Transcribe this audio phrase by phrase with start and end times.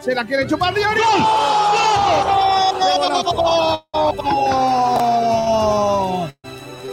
[0.00, 1.00] Se la quiere chupar Diori.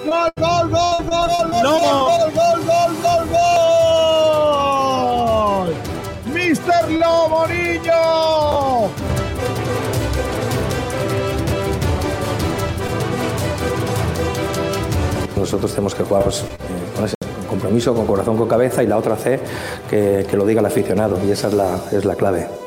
[0.06, 4.68] ¡Gol, gol, gol, gol, gol, gol, gol, gol, gol, gol, gol!
[6.34, 8.90] ¡Mister Lobo Niño!
[15.38, 16.46] Nosotros tenemos que jugar pues, eh,
[16.94, 17.16] con ese
[17.48, 19.40] compromiso, con corazón, con cabeza y la otra C,
[19.90, 22.67] que, que lo diga el aficionado y esa es la, es la clave.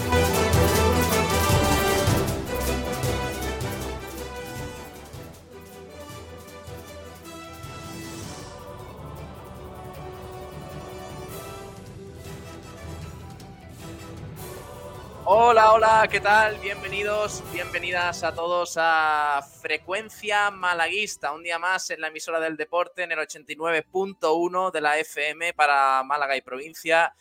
[16.11, 16.57] ¿Qué tal?
[16.57, 23.03] Bienvenidos, bienvenidas a todos a Frecuencia Malaguista, un día más en la emisora del deporte
[23.03, 27.13] en el 89.1 de la FM para Málaga y provincia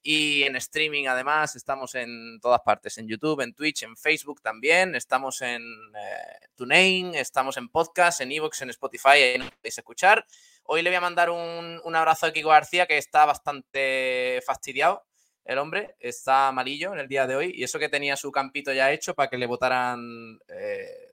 [0.00, 4.94] y en streaming además, estamos en todas partes, en YouTube, en Twitch, en Facebook también,
[4.94, 10.24] estamos en eh, TuneIn, estamos en podcast, en Evox, en Spotify, ahí nos podéis escuchar.
[10.62, 15.04] Hoy le voy a mandar un, un abrazo a Kiko García que está bastante fastidiado
[15.46, 18.72] el hombre, está malillo en el día de hoy y eso que tenía su campito
[18.72, 21.12] ya hecho para que le votaran eh,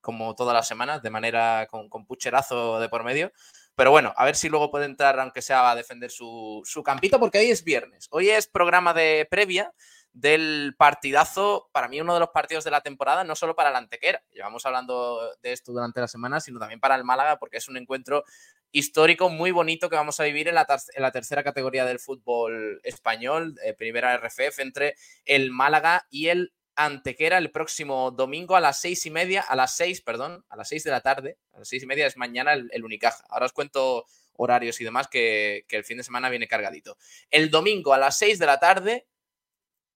[0.00, 3.30] como todas las semanas, de manera con, pucherazo de por medio.
[3.74, 7.20] Pero bueno, a ver si luego puede entrar, aunque sea a defender su, su campito,
[7.20, 8.08] porque hoy es viernes.
[8.10, 9.72] Hoy es programa de previa
[10.12, 13.78] del partidazo, para mí uno de los partidos de la temporada, no solo para la
[13.78, 17.68] Antequera, llevamos hablando de esto durante la semana, sino también para el Málaga, porque es
[17.68, 18.24] un encuentro
[18.72, 23.54] histórico muy bonito que vamos a vivir en la, la tercera categoría del fútbol español,
[23.64, 29.04] eh, primera RFF, entre el Málaga y el Antequera el próximo domingo a las seis
[29.04, 31.82] y media, a las seis, perdón, a las seis de la tarde, a las seis
[31.82, 33.24] y media es mañana el, Unicaja.
[33.30, 36.96] Ahora os cuento horarios y demás que, que el fin de semana viene cargadito.
[37.30, 39.08] El domingo a las seis de la tarde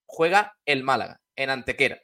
[0.07, 2.03] juega el Málaga en Antequera.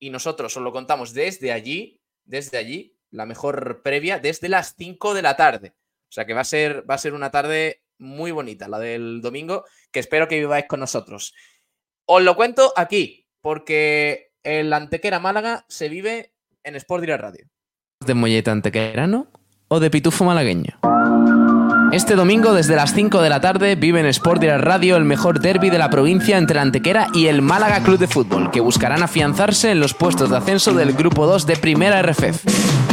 [0.00, 5.14] Y nosotros os lo contamos desde allí, desde allí, la mejor previa, desde las 5
[5.14, 5.74] de la tarde.
[6.10, 9.20] O sea que va a ser, va a ser una tarde muy bonita, la del
[9.20, 11.34] domingo, que espero que viváis con nosotros.
[12.04, 16.34] Os lo cuento aquí, porque el Antequera Málaga se vive
[16.64, 17.46] en Sport Direct Radio.
[18.04, 19.28] ¿De molleta antequerano
[19.68, 20.80] o de pitufo malagueño?
[21.92, 25.40] Este domingo desde las 5 de la tarde vive en Sport Direct Radio el mejor
[25.40, 29.02] derby de la provincia entre la Antequera y el Málaga Club de Fútbol, que buscarán
[29.02, 32.89] afianzarse en los puestos de ascenso del Grupo 2 de Primera RFF.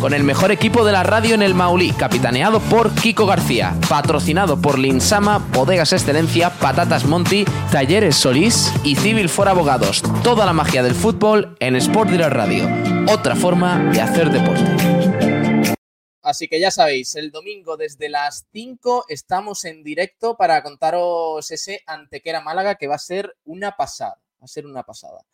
[0.00, 4.58] Con el mejor equipo de la radio en el Maulí, capitaneado por Kiko García, patrocinado
[4.58, 10.02] por Linsama, Bodegas Excelencia, Patatas Monti, Talleres Solís y Civil for Abogados.
[10.24, 12.66] Toda la magia del fútbol en Sport Direct Radio.
[13.12, 15.76] Otra forma de hacer deporte.
[16.22, 21.82] Así que ya sabéis, el domingo desde las 5 estamos en directo para contaros ese
[21.86, 24.16] Antequera Málaga que va a ser una pasada.
[24.40, 25.26] Va a ser una pasada.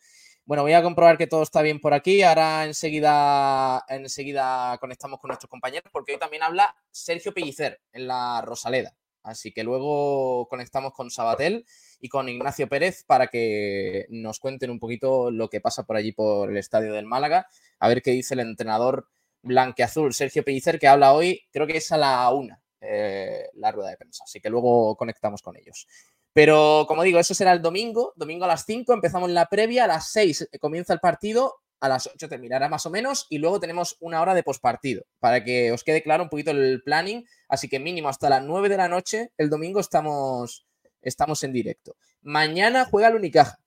[0.47, 2.23] Bueno, voy a comprobar que todo está bien por aquí.
[2.23, 8.41] Ahora enseguida, enseguida conectamos con nuestros compañeros porque hoy también habla Sergio Pellicer en la
[8.41, 8.95] Rosaleda.
[9.23, 11.65] Así que luego conectamos con Sabatel
[11.99, 16.13] y con Ignacio Pérez para que nos cuenten un poquito lo que pasa por allí
[16.13, 17.47] por el estadio del Málaga.
[17.79, 19.09] A ver qué dice el entrenador
[19.41, 23.89] blanqueazul Sergio Pellicer que habla hoy, creo que es a la una eh, la rueda
[23.89, 24.23] de prensa.
[24.23, 25.87] Así que luego conectamos con ellos.
[26.37, 29.87] Pero como digo, eso será el domingo, domingo a las 5, empezamos la previa, a
[29.87, 33.97] las 6 comienza el partido, a las 8 terminará más o menos y luego tenemos
[34.01, 37.25] una hora de pospartido para que os quede claro un poquito el planning.
[37.49, 40.67] Así que mínimo hasta las 9 de la noche el domingo estamos,
[41.01, 41.95] estamos en directo.
[42.21, 43.59] Mañana juega el Unicaja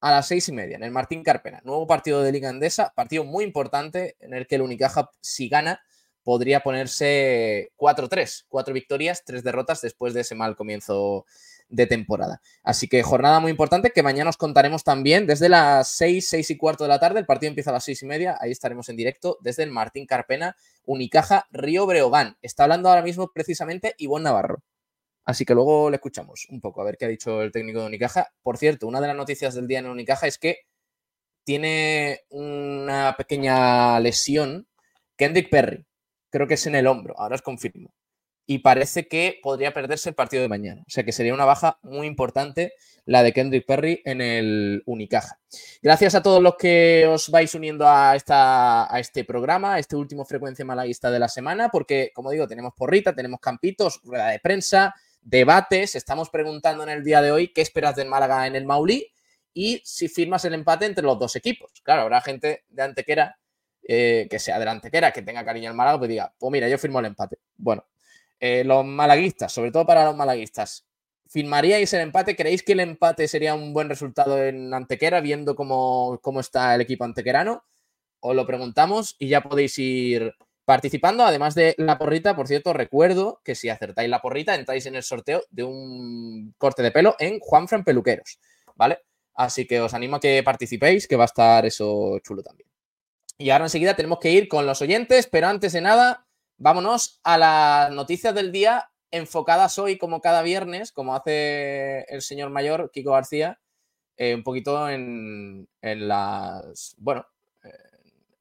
[0.00, 1.60] a las seis y media en el Martín Carpena.
[1.64, 5.82] Nuevo partido de Liga Andesa, partido muy importante en el que el Unicaja, si gana,
[6.22, 11.26] podría ponerse 4-3, cuatro victorias, tres derrotas después de ese mal comienzo
[11.72, 12.40] de temporada.
[12.62, 16.56] Así que jornada muy importante que mañana os contaremos también desde las 6, 6 y
[16.56, 17.18] cuarto de la tarde.
[17.18, 18.36] El partido empieza a las 6 y media.
[18.40, 20.54] Ahí estaremos en directo desde el Martín Carpena,
[20.84, 22.36] Unicaja, Río Breogán.
[22.42, 24.62] Está hablando ahora mismo precisamente Ivonne Navarro.
[25.24, 27.86] Así que luego le escuchamos un poco a ver qué ha dicho el técnico de
[27.86, 28.28] Unicaja.
[28.42, 30.58] Por cierto, una de las noticias del día en Unicaja es que
[31.44, 34.68] tiene una pequeña lesión
[35.16, 35.86] Kendrick Perry.
[36.30, 37.94] Creo que es en el hombro, ahora os confirmo.
[38.52, 40.82] Y parece que podría perderse el partido de mañana.
[40.82, 42.74] O sea que sería una baja muy importante
[43.06, 45.40] la de Kendrick Perry en el Unicaja.
[45.80, 49.96] Gracias a todos los que os vais uniendo a, esta, a este programa, a este
[49.96, 54.38] último Frecuencia Malaguista de la semana, porque, como digo, tenemos porrita, tenemos campitos, rueda de
[54.38, 55.94] prensa, debates.
[55.94, 59.10] Estamos preguntando en el día de hoy qué esperas del Málaga en el Maulí
[59.54, 61.72] y si firmas el empate entre los dos equipos.
[61.82, 63.38] Claro, habrá gente de Antequera,
[63.82, 66.76] eh, que sea de Antequera, que tenga cariño al Málaga, pues diga, pues mira, yo
[66.76, 67.38] firmo el empate.
[67.56, 67.86] Bueno,
[68.44, 70.84] eh, los malaguistas, sobre todo para los malaguistas,
[71.28, 72.34] ¿firmaríais el empate?
[72.34, 76.80] ¿Creéis que el empate sería un buen resultado en Antequera, viendo cómo, cómo está el
[76.80, 77.62] equipo antequerano?
[78.18, 80.34] Os lo preguntamos y ya podéis ir
[80.64, 84.96] participando, además de la porrita, por cierto, recuerdo que si acertáis la porrita, entráis en
[84.96, 88.40] el sorteo de un corte de pelo en Juanfran Peluqueros,
[88.74, 88.98] ¿vale?
[89.34, 92.68] Así que os animo a que participéis, que va a estar eso chulo también.
[93.38, 96.26] Y ahora enseguida tenemos que ir con los oyentes, pero antes de nada,
[96.62, 102.50] vámonos a las noticias del día enfocadas hoy, como cada viernes, como hace el señor
[102.50, 103.60] mayor Kiko García,
[104.16, 107.26] eh, un poquito en, en las, bueno,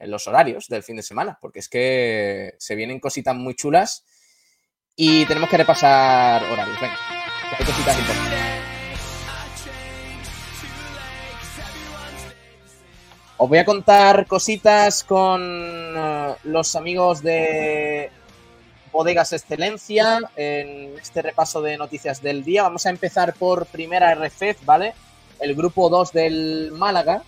[0.01, 4.03] en los horarios del fin de semana, porque es que se vienen cositas muy chulas
[4.95, 6.79] y tenemos que repasar horarios.
[6.81, 6.97] Venga,
[7.57, 8.50] hay cositas importantes.
[13.43, 18.11] Os voy a contar cositas con uh, los amigos de
[18.91, 22.61] Bodegas Excelencia en este repaso de noticias del día.
[22.61, 24.93] Vamos a empezar por primera RFEF, ¿vale?
[25.39, 27.23] El grupo 2 del Málaga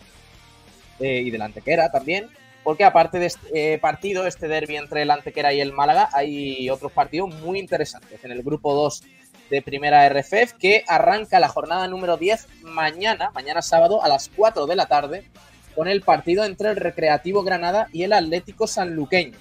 [1.00, 2.30] eh, y del Antequera también
[2.64, 6.70] porque aparte de este eh, partido, este derby entre el Antequera y el Málaga, hay
[6.70, 9.04] otros partidos muy interesantes en el grupo 2
[9.50, 14.68] de primera RFF que arranca la jornada número 10 mañana, mañana sábado a las 4
[14.68, 15.28] de la tarde,
[15.76, 19.38] con el partido entre el Recreativo Granada y el Atlético Sanluqueño.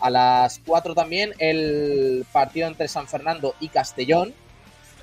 [0.00, 4.34] A las 4 también el partido entre San Fernando y Castellón.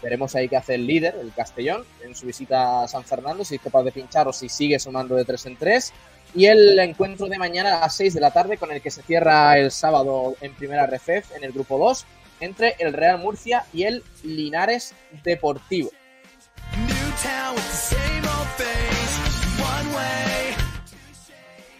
[0.01, 3.55] Veremos ahí qué hace el líder, el Castellón, en su visita a San Fernando, si
[3.55, 5.93] es capaz de pinchar o si sigue sumando de 3 en 3
[6.35, 9.01] y el encuentro de mañana a las 6 de la tarde con el que se
[9.01, 12.05] cierra el sábado en primera RFF en el grupo 2
[12.39, 14.93] entre el Real Murcia y el Linares
[15.23, 15.89] Deportivo.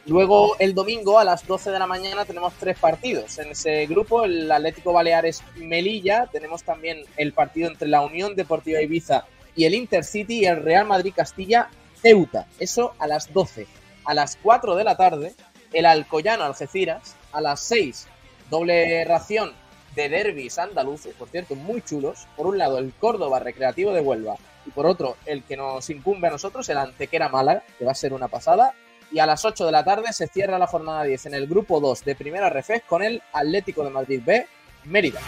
[0.06, 3.38] Luego el domingo a las 12 de la mañana tenemos tres partidos.
[3.38, 8.82] En ese grupo el Atlético Baleares Melilla, tenemos también el partido entre la Unión Deportiva
[8.82, 9.26] Ibiza
[9.56, 11.70] y el Intercity y el Real Madrid Castilla
[12.02, 12.48] Ceuta.
[12.60, 13.68] Eso a las 12
[14.10, 15.36] a las 4 de la tarde,
[15.72, 18.08] el Alcoyano Algeciras, a las 6,
[18.50, 19.52] doble ración
[19.96, 22.28] de derbis andaluces, por cierto, muy chulos.
[22.36, 24.36] Por un lado, el Córdoba Recreativo de Huelva
[24.70, 27.96] y por otro, el que nos incumbe a nosotros, el Antequera Málaga, que va a
[27.96, 28.76] ser una pasada.
[29.12, 31.80] Y a las 8 de la tarde se cierra la jornada 10 en el grupo
[31.80, 34.46] 2 de Primera Refez con el Atlético de Madrid B,
[34.84, 35.20] Mérida.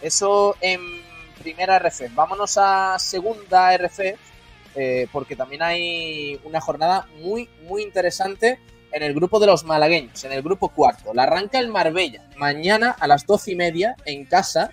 [0.00, 0.80] Eso en
[1.42, 2.14] primera RF.
[2.14, 4.00] Vámonos a segunda RF,
[4.76, 8.60] eh, porque también hay una jornada muy, muy interesante
[8.92, 11.14] en el grupo de los malagueños, en el grupo cuarto.
[11.14, 12.22] La arranca el Marbella.
[12.36, 14.70] Mañana a las doce y media, en casa,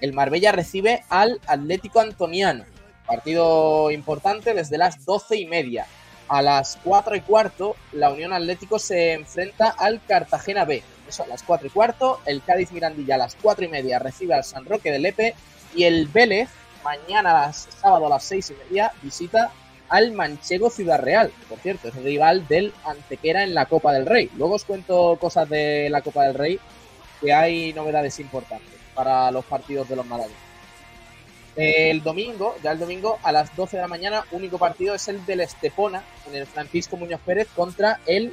[0.00, 2.64] el Marbella recibe al Atlético Antoniano.
[3.06, 5.86] Partido importante desde las doce y media.
[6.28, 10.82] A las cuatro y cuarto, la Unión Atlético se enfrenta al Cartagena B.
[11.08, 12.20] Eso a las cuatro y cuarto.
[12.26, 15.34] El Cádiz Mirandilla a las cuatro y media recibe al San Roque de Lepe
[15.74, 16.48] y el Vélez,
[16.84, 19.50] mañana, sábado a las seis y media, visita
[19.92, 21.30] al Manchego Ciudad Real.
[21.50, 24.30] Por cierto, es rival del Antequera en la Copa del Rey.
[24.38, 26.58] Luego os cuento cosas de la Copa del Rey,
[27.20, 30.40] que hay novedades importantes para los partidos de los malagueños.
[31.56, 35.26] El domingo, ya el domingo, a las 12 de la mañana, único partido es el
[35.26, 38.32] del Estepona, en el Francisco Muñoz Pérez, contra el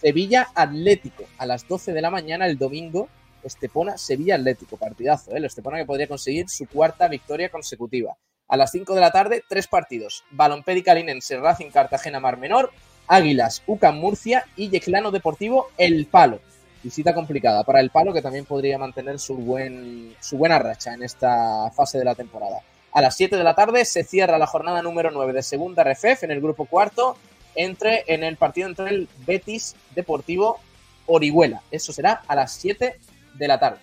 [0.00, 1.24] Sevilla Atlético.
[1.38, 3.08] A las 12 de la mañana, el domingo,
[3.42, 5.38] Estepona Sevilla Atlético, partidazo, ¿eh?
[5.38, 8.16] el Estepona que podría conseguir su cuarta victoria consecutiva.
[8.54, 10.22] A las 5 de la tarde, tres partidos.
[10.30, 12.70] Balompédica Linense, Racing Cartagena Mar Menor,
[13.08, 16.38] Águilas, UCAM Murcia y Yeclano Deportivo El Palo.
[16.80, 21.02] Visita complicada para el Palo, que también podría mantener su, buen, su buena racha en
[21.02, 22.60] esta fase de la temporada.
[22.92, 26.22] A las 7 de la tarde se cierra la jornada número 9 de segunda RFF
[26.22, 27.16] en el grupo cuarto,
[27.56, 30.60] entre, en el partido entre el Betis Deportivo
[31.06, 31.60] Orihuela.
[31.72, 33.00] Eso será a las 7
[33.34, 33.80] de la tarde.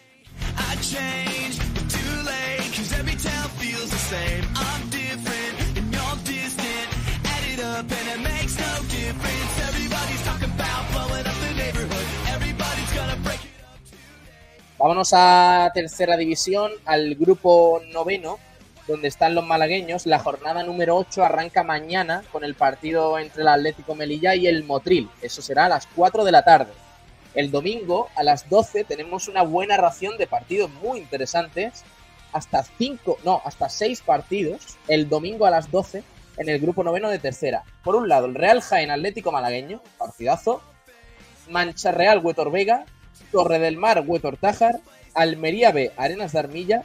[14.82, 18.40] Vámonos a tercera división, al grupo noveno,
[18.88, 20.08] donde están los malagueños.
[20.08, 24.64] La jornada número 8 arranca mañana con el partido entre el Atlético Melilla y el
[24.64, 25.08] Motril.
[25.22, 26.72] Eso será a las 4 de la tarde.
[27.36, 31.84] El domingo a las 12 tenemos una buena ración de partidos muy interesantes.
[32.34, 36.04] Hasta 5, no, hasta 6 partidos el domingo a las 12
[36.38, 37.66] en el grupo noveno de tercera.
[37.84, 40.60] Por un lado, el Real Jaén Atlético Malagueño, partidazo.
[41.50, 42.86] Mancha Real Huetor Vega,
[43.32, 44.80] Torre del Mar, Huetor Tájar,
[45.14, 46.84] Almería B, Arenas de Armilla,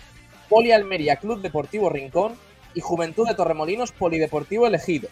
[0.49, 2.35] Poli Almería, Club Deportivo Rincón
[2.75, 5.09] y Juventud de Torremolinos, Polideportivo Elegido.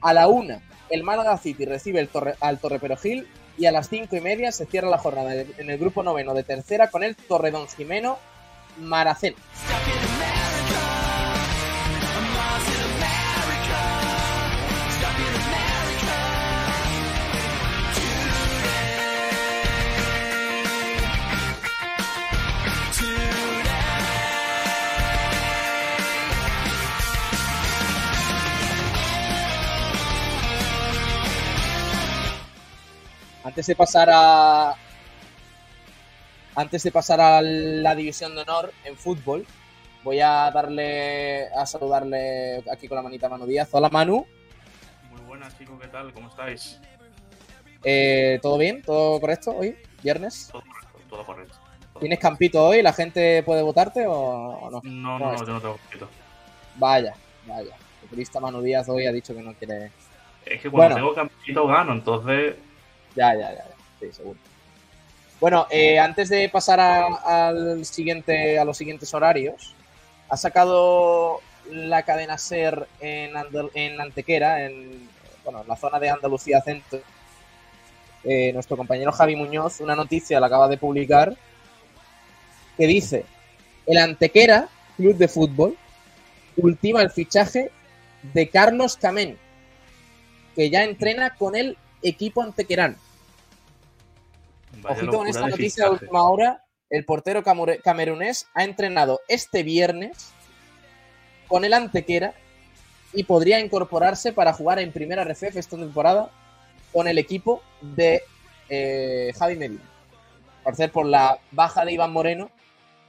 [0.00, 2.60] A la una, el Málaga City recibe el torre, al
[3.58, 6.42] y a las cinco y media se cierra la jornada en el grupo noveno de
[6.42, 8.18] tercera con el Torredón Jimeno
[8.78, 9.34] Maracén.
[33.46, 34.74] Antes de pasar a.
[36.56, 39.46] Antes de pasar a la división de honor en fútbol,
[40.02, 41.46] voy a darle.
[41.54, 43.68] a saludarle aquí con la manita a Manu Díaz.
[43.70, 44.26] Hola Manu.
[45.12, 46.12] Muy buenas, chicos, ¿qué tal?
[46.12, 46.80] ¿Cómo estáis?
[47.84, 48.82] Eh, ¿Todo bien?
[48.82, 49.76] ¿Todo correcto hoy?
[50.02, 50.48] ¿Viernes?
[50.50, 51.54] Todo correcto, todo correcto.
[51.92, 52.82] Todo ¿Tienes campito hoy?
[52.82, 54.80] ¿La gente puede votarte o, no?
[54.82, 56.08] No, no, ¿Cómo no, yo no tengo poquito.
[56.74, 57.14] Vaya,
[57.46, 57.76] vaya.
[58.02, 59.92] El turista Manu Díaz hoy ha dicho que no quiere.
[60.44, 60.96] Es que cuando Bueno.
[60.96, 62.56] tengo campito gano, entonces
[63.16, 63.64] Ya, ya, ya.
[64.00, 64.38] Sí, seguro.
[65.40, 69.74] Bueno, eh, antes de pasar a, al siguiente, a los siguientes horarios,
[70.28, 75.08] ha sacado la cadena SER en, Andal- en Antequera, en,
[75.44, 77.00] bueno, en la zona de Andalucía Centro.
[78.24, 81.36] Eh, nuestro compañero Javi Muñoz, una noticia la acaba de publicar
[82.76, 83.24] que dice:
[83.86, 85.76] El Antequera, club de fútbol,
[86.56, 87.70] ultima el fichaje
[88.22, 89.36] de Carlos Camén,
[90.54, 92.96] que ya entrena con el equipo antequerano.
[94.82, 96.64] Vaya Ojito con esta noticia de última hora.
[96.88, 100.32] El portero camerunés ha entrenado este viernes
[101.48, 102.34] con el Antequera
[103.12, 106.30] y podría incorporarse para jugar en primera RFF esta temporada
[106.92, 108.22] con el equipo de
[108.68, 109.82] eh, Javi Medina.
[110.62, 112.50] Parecer por la baja de Iván Moreno,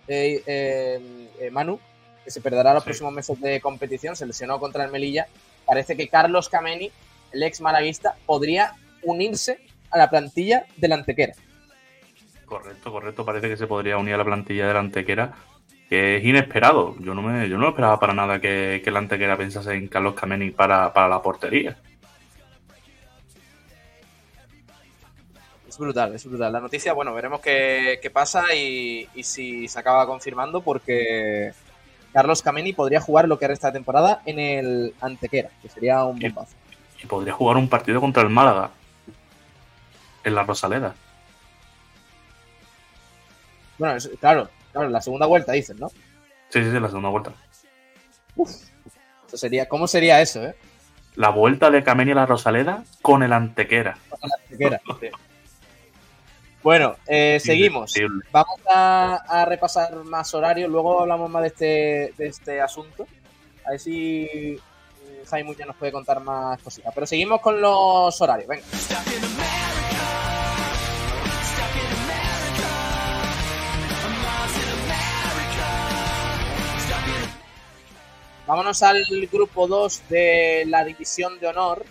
[0.07, 1.79] eh, eh, eh, Manu,
[2.23, 2.87] que se perderá los Sí.
[2.87, 5.27] próximos meses de competición, se lesionó contra el Melilla.
[5.65, 6.91] Parece que Carlos Cameni,
[7.31, 8.73] el ex malaguista, podría
[9.03, 9.59] unirse
[9.89, 11.33] a la plantilla del Antequera.
[12.47, 13.25] Correcto, correcto.
[13.25, 15.33] Parece que se podría unir a la plantilla de la Antequera,
[15.89, 16.95] que es inesperado.
[16.99, 20.15] Yo no me, yo no esperaba para nada que, que la Antequera pensase en Carlos
[20.15, 21.77] Kameni para, para la portería.
[25.67, 26.53] Es brutal, es brutal.
[26.53, 31.51] La noticia, bueno, veremos qué, qué pasa y, y si se acaba confirmando porque
[32.13, 36.17] Carlos Cameni podría jugar lo que resta de temporada en el Antequera, que sería un
[36.17, 36.55] bombazo.
[37.03, 38.71] Y podría jugar un partido contra el Málaga.
[40.23, 40.95] En la Rosaleda.
[43.77, 45.89] Bueno, es- claro, claro, la segunda vuelta dices, ¿no?
[45.89, 47.33] Sí, sí, sí, la segunda vuelta.
[49.27, 50.55] Eso sería, ¿Cómo sería eso, eh?
[51.15, 53.97] La vuelta de Kameni a la Rosaleda con el Antequera.
[54.21, 54.79] Antequera.
[55.01, 55.07] sí.
[56.63, 57.93] Bueno, eh, seguimos.
[58.31, 63.07] Vamos a, a repasar más horarios, luego hablamos más de este, de este asunto.
[63.65, 64.59] A ver si eh,
[65.29, 66.93] Jaime ya nos puede contar más cositas.
[66.93, 68.63] Pero seguimos con los horarios, venga.
[78.47, 81.85] Vámonos al grupo 2 de la División de Honor,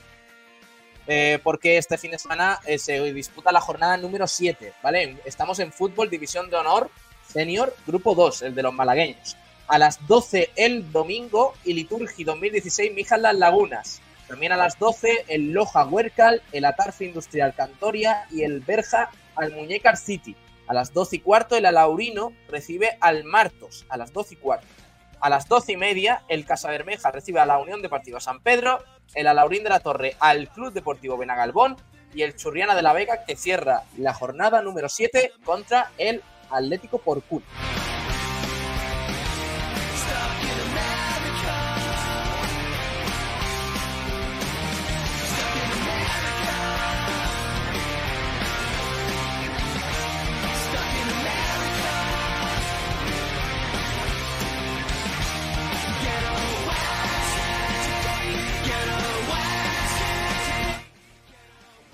[1.06, 5.18] eh, porque este fin de semana eh, se disputa la jornada número 7, ¿vale?
[5.26, 6.90] Estamos en Fútbol División de Honor
[7.28, 9.36] Senior, grupo 2, el de los malagueños.
[9.68, 14.00] A las 12 el domingo y Liturgi 2016 Mijas Las Lagunas.
[14.26, 19.52] También a las 12 el Loja Huercal, el Atarfe Industrial Cantoria y el Berja al
[19.52, 20.34] Muñecar City.
[20.68, 24.85] A las 12 y cuarto el Alaurino recibe al Martos, a las 12 y cuarto.
[25.20, 28.84] A las 12 y media el Casa Bermeja recibe a la Unión Deportiva San Pedro,
[29.14, 31.76] el Alaurín de la Torre al Club Deportivo Benagalbón
[32.14, 36.98] y el Churriana de la Vega que cierra la jornada número 7 contra el Atlético
[36.98, 37.42] Porcún.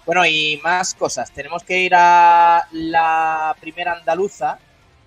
[0.04, 1.30] Bueno, y más cosas.
[1.30, 4.58] Tenemos que ir a la primera andaluza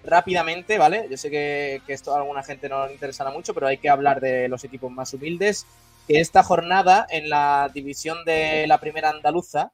[0.03, 1.07] rápidamente, ¿vale?
[1.09, 4.21] Yo sé que, esto a alguna gente no le interesará mucho, pero hay que hablar
[4.21, 5.65] de los equipos más humildes.
[6.07, 9.73] Que esta jornada en la división de la primera andaluza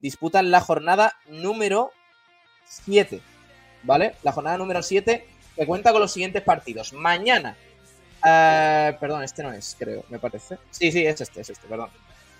[0.00, 1.92] disputan la jornada número
[2.64, 3.20] 7,
[3.82, 4.14] ¿vale?
[4.22, 6.92] La jornada número 7 que cuenta con los siguientes partidos.
[6.92, 7.56] Mañana,
[8.26, 10.58] eh, perdón, este no es, creo, me parece.
[10.70, 11.90] Sí, sí, es este, es este, perdón.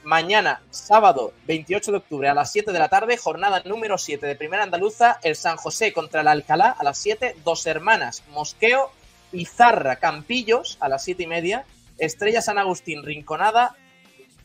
[0.06, 4.36] Mañana, sábado 28 de octubre a las 7 de la tarde, jornada número 7 de
[4.36, 8.92] Primera Andaluza, el San José contra el Alcalá a las 7, Dos Hermanas, Mosqueo,
[9.32, 11.64] Pizarra, Campillos a las 7 y media,
[11.98, 13.74] Estrella San Agustín, Rinconada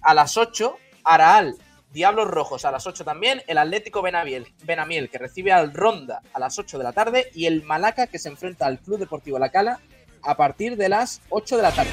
[0.01, 1.55] a las 8, Araal,
[1.93, 6.39] Diablos Rojos a las 8 también, el Atlético Benamiel, Benamiel que recibe al Ronda a
[6.39, 9.49] las 8 de la tarde y el Malaca que se enfrenta al Club Deportivo La
[9.49, 9.79] Cala
[10.23, 11.91] a partir de las 8 de la tarde.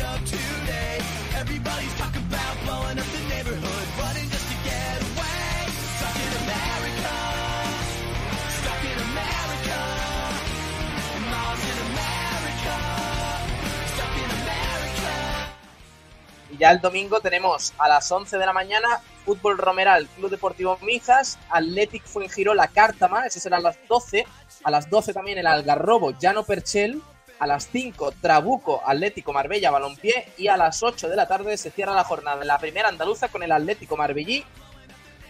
[16.59, 21.39] Ya el domingo tenemos a las 11 de la mañana Fútbol Romeral, Club Deportivo Mijas,
[21.51, 24.25] Athletic Fuengirola, Cártama, eso será a las 12.
[24.65, 27.01] A las 12 también el Algarrobo, Llano Perchel.
[27.39, 30.33] A las 5, Trabuco, Atlético Marbella, Balompié.
[30.39, 33.43] Y a las 8 de la tarde se cierra la jornada la primera andaluza con
[33.45, 34.45] el Atlético Marbellí,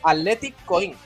[0.03, 0.97] Athletic Coín.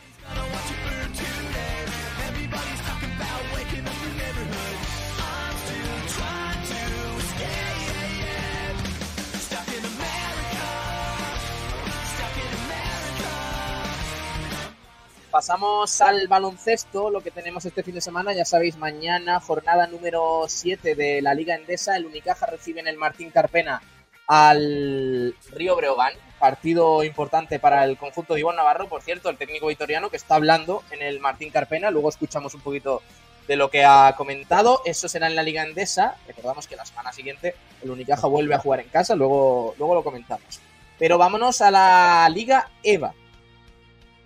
[15.33, 20.45] Pasamos al baloncesto, lo que tenemos este fin de semana, ya sabéis, mañana jornada número
[20.47, 23.81] 7 de la Liga Endesa, el Unicaja recibe en el Martín Carpena
[24.27, 29.69] al Río Breogán, partido importante para el conjunto de Iván Navarro, por cierto, el técnico
[29.69, 33.01] vitoriano que está hablando en el Martín Carpena, luego escuchamos un poquito
[33.49, 37.11] de lo que ha comentado, eso será en la Liga Endesa, recordamos que la semana
[37.11, 40.61] siguiente el Unicaja vuelve a jugar en casa, luego, luego lo comentamos.
[40.99, 43.15] Pero vámonos a la Liga EVA,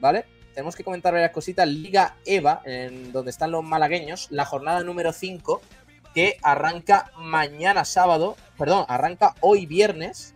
[0.01, 0.36] ¿vale?
[0.57, 1.69] Tenemos que comentar varias cositas.
[1.69, 5.61] Liga EVA, en donde están los malagueños, la jornada número 5,
[6.14, 10.35] que arranca mañana sábado, perdón, arranca hoy viernes,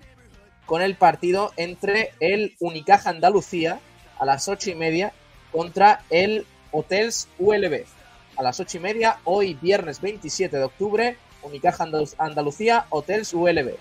[0.67, 3.81] con el partido entre el Unicaja Andalucía
[4.19, 5.15] a las 8 y media
[5.53, 7.87] contra el Hotels ULB.
[8.37, 13.75] A las 8 y media, hoy viernes 27 de octubre, Unicaja Andalucía, Hotels ULB.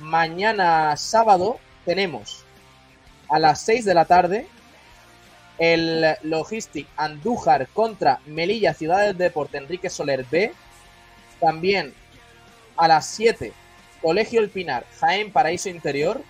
[0.00, 2.44] Mañana sábado tenemos
[3.28, 4.48] a las 6 de la tarde
[5.58, 10.52] el Logistic Andújar contra Melilla Ciudad del Deporte Enrique Soler B.
[11.40, 11.94] También
[12.76, 13.52] a las 7,
[14.00, 16.22] Colegio El Pinar, Jaén Paraíso Interior.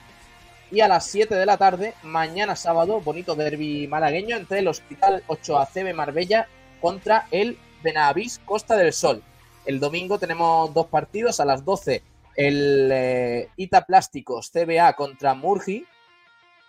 [0.71, 5.23] Y a las 7 de la tarde, mañana sábado, bonito derby malagueño entre el Hospital
[5.27, 6.47] 8ACB Marbella
[6.81, 9.23] contra el Benavís Costa del Sol.
[9.65, 12.03] El domingo tenemos dos partidos, a las 12
[12.39, 15.85] el eh, Ita Plásticos CBA contra Murgi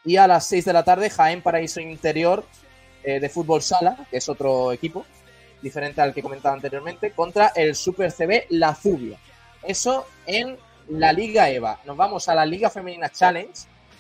[0.10, 2.44] y a las 6 de la tarde, Jaén Paraíso Interior
[3.04, 5.06] eh, de Fútbol Sala, que es otro equipo,
[5.62, 9.20] diferente al que comentaba anteriormente, contra el Super CB La Zubia.
[9.62, 11.80] Eso en la Liga EVA.
[11.86, 13.54] Nos vamos a la Liga Femenina Challenge,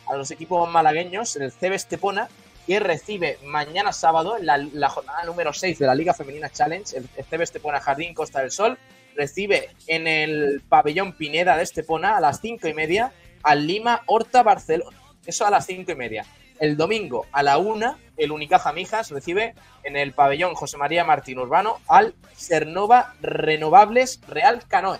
[0.07, 2.27] a los equipos malagueños, el CB Estepona,
[2.65, 7.07] que recibe mañana sábado, en la, jornada número 6 de la Liga Femenina Challenge, el
[7.23, 8.79] CB Estepona Jardín Costa del Sol,
[9.15, 13.11] recibe en el pabellón Pineda de Estepona a las 5 y media
[13.43, 14.98] al Lima Horta Barcelona.
[15.29, 16.25] Eso a las cinco y media.
[16.59, 21.37] El domingo a la una, el Unicaja Mijas recibe en el pabellón José María Martín
[21.37, 24.99] Urbano al Cernova Renovables Real Canoe.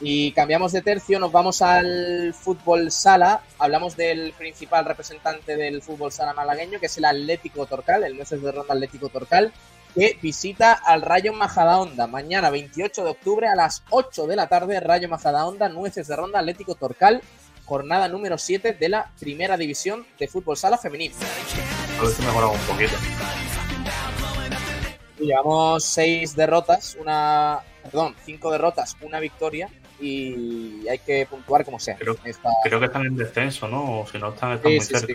[0.00, 3.42] Y cambiamos de tercio, nos vamos al fútbol sala.
[3.60, 8.42] Hablamos del principal representante del fútbol sala malagueño, que es el Atlético Torcal, el Meses
[8.42, 9.52] de Ronda Atlético Torcal,
[9.94, 14.80] que visita al Rayo Majadahonda mañana 28 de octubre a las 8 de la tarde.
[14.80, 17.22] Rayo Majadahonda, Nueces de Ronda, Atlético Torcal,
[17.64, 21.14] jornada número 7 de la primera división de fútbol sala femenino.
[21.98, 22.92] A ver si mejoramos un poquito.
[25.18, 27.60] Llevamos 6 derrotas, una.
[27.84, 29.68] Perdón, 5 derrotas, una victoria.
[30.00, 31.96] y hay que puntuar como sea.
[31.96, 34.00] Creo, Esta- creo que están en descenso, ¿no?
[34.00, 35.14] O si no están, están Sí, muy sí, sí.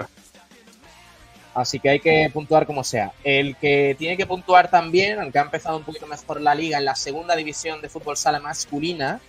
[1.54, 3.12] Así que hay que puntuar como sea.
[3.24, 6.86] El que tiene que puntuar también, aunque ha empezado un poquito mejor la liga en
[6.86, 9.20] la segunda división de fútbol sala masculina,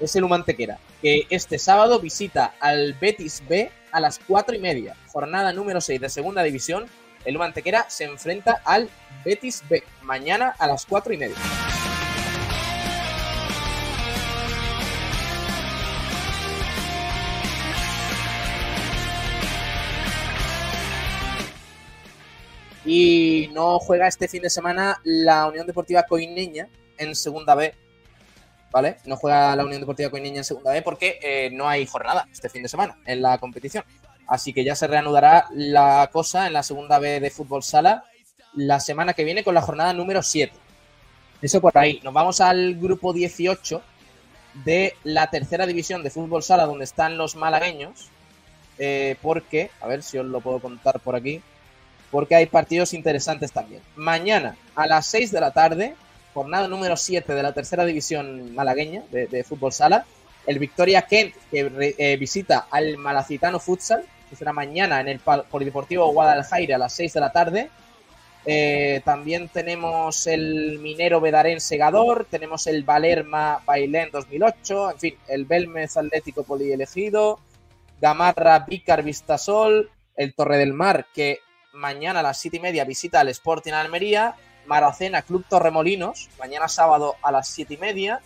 [0.00, 4.96] es el Humantequera, que este sábado visita al Betis B a las cuatro y media.
[5.12, 6.86] Jornada número 6 de segunda división.
[7.24, 8.90] El Humantequera se enfrenta al
[9.24, 11.36] Betis B mañana a las cuatro y media.
[22.84, 26.68] Y no juega este fin de semana la Unión Deportiva Coineña
[26.98, 27.74] en segunda B.
[28.72, 28.96] ¿Vale?
[29.04, 32.48] No juega la Unión Deportiva Coineña en segunda B porque eh, no hay jornada este
[32.48, 33.84] fin de semana en la competición.
[34.26, 38.04] Así que ya se reanudará la cosa en la segunda B de fútbol sala
[38.54, 40.52] la semana que viene con la jornada número 7.
[41.40, 42.00] Eso por ahí.
[42.02, 43.82] Nos vamos al grupo 18
[44.64, 48.08] de la tercera división de fútbol sala donde están los malagueños.
[48.78, 51.42] eh, porque, a ver si os lo puedo contar por aquí
[52.12, 53.80] porque hay partidos interesantes también.
[53.96, 55.96] Mañana a las 6 de la tarde,
[56.34, 60.04] jornada número 7 de la tercera división malagueña de, fútbol sala,
[60.46, 66.12] el Victoria Kent que eh, visita al Malacitano Futsal, que será mañana en el Polideportivo
[66.12, 67.70] Guadalajara a las 6 de la tarde.
[68.44, 75.46] Eh, también tenemos el Minero Bedarén Segador, tenemos el Valerma Bailén 2008, en fin, el
[75.46, 77.38] Belmez Atlético Polielegido,
[78.02, 81.38] Gamarra Vícar Vistasol, el Torre del Mar, que
[81.72, 87.16] mañana a las 7 y media visita al Sporting Almería, Maracena Club Torremolinos, mañana sábado
[87.22, 88.20] a las 7 y media,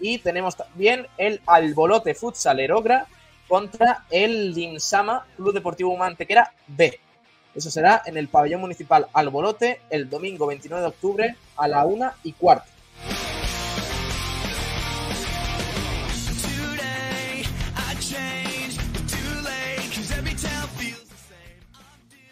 [0.00, 3.06] y tenemos también el Albolote Futsal Erogra
[3.48, 7.00] contra el Linsama Club Deportivo Mantequera B.
[7.54, 12.12] Eso será en el pabellón municipal Albolote el domingo 29 de octubre a la 1
[12.24, 12.73] y cuarto.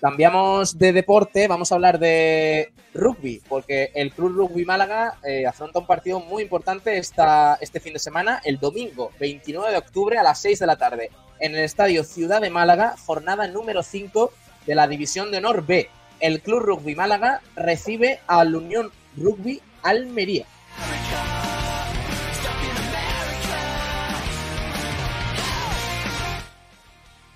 [0.03, 5.79] Cambiamos de deporte, vamos a hablar de rugby, porque el Club Rugby Málaga eh, afronta
[5.79, 10.25] un partido muy importante esta, este fin de semana, el domingo 29 de octubre a
[10.25, 14.33] las 6 de la tarde, en el Estadio Ciudad de Málaga, jornada número 5
[14.67, 15.89] de la División de Honor B.
[16.19, 20.47] El Club Rugby Málaga recibe al Unión Rugby Almería.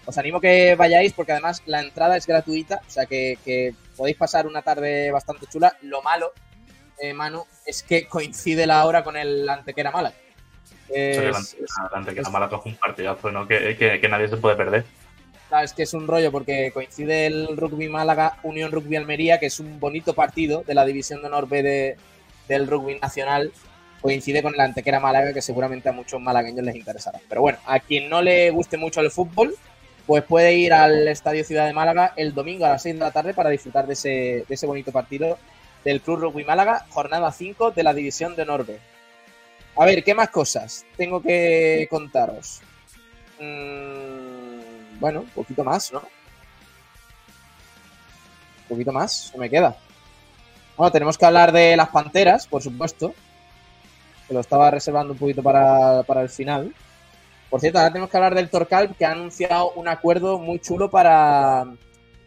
[0.06, 4.16] Os animo que vayáis porque además la entrada es gratuita, o sea que, que podéis
[4.16, 5.76] pasar una tarde bastante chula.
[5.82, 6.32] Lo malo,
[7.00, 10.14] eh, Manu, es que coincide la hora con el Antequera Málaga.
[10.88, 13.48] Es, Adelante, es- Málaga es un partidazo, ¿no?
[13.48, 14.84] Que, que, que nadie se puede perder.
[15.48, 19.46] claro, es que es un rollo porque coincide el Rugby Málaga, Unión Rugby Almería, que
[19.46, 21.96] es un bonito partido de la División de Honor B de-
[22.46, 23.52] del Rugby Nacional.
[24.00, 27.18] Coincide con el Antequera Málaga, que seguramente a muchos malagueños les interesará.
[27.28, 29.56] Pero bueno, a quien no le guste mucho el fútbol,
[30.06, 33.10] pues puede ir al Estadio Ciudad de Málaga el domingo a las 6 de la
[33.10, 35.38] tarde para disfrutar de ese, de ese bonito partido
[35.84, 38.78] del Club Rugby Málaga, jornada 5 de la División de Honor B.
[39.76, 42.60] A ver, ¿qué más cosas tengo que contaros?
[43.38, 45.98] Mm, bueno, un poquito más, ¿no?
[45.98, 46.06] Un
[48.68, 49.76] poquito más, se me queda.
[50.76, 53.14] Bueno, tenemos que hablar de las panteras, por supuesto.
[54.26, 56.74] Que lo estaba reservando un poquito para, para el final.
[57.50, 60.90] Por cierto, ahora tenemos que hablar del Torcal, que ha anunciado un acuerdo muy chulo
[60.90, 61.64] para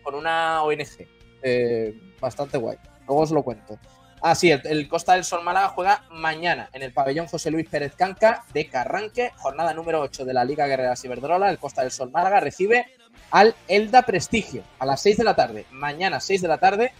[0.01, 1.07] con una ONG.
[1.41, 2.77] Eh, bastante guay.
[3.07, 3.77] Luego os lo cuento.
[4.21, 7.69] Ah, sí, el, el Costa del Sol Málaga juega mañana en el pabellón José Luis
[7.69, 11.49] Pérez Canca de Carranque, jornada número 8 de la Liga Guerrera Ciberdrola.
[11.49, 12.85] El Costa del Sol Málaga recibe
[13.31, 15.65] al Elda Prestigio a las 6 de la tarde.
[15.71, 16.91] Mañana, 6 de la tarde,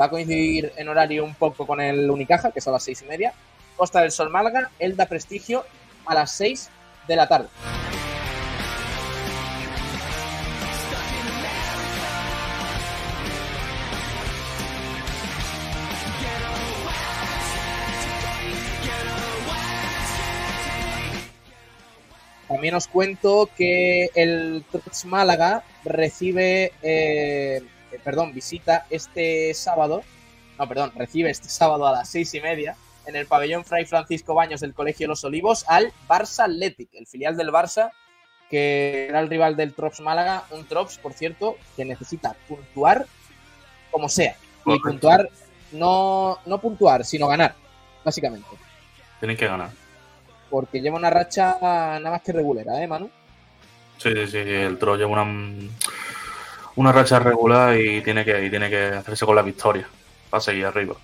[0.00, 3.06] va a coincidir en horario un poco con el Unicaja, que son las 6 y
[3.06, 3.32] media.
[3.76, 5.64] Costa del Sol Málaga, Elda Prestigio
[6.06, 6.70] a las 6
[7.06, 7.48] de la tarde.
[22.48, 30.02] También os cuento que el Trots Málaga recibe, eh, eh, perdón, visita este sábado,
[30.58, 34.34] no, perdón, recibe este sábado a las seis y media en el pabellón Fray Francisco
[34.34, 37.90] Baños del Colegio Los Olivos al Barça Athletic, el filial del Barça,
[38.50, 43.06] que era el rival del Trops Málaga, un Trops, por cierto, que necesita puntuar
[43.90, 44.36] como sea.
[44.66, 45.28] Y puntuar,
[45.72, 47.54] no, no puntuar, sino ganar,
[48.04, 48.48] básicamente.
[49.20, 49.70] Tienen que ganar.
[50.50, 53.10] Porque lleva una racha nada más que regulera, ¿eh, Manu?
[53.98, 54.38] Sí, sí, sí.
[54.38, 55.24] El Tro lleva una,
[56.76, 59.88] una racha regular y tiene que, y tiene que hacerse con la victoria
[60.30, 60.96] para seguir arriba.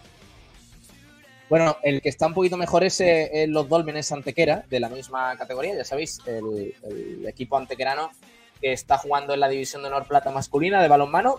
[1.53, 5.37] Bueno, el que está un poquito mejor es eh, los Dolmenes Antequera, de la misma
[5.37, 8.11] categoría, ya sabéis, el, equipo antequerano
[8.59, 11.37] que está jugando en la División de Honor Plata masculina de balonmano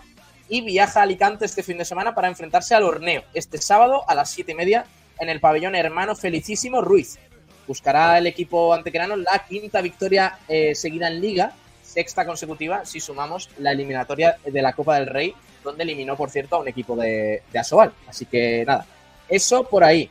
[0.48, 4.14] y viaja a Alicante este fin de semana para enfrentarse al Horneo este sábado a
[4.14, 4.86] las 7 y media
[5.18, 7.18] en el pabellón Hermano Felicísimo Ruiz.
[7.66, 13.50] Buscará el equipo antequerano la quinta victoria eh, seguida en Liga, sexta consecutiva si sumamos
[13.58, 17.42] la eliminatoria de la Copa del Rey, donde eliminó, por cierto, a un equipo de,
[17.52, 17.92] de Asobal.
[18.06, 18.86] Así que nada,
[19.28, 20.10] eso por ahí.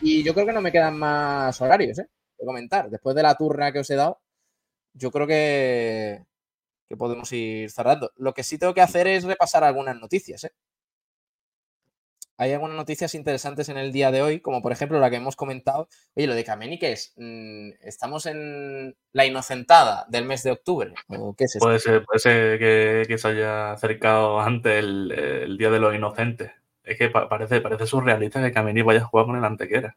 [0.00, 2.06] Y yo creo que no me quedan más horarios, ¿eh?
[2.38, 2.90] De comentar.
[2.90, 4.20] Después de la turna que os he dado,
[4.92, 6.24] yo creo que,
[6.88, 8.12] que podemos ir cerrando.
[8.16, 10.52] Lo que sí tengo que hacer es repasar algunas noticias, ¿eh?
[12.36, 15.36] Hay algunas noticias interesantes en el día de hoy, como por ejemplo la que hemos
[15.36, 15.88] comentado.
[16.16, 17.12] Oye, lo de Kameni, ¿qué es?
[17.16, 20.94] Mm, ¿Estamos en la inocentada del mes de octubre?
[21.08, 25.78] ¿O qué es puede ser, puede ser que, se haya acercado antes el Día de
[25.78, 26.50] los Inocentes.
[26.84, 29.96] Es que parece, parece surrealista que Kameni vaya a jugar con el Antequera.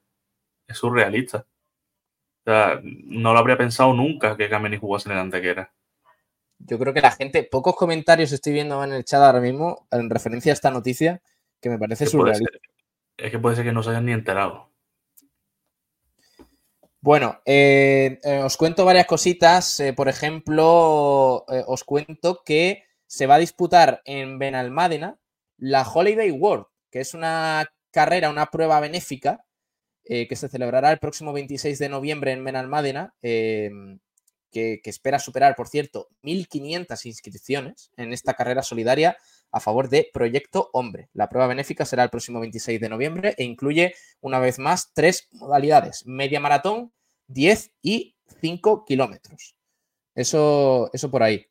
[0.67, 1.45] Es surrealista.
[2.45, 5.71] O sea, no lo habría pensado nunca que Kameni jugase en el Antequera.
[6.59, 10.09] Yo creo que la gente, pocos comentarios estoy viendo en el chat ahora mismo en
[10.09, 11.21] referencia a esta noticia
[11.61, 12.57] que me parece surrealista.
[13.17, 14.71] es que puede ser que no se hayan ni enterado.
[16.99, 19.79] Bueno, eh, eh, os cuento varias cositas.
[19.79, 25.17] Eh, por ejemplo, os cuento que se va a disputar en Benalmádena
[25.57, 26.65] la Holiday World,
[26.99, 29.45] es una carrera, una prueba benéfica
[30.05, 33.69] eh, que se celebrará el próximo 26 de noviembre en Benalmádena, eh,
[34.51, 39.17] que, que, espera superar, por cierto, 1.500 inscripciones en esta carrera solidaria
[39.51, 41.09] a favor de Proyecto Hombre.
[41.13, 45.27] La prueba benéfica será el próximo 26 de noviembre e incluye, una vez más, tres
[45.31, 46.93] modalidades, media maratón,
[47.27, 49.55] 10 y 5 kilómetros.
[50.15, 51.45] Eso, eso por ahí.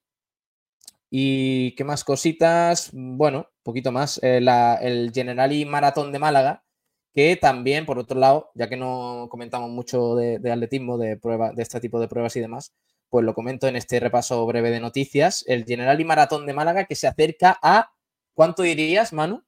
[1.10, 2.90] ¿Y qué más cositas?
[2.92, 4.20] Bueno, poquito más.
[4.22, 6.64] Eh, la, el Generali Maratón de Málaga,
[7.14, 11.52] que también, por otro lado, ya que no comentamos mucho de, de atletismo, de, prueba,
[11.52, 12.72] de este tipo de pruebas y demás,
[13.08, 15.44] pues lo comento en este repaso breve de noticias.
[15.46, 17.92] El Generali Maratón de Málaga que se acerca a,
[18.34, 19.44] ¿cuánto dirías, Manu?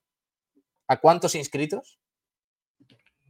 [0.87, 1.99] ¿A cuántos inscritos?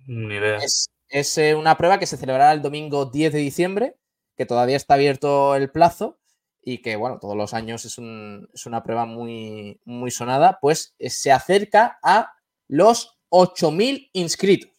[0.06, 0.58] Ni idea.
[0.58, 3.96] Es, es eh, una prueba que se celebrará el domingo 10 de diciembre,
[4.36, 6.17] que todavía está abierto el plazo
[6.70, 10.94] y que, bueno, todos los años es, un, es una prueba muy, muy sonada, pues
[10.98, 12.34] eh, se acerca a
[12.66, 14.70] los 8.000 inscritos.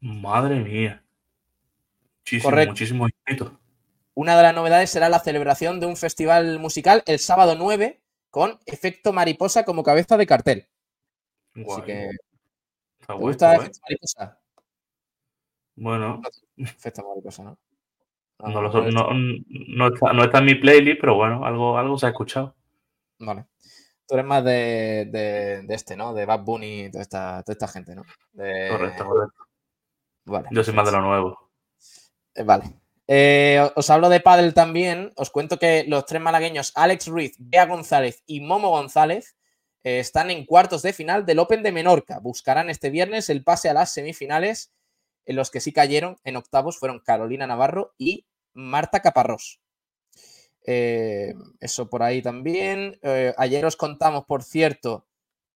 [0.00, 1.04] Madre mía.
[2.20, 2.72] Muchísimo, Correcto.
[2.72, 3.52] muchísimo inscritos.
[4.14, 8.58] Una de las novedades será la celebración de un festival musical el sábado 9 con
[8.64, 10.68] efecto mariposa como cabeza de cartel.
[11.54, 11.66] Guay.
[11.66, 12.10] Así que,
[13.06, 13.60] ¿te gusta guay.
[13.60, 14.40] efecto mariposa?
[15.76, 16.22] Bueno,
[16.56, 17.58] Efecto mariposa, ¿no?
[18.48, 21.98] No, lo so- no, no está, no está en mi playlist, pero bueno, algo, algo
[21.98, 22.54] se ha escuchado.
[23.18, 23.46] Vale.
[24.06, 26.12] Tú eres más de, de, de este, ¿no?
[26.14, 28.02] De Bad Bunny y toda esta, toda esta gente, ¿no?
[28.32, 29.42] De- Correcto, correcto.
[30.24, 30.48] Vale.
[30.50, 31.50] Yo soy más de lo nuevo.
[32.34, 32.64] Eh, Vale.
[33.12, 35.12] Eh, os hablo de pádel también.
[35.16, 39.36] Os cuento que los tres malagueños, Alex Ruiz, Bea González y Momo González,
[39.82, 42.20] eh, están en cuartos de final del Open de Menorca.
[42.20, 44.72] Buscarán este viernes el pase a las semifinales,
[45.26, 49.60] en los que sí cayeron en octavos fueron Carolina Navarro y Marta Caparrós.
[50.66, 52.98] Eh, eso por ahí también.
[53.02, 55.06] Eh, ayer os contamos, por cierto,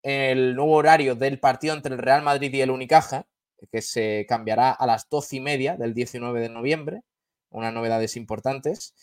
[0.02, 3.26] el nuevo horario del partido entre el Real Madrid y el Unicaja,
[3.70, 7.02] que se cambiará a las 12 y media del 19 de noviembre.
[7.50, 8.94] Unas novedades importantes.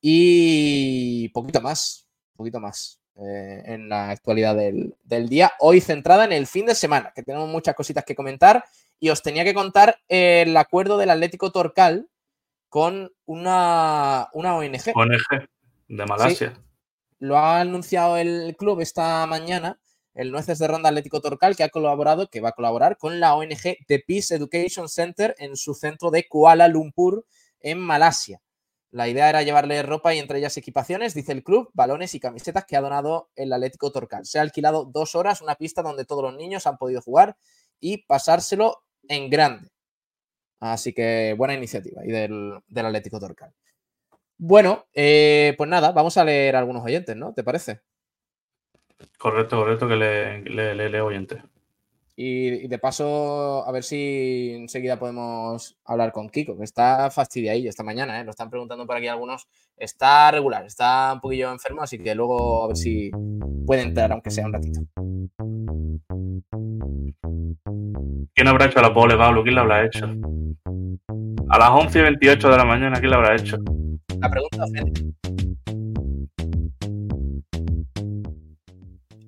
[0.00, 5.52] Y poquito más, poquito más eh, en la actualidad del, del, día.
[5.60, 8.64] Hoy centrada en el fin de semana, que tenemos muchas cositas que comentar.
[8.98, 12.08] Y os tenía que contar el acuerdo del Atlético Torcal
[12.72, 14.92] con una, una ONG.
[14.94, 15.46] ONG
[15.88, 16.54] de Malasia.
[16.54, 16.62] Sí,
[17.18, 19.78] lo ha anunciado el club esta mañana,
[20.14, 23.34] el Nueces de Ronda Atlético Torcal, que ha colaborado, que va a colaborar con la
[23.34, 27.26] ONG The Peace Education Center en su centro de Kuala Lumpur,
[27.60, 28.40] en Malasia.
[28.90, 32.64] La idea era llevarle ropa y entre ellas equipaciones, dice el club, balones y camisetas
[32.64, 34.24] que ha donado el Atlético Torcal.
[34.24, 37.36] Se ha alquilado dos horas, una pista donde todos los niños han podido jugar
[37.80, 39.72] y pasárselo en grande.
[40.62, 43.52] Así que buena iniciativa y del, del Atlético Torcal.
[44.38, 47.34] Bueno, eh, pues nada, vamos a leer algunos oyentes, ¿no?
[47.34, 47.80] ¿Te parece?
[49.18, 51.42] Correcto, correcto, que le, le, le, le oyente.
[52.14, 57.68] Y, y, de paso, a ver si enseguida podemos hablar con Kiko, que está fastidiadillo
[57.68, 58.24] esta mañana, ¿eh?
[58.24, 59.48] Lo están preguntando por aquí algunos.
[59.82, 63.10] Está regular, está un poquillo enfermo, así que luego a ver si
[63.66, 64.80] puede entrar, aunque sea un ratito.
[68.32, 69.42] ¿Quién habrá hecho la pole, Pablo?
[69.42, 70.06] ¿Quién la habrá hecho?
[71.48, 73.56] A las 11 y 28 de la mañana, ¿quién la habrá hecho?
[74.20, 75.14] La pregunta ofende.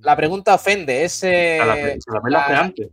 [0.02, 1.02] La pregunta ofende.
[1.02, 1.74] Es eh, la,
[2.30, 2.90] la, la antes.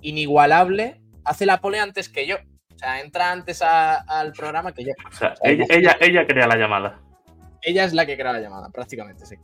[0.00, 2.38] inigualable hace la pole antes que yo.
[2.78, 4.92] O sea, entra antes a- al programa que yo.
[5.10, 7.00] O sea, ella, ella, ella crea la llamada.
[7.60, 9.34] Ella es la que crea la llamada, prácticamente, sí.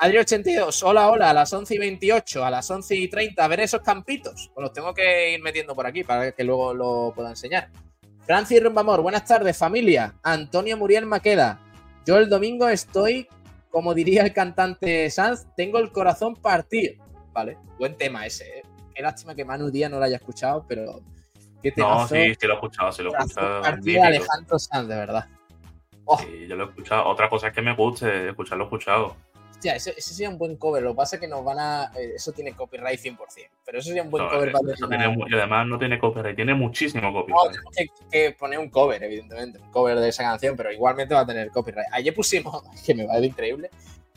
[0.00, 3.60] Adri82, hola, hola, a las 11 y 28, a las 11 y 30, a ver
[3.60, 4.50] esos campitos.
[4.52, 7.68] Pues los tengo que ir metiendo por aquí para que luego lo pueda enseñar.
[8.26, 10.14] Francis Rumbamor, buenas tardes, familia.
[10.24, 11.60] Antonio Muriel Maqueda,
[12.04, 13.28] yo el domingo estoy,
[13.70, 16.94] como diría el cantante Sanz, tengo el corazón partido.
[17.32, 18.62] Vale, buen tema ese, ¿eh?
[18.92, 21.00] Qué lástima que Manu Díaz no lo haya escuchado, pero
[21.62, 23.62] qué No, sí, sí lo he escuchado, sí lo he escuchado.
[23.80, 24.00] de.
[24.02, 25.26] Alejandro Sanz, de verdad.
[26.04, 27.06] Oh, Sí, yo lo he escuchado.
[27.06, 29.16] Otra cosa es que me guste, escucharlo he escuchado.
[29.52, 30.82] Hostia, ese, ese sería un buen cover.
[30.82, 31.92] Lo que pasa es que nos van a.
[31.96, 33.16] eh, eso tiene copyright 100%.
[33.64, 35.98] Pero eso sería un buen No, cover eh, para eso tiene y además no tiene
[36.00, 37.52] copyright, tiene muchísimo No, copyright.
[37.52, 39.60] tenemos que, que poner un cover, evidentemente.
[39.60, 41.86] Un cover de esa canción, pero igualmente va a tener copyright.
[41.92, 42.62] Ayer pusimos.
[42.84, 43.70] Que me parece increíble.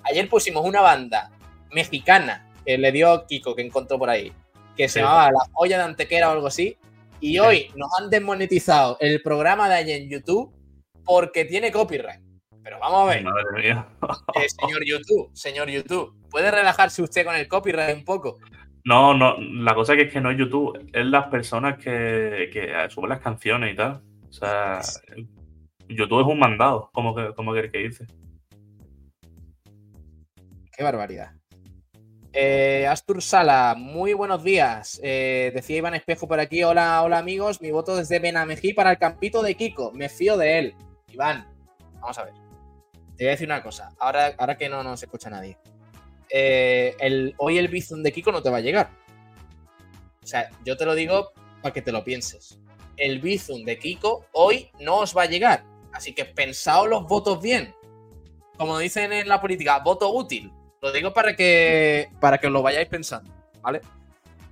[0.04, 1.30] Ayer pusimos una banda
[1.72, 4.34] mexicana que le dio Kiko, que encontró por ahí.
[4.76, 6.78] Que se llamaba La Olla de Antequera o algo así.
[7.20, 10.54] Y hoy nos han desmonetizado el programa de ayer en YouTube
[11.04, 12.22] porque tiene copyright.
[12.64, 13.24] Pero vamos a ver.
[13.24, 13.88] Madre mía.
[14.36, 18.40] Eh, señor YouTube, señor YouTube, ¿puede relajarse usted con el copyright un poco?
[18.84, 22.72] No, no, la cosa que es que no es YouTube, es las personas que, que
[22.90, 24.02] suben las canciones y tal.
[24.30, 24.82] O sea,
[25.88, 28.06] YouTube es un mandado, como que, como que, que dice.
[30.76, 31.32] Qué barbaridad.
[32.38, 35.00] Eh, Astur Sala, muy buenos días.
[35.02, 36.66] Eh, decía Iván Espejo por aquí.
[36.66, 37.62] Hola, hola amigos.
[37.62, 39.94] Mi voto desde Benamejí para el campito de Kiko.
[39.94, 40.76] Me fío de él.
[41.14, 41.48] Iván,
[42.02, 42.34] vamos a ver.
[43.16, 43.94] Te voy a decir una cosa.
[44.00, 45.58] Ahora, ahora que no nos escucha nadie.
[46.30, 48.90] Eh, hoy el Bizum de Kiko no te va a llegar.
[50.22, 52.60] O sea, yo te lo digo para que te lo pienses.
[52.98, 55.64] El Bizum de Kiko hoy no os va a llegar.
[55.94, 57.74] Así que pensaos los votos bien.
[58.58, 60.52] Como dicen en la política, voto útil.
[60.86, 63.82] Lo digo para que, para que os lo vayáis pensando, ¿vale?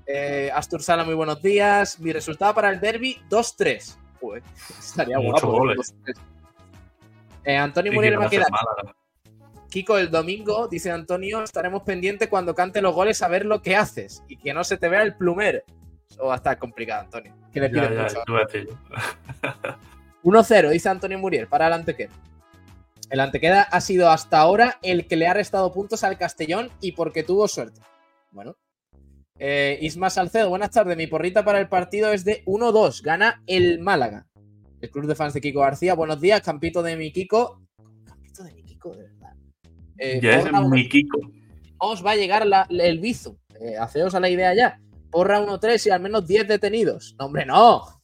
[0.08, 2.00] Eh, Astur Sala, muy buenos días.
[2.00, 3.98] Mi resultado para el derby, 2-3.
[4.20, 4.42] Joder,
[4.80, 5.60] estaría Muchos guapo.
[5.60, 5.94] goles.
[6.08, 6.18] 2-3.
[7.46, 8.96] Eh, Antonio Muriel Maqueda, Málaga.
[9.70, 13.76] Kiko, el domingo, dice Antonio, estaremos pendientes cuando cante los goles a ver lo que
[13.76, 15.62] haces y que no se te vea el plumero.
[16.10, 17.32] Eso va a estar complicado, Antonio.
[17.54, 18.24] Que le pides ya, mucho.
[18.26, 19.72] te iba a decir yo.
[20.32, 22.12] 1-0, dice Antonio Muriel, para el Antequera.
[23.14, 26.94] El Antequera ha sido hasta ahora el que le ha restado puntos al Castellón y
[26.94, 27.80] porque tuvo suerte.
[28.32, 28.56] Bueno.
[29.38, 30.98] Eh, Isma Salcedo, buenas tardes.
[30.98, 33.04] Mi porrita para el partido es de 1-2.
[33.04, 34.26] Gana el Málaga.
[34.82, 35.94] El club de fans de Kiko García.
[35.94, 37.62] Buenos días, campito de mi Kiko.
[38.04, 39.34] Campito de mi Kiko, de verdad.
[40.00, 41.20] Eh, Ya es mi Kiko.
[41.78, 43.38] os va a llegar la- el bizu.
[43.62, 44.80] Eh, haceos a la idea ya.
[45.12, 47.16] Porra 1-3 y al menos 10 detenidos.
[47.20, 48.02] No, hombre, no.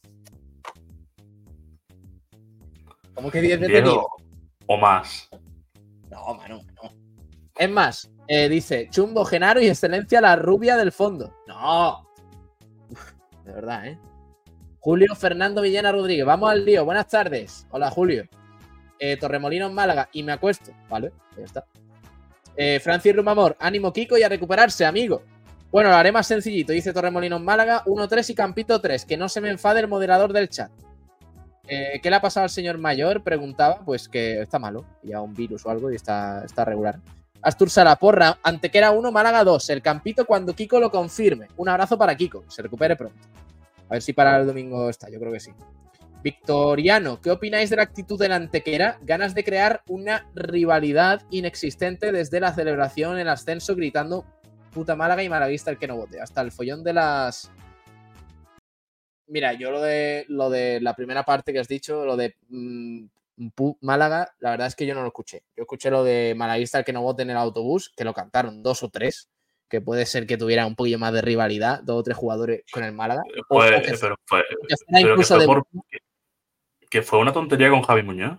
[3.12, 4.04] ¿Cómo que 10 detenidos?
[4.72, 5.28] O más.
[6.08, 6.92] No, mano, no.
[7.58, 11.34] Es más, eh, dice Chumbo Genaro y excelencia la rubia del fondo.
[11.48, 12.08] No.
[12.88, 13.12] Uf,
[13.44, 13.98] de verdad, ¿eh?
[14.78, 16.24] Julio Fernando Villena Rodríguez.
[16.24, 16.84] Vamos al lío.
[16.84, 17.66] Buenas tardes.
[17.72, 18.28] Hola, Julio.
[19.00, 20.08] Eh, Torremolinos Málaga.
[20.12, 20.70] Y me acuesto.
[20.88, 21.64] Vale, ya está.
[22.54, 23.56] Eh, Francis Rumamor.
[23.58, 25.24] Ánimo, Kiko, y a recuperarse, amigo.
[25.72, 26.72] Bueno, lo haré más sencillito.
[26.72, 27.82] Dice Torremolinos Málaga.
[27.86, 29.04] 1-3 y Campito 3.
[29.04, 30.70] Que no se me enfade el moderador del chat.
[31.72, 33.22] Eh, ¿Qué le ha pasado al señor mayor?
[33.22, 36.98] Preguntaba, pues que está malo, ya un virus o algo y está, está regular.
[37.42, 39.70] Astur Sala, porra, Antequera 1, Málaga 2.
[39.70, 41.46] El campito cuando Kiko lo confirme.
[41.56, 43.20] Un abrazo para Kiko, se recupere pronto.
[43.88, 45.52] A ver si para el domingo está, yo creo que sí.
[46.24, 48.98] Victoriano, ¿qué opináis de la actitud del Antequera?
[49.02, 54.24] Ganas de crear una rivalidad inexistente desde la celebración, el ascenso, gritando
[54.72, 56.20] puta Málaga y malaguista el que no vote.
[56.20, 57.52] Hasta el follón de las
[59.30, 63.04] Mira, yo lo de lo de la primera parte que has dicho, lo de mm,
[63.80, 65.44] Málaga, la verdad es que yo no lo escuché.
[65.56, 68.62] Yo escuché lo de Malaguista el que no vote en el autobús, que lo cantaron
[68.62, 69.30] dos o tres,
[69.68, 72.82] que puede ser que tuviera un poquillo más de rivalidad, dos o tres jugadores con
[72.84, 73.22] el Málaga.
[73.48, 75.98] O- Fue- o que, pero fue, que fue de por- que-
[76.90, 78.38] que fue una tontería con Javi Muñoz.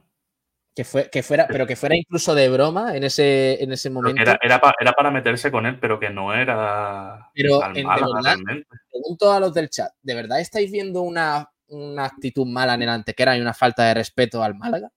[0.76, 4.22] Que, fue, que fuera, pero que fuera incluso de broma en ese, en ese momento.
[4.22, 7.76] era, era, pa- era para meterse con él, pero que no era Pero, al en-
[7.76, 8.68] de Málaga verdad, realmente.
[8.90, 12.90] pregunto a los del chat, ¿de verdad estáis viendo una, una actitud mala en el
[12.90, 14.90] Antequera y una falta de respeto al Málaga?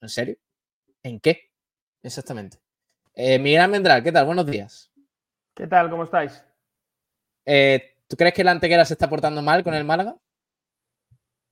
[0.00, 0.36] ¿En serio?
[1.02, 1.50] ¿En qué?
[2.02, 2.58] Exactamente.
[3.14, 4.26] Eh, Miguel Almendral, ¿qué tal?
[4.26, 4.90] Buenos días.
[5.54, 5.88] ¿Qué tal?
[5.90, 6.44] ¿Cómo estáis?
[7.46, 10.16] Eh, ¿Tú crees que el Antequera se está portando mal con el Málaga?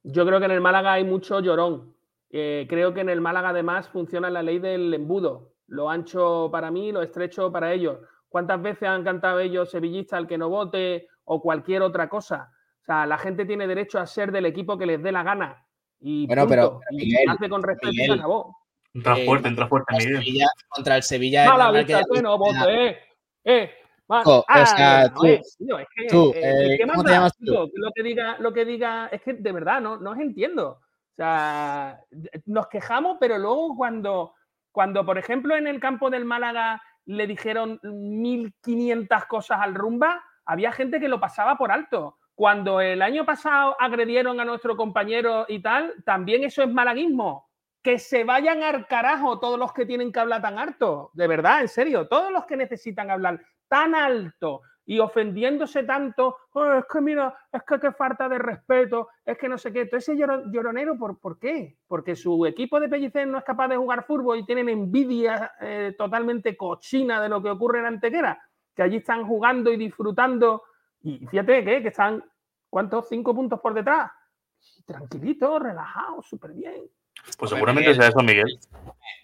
[0.04, 1.94] Yo creo que en el Málaga hay mucho llorón.
[2.34, 5.52] Eh, creo que en el Málaga además funciona la ley del embudo.
[5.66, 7.98] Lo ancho para mí, lo estrecho para ellos.
[8.28, 12.50] ¿Cuántas veces han cantado ellos sevillista al que no vote o cualquier otra cosa?
[12.80, 15.66] O sea, la gente tiene derecho a ser del equipo que les dé la gana.
[16.00, 16.50] Y Bueno, punto.
[16.50, 18.18] pero, Y Miguel, hace con respeto y se Miguel.
[18.18, 18.56] acabó.
[18.94, 20.16] Entra Eh, fuerte, entra fuerte, El Miguel.
[20.24, 21.46] Sevilla- contra el Sevilla.
[21.50, 22.98] Malaguista haya- que no vote, eh,
[23.44, 23.70] eh.
[24.08, 27.02] Oh, o Ah, sea, no tú- es, tío, es que, tú, eh, eh, ¿qué ¿cómo
[27.04, 27.44] te llamas tú?
[27.46, 27.70] tío?
[27.74, 30.80] Lo que diga, lo que diga, es que de verdad no, no os entiendo.
[31.22, 32.00] Sea,
[32.46, 34.34] nos quejamos, pero luego cuando,
[34.72, 40.72] cuando, por ejemplo, en el campo del Málaga le dijeron 1500 cosas al rumba, había
[40.72, 42.18] gente que lo pasaba por alto.
[42.34, 47.48] Cuando el año pasado agredieron a nuestro compañero y tal, también eso es malaguismo.
[47.84, 51.12] Que se vayan al carajo todos los que tienen que hablar tan alto.
[51.12, 56.72] De verdad, en serio, todos los que necesitan hablar tan alto y ofendiéndose tanto, "Oh,
[56.74, 59.86] es que mira, es que qué falta de respeto, es que no sé qué.
[59.86, 61.78] Todo ese lloro- lloronero, ¿por, ¿por qué?
[61.86, 65.94] Porque su equipo de Pellicer no es capaz de jugar fútbol y tienen envidia eh,
[65.96, 68.42] totalmente cochina de lo que ocurre en Antequera,
[68.74, 70.62] que allí están jugando y disfrutando.
[71.02, 72.24] Y fíjate que, que están,
[72.68, 73.08] ¿cuántos?
[73.08, 74.10] Cinco puntos por detrás.
[74.86, 76.82] Tranquilito, relajado, súper bien.
[77.38, 78.02] Pues seguramente Miguel.
[78.02, 78.58] sea eso, Miguel.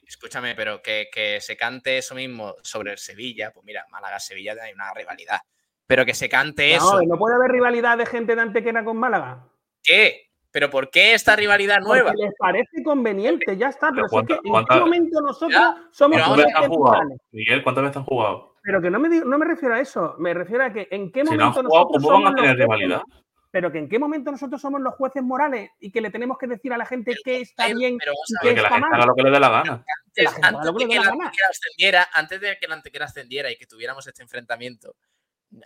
[0.07, 4.73] Escúchame, pero que, que se cante eso mismo sobre el Sevilla, pues mira, Málaga-Sevilla hay
[4.73, 5.41] una rivalidad.
[5.87, 7.01] Pero que se cante eso.
[7.01, 9.47] No, no puede haber rivalidad de gente de Antequera con Málaga.
[9.83, 10.23] ¿Qué?
[10.51, 12.11] ¿Pero por qué esta rivalidad nueva?
[12.11, 13.91] Porque les parece conveniente, ya está.
[13.91, 16.55] Pero, Pero es que cuánta- ¿en qué momento nosotros Ya, somos pero ¿Cuántas vamos veces
[16.55, 17.09] han jueces jugado?
[17.33, 18.55] Miguel, ¿cuántas veces han jugado?
[18.63, 21.13] Pero que no me, digo- no me refiero a eso, me refiero a que en
[21.13, 23.03] qué Si no han momento jugado, nosotros ¿cómo van a tener rivalidad?
[23.51, 26.47] Pero que en qué momento nosotros somos los jueces morales y que le tenemos que
[26.47, 28.95] decir a la gente qué está Pero- bien pero y que la está gente mal.
[29.01, 29.85] haga lo que le dé la gana.
[30.15, 31.11] que la Antes, que de que la.
[31.11, 34.97] Antequera ascendiera, antes de que el Antequera ascendiera y que tuviéramos este enfrentamiento,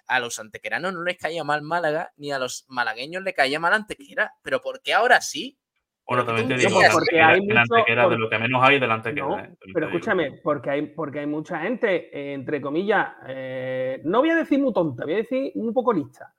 [0.06, 3.72] a los antequeranos no les caía mal Málaga, ni a los malagueños le caía mal
[3.72, 4.32] Antequera.
[4.42, 5.58] Pero ¿por qué ahora sí?
[6.06, 8.38] Bueno, también te digo que porque Antequera- hay que mucho- la Antequera de lo que
[8.38, 9.48] menos hay delante que No, hay.
[9.74, 14.36] pero escúchame, porque hay, porque hay mucha gente, eh, entre comillas, eh, no voy a
[14.36, 16.32] decir muy tonta, voy a decir un poco lista.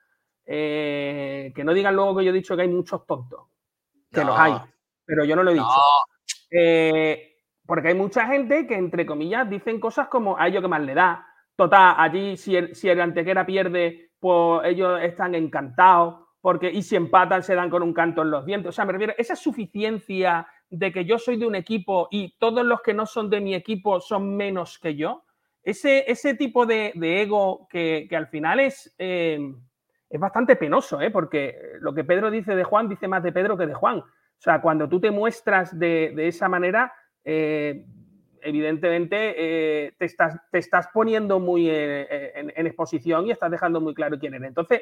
[0.46, 3.48] Eh, que no digan luego que yo he dicho que hay muchos tontos,
[4.12, 4.28] que No.
[4.28, 4.54] los hay,
[5.06, 5.66] pero yo no lo he dicho.
[5.66, 5.82] No,
[6.52, 7.36] Eh,
[7.66, 10.94] porque hay mucha gente que, entre comillas, dicen cosas como a ellos que más le
[10.94, 11.26] da.
[11.56, 16.20] Total, allí si el, si el Antequera pierde, pues ellos están encantados.
[16.42, 18.68] Porque, y si empatan, se dan con un canto en los dientes.
[18.70, 22.66] O sea, me refiero, esa suficiencia de que yo soy de un equipo y todos
[22.66, 25.24] los que no son de mi equipo son menos que yo.
[25.64, 29.40] Ese, ese tipo de, de ego que, que al final es, eh,
[30.14, 31.10] es bastante penoso, ¿eh?
[31.10, 33.98] porque lo que Pedro dice de Juan dice más de Pedro que de Juan.
[33.98, 34.06] O
[34.38, 36.94] sea, cuando tú te muestras de, esa manera,
[37.24, 37.84] eh,
[38.40, 44.36] evidentemente eh, te, estás, poniendo muy eh, en, exposición y estás dejando muy claro quién
[44.36, 44.50] eres.
[44.50, 44.82] Entonces,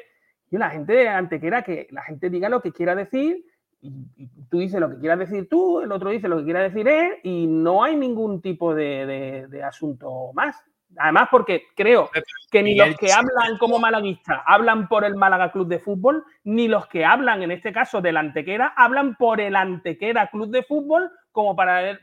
[0.50, 3.42] y la gente Antequera, que la gente diga lo que quiera decir,
[3.80, 6.86] y, tú dices lo que quieras decir tú, el otro dice lo que quiera decir
[6.86, 10.62] él, y no hay ningún tipo de asunto más.
[10.98, 12.10] Además, porque creo
[12.50, 16.68] que ni los que hablan como malaguistas hablan por el Málaga Club de Fútbol, ni
[16.68, 21.10] los que hablan, en este caso, del Antequera, hablan por el Antequera Club de Fútbol
[21.32, 21.98] como para,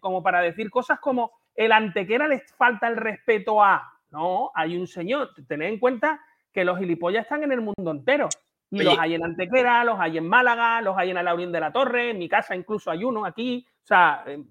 [0.00, 3.90] como para decir cosas como el Antequera les falta el respeto a.
[4.10, 5.30] No, hay un señor.
[5.48, 6.20] Tened en cuenta
[6.52, 8.28] que los gilipollas están en el mundo entero.
[8.70, 8.84] Y Oye.
[8.84, 12.10] los hay en Antequera, los hay en Málaga, los hay en Alaurín de la Torre,
[12.10, 13.66] en mi casa incluso hay uno aquí.
[13.82, 14.42] O sea, eh,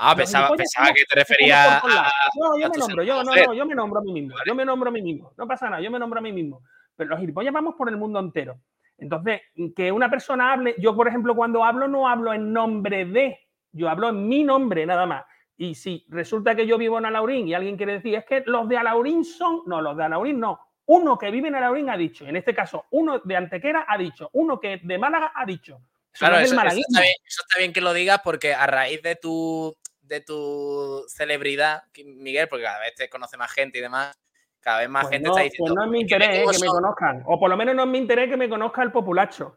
[0.00, 1.82] ah, pensaba, que te lados.
[1.84, 2.10] a.
[2.34, 4.34] No, yo me nombro, yo, no, no, yo me nombro a mí mismo.
[4.46, 5.32] Yo me nombro a mí mismo.
[5.36, 6.62] No pasa nada, yo me nombro a mí mismo.
[6.96, 8.60] Pero los gilipollas vamos por el mundo entero.
[8.98, 9.40] Entonces,
[9.74, 13.38] que una persona hable, yo por ejemplo cuando hablo no hablo en nombre de,
[13.72, 15.24] yo hablo en mi nombre nada más.
[15.56, 18.68] Y si resulta que yo vivo en Alaurín y alguien quiere decir, es que los
[18.68, 20.58] de Alaurín son, no, los de Alaurín no.
[20.86, 24.28] Uno que vive en Alaurín ha dicho, en este caso, uno de Antequera ha dicho,
[24.32, 25.80] uno que de Málaga ha dicho.
[26.12, 26.84] Claro, está bien,
[27.24, 29.76] eso está bien que lo digas porque a raíz de tu,
[30.10, 34.18] de tu celebridad, Miguel, porque cada vez te conoce más gente y demás,
[34.60, 35.74] cada vez más Pues gente no, está pues diciendo.
[35.74, 36.68] no es mi "Es que interés eh, que me son".
[36.68, 37.22] conozcan.
[37.26, 39.56] O por lo menos no es mi interés que me conozca el populacho.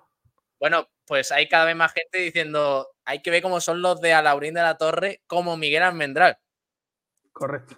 [0.59, 4.13] Bueno, pues hay cada vez más gente diciendo, hay que ver cómo son los de
[4.13, 6.37] Alaurín de la Torre, como Miguel Almendral.
[7.33, 7.75] Correcto.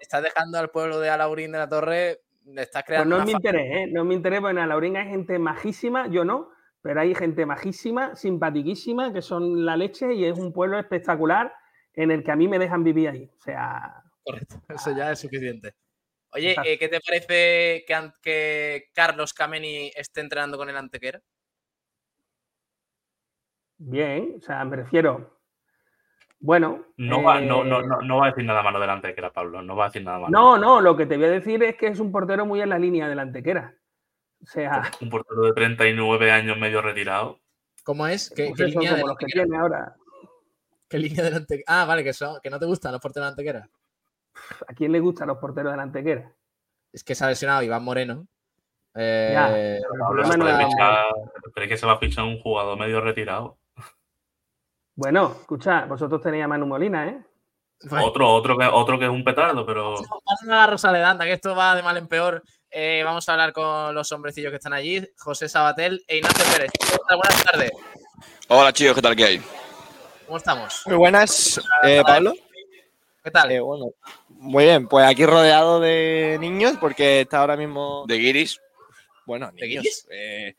[0.00, 3.26] Estás dejando al pueblo de Alaurín de la Torre, le estás Pues creando no es
[3.26, 3.86] mi interés, ¿eh?
[3.90, 6.50] No es mi interés, porque en Alaurín hay gente majísima, yo no,
[6.82, 11.52] pero hay gente majísima, simpatiquísima, que son la leche y es un pueblo espectacular
[11.98, 13.30] en el que a mí me dejan vivir ahí.
[13.36, 15.74] O sea, Correcto, eso ya es suficiente.
[16.30, 17.84] Oye, eh, ¿qué te parece
[18.22, 21.20] que, Carlos Kameni esté entrenando con el Antequera?
[23.80, 25.38] bien, o sea, me refiero.
[26.40, 26.86] Bueno.
[26.96, 29.32] No va, eh, no, no, no, no va a decir nada malo delante que era
[29.32, 29.62] Pablo.
[29.62, 30.30] No va a decir nada malo.
[30.30, 32.68] No, no, lo que te voy a decir es que es un portero muy en
[32.68, 33.74] la línea del Antequera.
[34.42, 37.40] O sea, Un portero de 39 años medio retirado.
[37.84, 38.30] ¿Cómo es?
[38.30, 39.96] ¿Qué, pues eso, como los que tiene ahora.
[40.88, 41.64] ¿Qué línea del Antequera?
[41.66, 43.68] Ah, vale, que, son, que no te gustan los porteros Antequera.
[44.68, 46.32] ¿A quién le gustan los porteros del Antequera?
[46.92, 48.26] Es que se ha lesionado Iván Moreno.
[48.94, 51.04] Eh, Ya, pero el no es- fichar-
[51.54, 53.58] ¿Crees que se va a fichar un jugador medio retirado?
[54.94, 57.22] Bueno, escucha, vosotros tenéis a Manu Molina, ¿eh?
[58.02, 61.54] Otro, otro, que, otro que es un petardo, pero Vamos a la Rosaledanda, que esto
[61.54, 62.42] va de mal en peor.
[62.70, 66.70] Eh, vamos a hablar con los hombrecillos que están allí, José Sabatel e Ignacio Pérez.
[67.08, 67.70] Buenas tardes.
[68.48, 69.14] Hola chicos, ¿qué tal?
[69.14, 69.42] ¿Qué hay?
[70.28, 70.82] ¿Cómo estamos?
[70.84, 72.34] Muy buenas, eh, Pablo.
[73.24, 73.50] ¿Qué tal?
[73.50, 73.86] Eh, bueno,
[74.28, 78.04] muy bien, pues aquí rodeado de niños porque está ahora mismo.
[78.06, 78.60] De Guiris.
[79.24, 79.82] Bueno, ¿De niños.
[79.84, 80.06] guiris?
[80.10, 80.54] eh,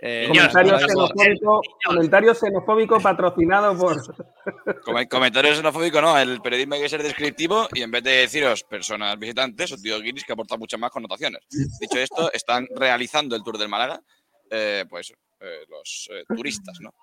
[0.00, 4.82] eh, Comentario xenofóbico, comentario xenofóbico patrocinado por.
[4.84, 6.18] Come- Comentario xenofóbico, no.
[6.18, 10.00] El periodismo hay que ser descriptivo y en vez de deciros personas visitantes, os digo
[10.00, 11.42] Guiris que aporta muchas más connotaciones.
[11.78, 14.00] Dicho esto, están realizando el Tour del Málaga,
[14.50, 16.94] eh, pues eh, los eh, turistas, ¿no?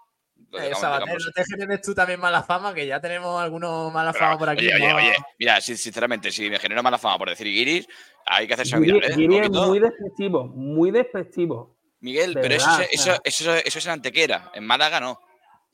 [0.54, 4.38] Eh, no te generes tú también mala fama, que ya tenemos algunos mala Pero, fama
[4.40, 4.66] por aquí.
[4.66, 4.96] Oye, oye, ¿no?
[4.96, 7.88] oye, mira, si- sinceramente, si me genero mala fama por decir Guiris,
[8.26, 9.16] hay que hacerse mirar, Guiri ¿eh?
[9.16, 11.76] Guiri Un es muy despectivo, muy despectivo.
[12.00, 15.20] Miguel, de pero eso, verdad, es- eso, eso, eso es en Antequera, en Málaga no.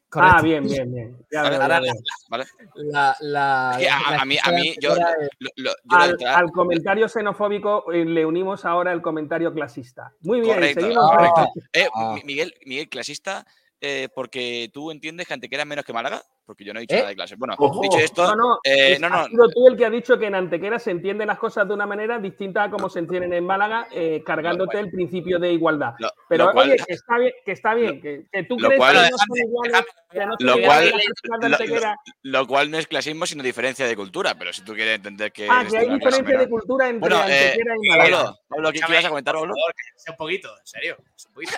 [0.09, 0.35] Correcto.
[0.37, 1.17] Ah, bien, bien, bien.
[1.31, 1.93] Ya Vale, veo, ahora- ya veo.
[2.29, 2.45] ¿vale?
[2.75, 4.95] La, la, Es que a, la a mí, a mí, yo,
[5.39, 10.13] lo- lo- Al, entrar- al comentario xenofóbico eh, le unimos ahora el comentario clasista.
[10.21, 11.11] Muy bien, Correcto, seguimos.
[11.11, 11.47] correcto.
[11.73, 12.13] Eh, Ah.
[12.15, 13.45] Mi- Miguel, Miguel, clasista,
[13.85, 16.95] eh, porque tú entiendes que Antequera es menos que Málaga, porque yo no he dicho
[16.95, 16.99] ¿Eh?
[16.99, 17.35] nada de clase.
[17.35, 17.81] Bueno, Ojo.
[17.81, 20.17] dicho esto, No, no, eh, es- no, no, has sido tú el que ha dicho
[20.17, 23.33] que en Antequera se entienden las cosas de una manera distinta a como se entienden
[23.33, 25.95] en Málaga, eh, cargándote el principio de igualdad.
[25.99, 28.67] lo, Pero lo cual, oye, que está bien, que está bien, que, que tú lo
[28.69, 30.93] crees cual- que no son iguales, déjame- que no lo cual-
[32.23, 34.33] lo- no es clasismo, sino diferencia de cultura.
[34.35, 35.47] Pero si tú quieres entender que.
[35.49, 38.09] Ah, que hay es una cosa diferencia de cultura entre Bueno, eh, Antequera y Málaga.
[38.23, 39.53] Pablo, Pablo, ¿qué, ibas a comentar, Pablo?
[39.53, 40.97] Por favor, cállense un poquito, en serio.
[41.27, 41.53] Un poquito.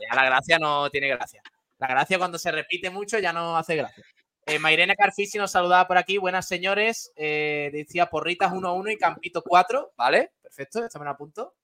[0.00, 1.42] Ya la gracia no tiene gracia.
[1.78, 4.04] La gracia cuando se repite mucho ya no hace gracia.
[4.46, 6.18] Eh, Mairena Carfisi nos saludaba por aquí.
[6.18, 7.12] Buenas señores.
[7.16, 9.92] Eh, decía Porritas 1-1 y Campito 4.
[9.96, 10.84] Vale, perfecto.
[10.84, 11.54] Esto me lo apunto.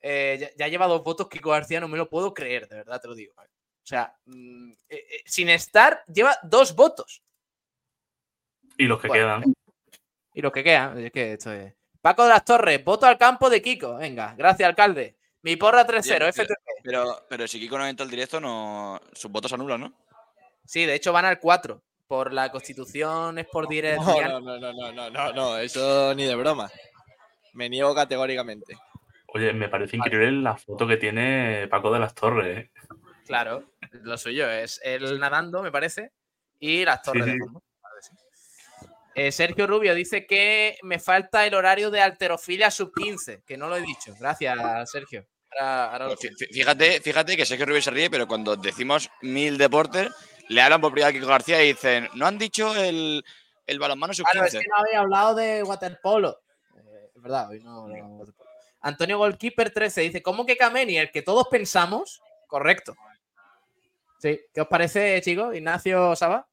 [0.00, 3.00] Eh, ya, ya lleva dos votos Kiko García, no me lo puedo creer, de verdad
[3.00, 3.34] te lo digo.
[3.36, 7.22] O sea, mm, eh, sin estar, lleva dos votos.
[8.78, 9.40] y los que Bueno.
[9.40, 9.54] quedan.
[10.34, 11.72] Y lo que queda, es que esto es.
[12.02, 13.96] Paco de las Torres, voto al campo de Kiko.
[13.96, 15.16] Venga, gracias, alcalde.
[15.42, 16.54] Mi porra 3-0, Bien, FTP.
[16.82, 19.92] Pero, pero si Kiko no entra al directo, no, sus votos anulan, ¿no?
[20.64, 21.82] Sí, de hecho van al 4.
[22.08, 24.00] Por la constitución es por direct.
[24.00, 26.70] No, no, no, no, no, no, no, no, eso ni de broma.
[27.54, 28.76] Me niego categóricamente.
[29.28, 32.58] Oye, me parece increíble la foto que tiene Paco de las Torres.
[32.58, 32.70] ¿eh?
[33.26, 33.64] Claro,
[34.02, 36.12] lo suyo es el nadando, me parece,
[36.60, 37.62] y las torres Sí, de fondo.
[39.18, 43.66] Eh, Sergio Rubio dice que me falta el horario de alterofilia sub 15, que no
[43.68, 44.14] lo he dicho.
[44.20, 45.26] Gracias, Sergio.
[45.58, 49.08] Ahora, ahora lo Fí- fí- Fíjate, fíjate que Sergio Rubio se ríe, pero cuando decimos
[49.22, 50.10] mil deportes,
[50.48, 53.24] le hablan por privado a Kiko García y dicen, no han dicho el,
[53.66, 54.64] el balonmano sub Claro, es 15.
[54.64, 56.38] que no había hablado de waterpolo.
[56.76, 57.88] Eh, es verdad, hoy no.
[58.82, 62.20] Antonio Goalkeeper 13 dice, ¿cómo que Kameni, el que todos pensamos?
[62.46, 62.94] Correcto.
[64.18, 65.54] Sí, ¿qué os parece, chicos?
[65.56, 66.46] Ignacio Saba.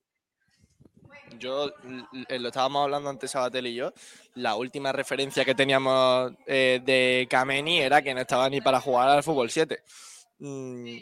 [1.39, 3.93] Yo, l- lo estábamos hablando antes Sabatel y yo,
[4.35, 9.09] la última referencia que teníamos eh, de Kameni era que no estaba ni para jugar
[9.09, 9.83] al fútbol 7.
[10.39, 10.97] Mm,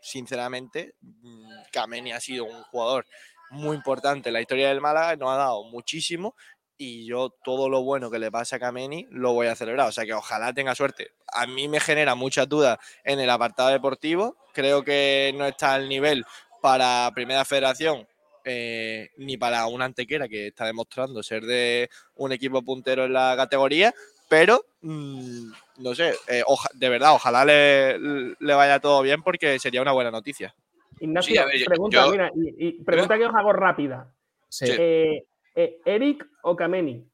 [0.00, 3.06] sinceramente, mm, Kameni ha sido un jugador
[3.50, 6.34] muy importante la historia del Málaga, nos ha dado muchísimo
[6.76, 9.92] y yo todo lo bueno que le pasa a Kameni lo voy a celebrar, o
[9.92, 11.12] sea que ojalá tenga suerte.
[11.32, 15.88] A mí me genera muchas dudas en el apartado deportivo, creo que no está al
[15.88, 16.24] nivel
[16.62, 18.06] para Primera Federación
[18.48, 23.34] eh, ni para una antequera que está demostrando ser de un equipo puntero en la
[23.36, 23.94] categoría,
[24.28, 29.58] pero mm, no sé, eh, oja- de verdad, ojalá le, le vaya todo bien porque
[29.58, 30.54] sería una buena noticia.
[31.00, 34.12] Ignacio, Sí, ver, pregunta, yo- mira, y, y pregunta que os hago rápida.
[34.48, 34.64] Sí.
[34.68, 35.24] Eh,
[35.54, 37.04] eh, ¿Eric o Kameni?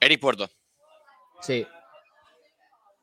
[0.00, 0.48] Eric Puerto.
[1.40, 1.66] Sí.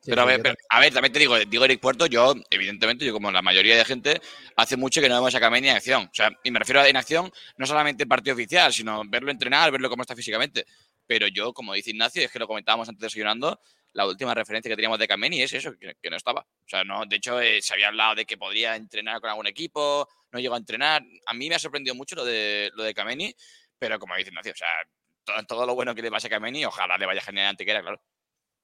[0.06, 3.14] Pero a ver, pero- a ver, también te digo, digo Eric Puerto, yo, evidentemente, yo
[3.14, 4.22] como la mayoría de gente,
[4.56, 6.04] hace mucho que no vemos a Kameni en acción.
[6.04, 9.32] O sea, y me refiero a en acción no solamente en partido oficial, sino verlo
[9.32, 10.66] entrenar, verlo cómo está físicamente.
[11.06, 13.60] Pero yo, como dice Ignacio, es que lo comentábamos antes desayunando,
[13.94, 16.42] la última referencia que teníamos de Kameni es eso, que, que no estaba.
[16.42, 19.48] O sea, no, de hecho, eh, se había hablado de que podría entrenar con algún
[19.48, 21.04] equipo, no llegó a entrenar.
[21.28, 23.34] A mí me ha sorprendido mucho lo de, lo de Kameni,
[23.78, 24.68] pero como dice Ignacio, o sea,
[25.24, 27.82] todo, todo lo bueno que le pasa a Kameni, ojalá le vaya a generar antequera,
[27.82, 28.02] claro.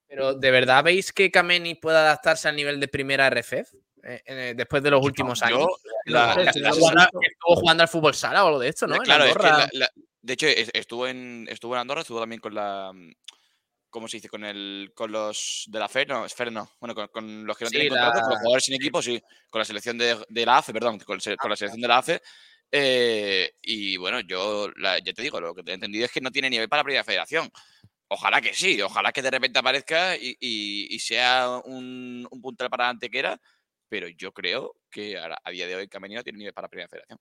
[0.09, 3.71] Pero ¿de verdad veis que Kameni puede adaptarse al nivel de primera RFF?
[4.03, 5.67] Eh, eh, después de los últimos años.
[6.05, 8.97] estuvo jugando al fútbol sala o algo de esto, ¿no?
[8.99, 9.91] Claro, es que la- la-
[10.21, 12.91] de hecho es- estuvo en estuvo en Andorra, estuvo también con la
[13.89, 14.29] ¿cómo se dice?
[14.29, 16.69] Con el con los de la FER, no, FER no.
[16.79, 19.01] Bueno, con, con los que no Sí, tienen la- contrato, con los jugadores sin equipo,
[19.01, 21.21] sí, con la selección de, de la AFE, perdón, con la
[21.55, 22.21] selección de la AFE.
[22.71, 26.21] eh, y bueno, yo la- ya te digo, lo que te he entendido es que
[26.21, 27.49] no tiene nivel para la primera federación.
[28.09, 32.69] Ojalá que sí, ojalá que de repente aparezca y, y- y sea un, un puntal
[32.69, 33.39] para Antequera,
[33.87, 36.69] pero yo creo que a, a día de hoy Kameni no tiene nivel para la
[36.69, 37.19] primera federación.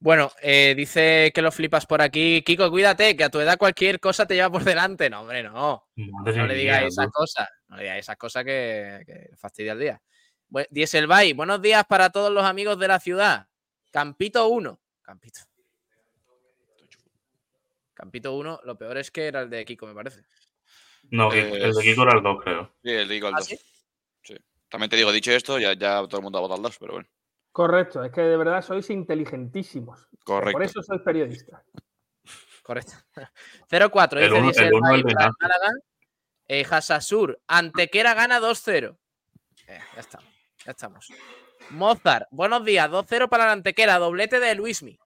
[0.00, 2.42] Bueno, eh, dice que lo flipas por aquí.
[2.42, 5.10] Kiko, cuídate, que a tu edad cualquier cosa te lleva por delante.
[5.10, 5.88] No, hombre, no.
[5.96, 7.48] Madre No le digáis esas cosas.
[7.66, 10.02] No le digáis esas cosas que, que fastidia el día.
[10.48, 13.48] Bu- Dieselbay, buenos días para todos los amigos de la ciudad.
[13.90, 14.80] Campito 1.
[15.02, 15.40] Campito.
[17.98, 20.22] Campito 1, lo peor es que era el de Kiko, me parece.
[21.10, 22.72] No, Kiko- el de Kiko era el 2, creo.
[22.80, 23.46] Sí, el digo el ¿Ah, 2.
[23.48, 23.58] sí?
[24.22, 24.36] Sí.
[24.68, 26.92] También te digo, dicho esto, ya, ya todo el mundo ha votado el 2, pero
[26.92, 27.08] bueno.
[27.50, 30.06] Correcto, es que de verdad sois inteligentísimos.
[30.22, 30.52] Correcto.
[30.52, 31.60] Por eso sois periodistas.
[32.62, 32.92] Correcto.
[33.68, 35.36] 0-4, El dice uno- el Dieselbay uno, el de para el Nantes.
[35.40, 35.72] Málaga.
[36.46, 38.96] Eh, Hasasur, Antequera gana 2-0.
[39.66, 40.28] Eh, ya estamos,
[40.64, 41.08] ya estamos.
[41.70, 44.98] Mozart, buenos días, 2-0 para la Antequera, doblete de Luismi.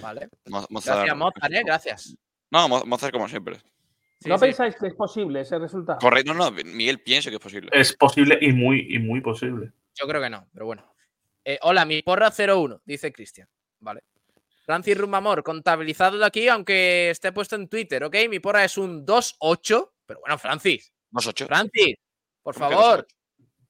[0.00, 0.28] Vale.
[0.46, 2.16] Mo- Mozart- Gracias, Mozart, eh, gracias.
[2.50, 3.56] No, Mo- Mozart como siempre.
[4.20, 4.46] Sí, ¿No sí.
[4.46, 5.98] pensáis que es posible ese resultado?
[6.00, 7.70] Correcto, no, no, Miguel pienso que es posible.
[7.72, 9.72] Es posible y muy, y muy posible.
[9.94, 10.84] Yo creo que no, pero bueno.
[11.44, 13.48] Eh, hola, mi porra 0-1, dice Cristian.
[13.80, 14.02] Vale.
[14.66, 18.16] Francis Rumamor, contabilizado de aquí, aunque esté puesto en Twitter, ¿ok?
[18.28, 19.92] Mi porra es un 2-8.
[20.04, 21.46] Pero bueno, Francis, 2-8.
[21.46, 21.96] Francis,
[22.42, 23.06] por ¿Cómo que favor.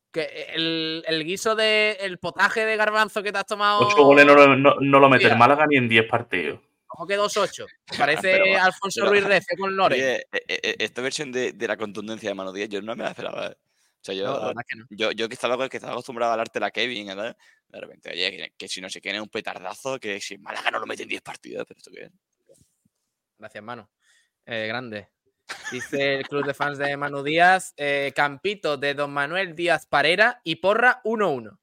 [0.09, 0.13] 2-8?
[0.13, 3.87] Que el, el guiso de el potaje de garbanzo que te has tomado.
[3.87, 5.37] 8 goles no, lo- no, no lo mete el.
[5.37, 6.61] Málaga ni en 10 partidos.
[6.87, 7.67] ¿Cómo que 2-8?
[7.99, 9.99] Parece Pero- Alfonso pero- Ruiz Refe con Loren.
[10.01, 13.05] Oye, eh, eh, esta versión de, de la contundencia de Mano Díaz, yo no me
[13.05, 13.47] la esperaba.
[13.49, 13.57] ¿eh?
[14.01, 14.87] O sea, yo, No, la verdad es que no.
[14.91, 17.37] yo, yo que, estaba, que estaba acostumbrado a hablarte la Kevin, ¿verdad?
[17.69, 20.79] De repente, oye, que, que si no se quiere un petardazo, que si Málaga no
[20.79, 22.11] lo mete en 10 partidos, pero esto qué es.
[23.39, 23.91] Gracias, mano.
[24.47, 25.09] Eh, grande.
[25.72, 30.40] Dice el club de fans de Manu Díaz, eh, Campito de Don Manuel Díaz Parera
[30.44, 31.59] y Porra 1-1.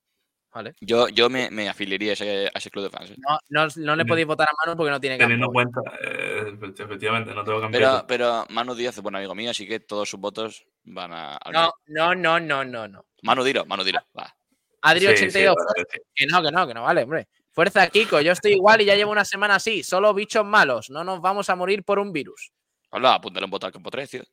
[0.54, 0.74] Vale.
[0.80, 3.12] Yo, yo me, me afiliaría a ese, a ese club de fans.
[3.12, 3.16] ¿eh?
[3.18, 6.58] No, no, no le podéis votar a Manu porque no tiene Teniendo en cuenta, eh,
[6.80, 8.08] efectivamente, no tengo que Pero, cambiar.
[8.08, 11.38] pero Manu Díaz es buen amigo mío, así que todos sus votos van a.
[11.52, 13.06] No, no, no, no, no, no.
[13.24, 14.00] Manu Dilo, Manu Dilo.
[14.18, 14.34] Va.
[14.82, 15.56] Adri Sí, sí, 82.
[15.58, 16.00] vale, sí.
[16.16, 17.28] Que no, que no, que no vale, hombre.
[17.52, 18.22] Fuerza, Kiko.
[18.22, 19.84] Yo estoy igual y ya llevo una semana así.
[19.84, 20.90] Solo bichos malos.
[20.90, 22.52] No nos vamos a morir por un virus.
[22.92, 24.24] Hola, apúntale un voto al campo 3, tío.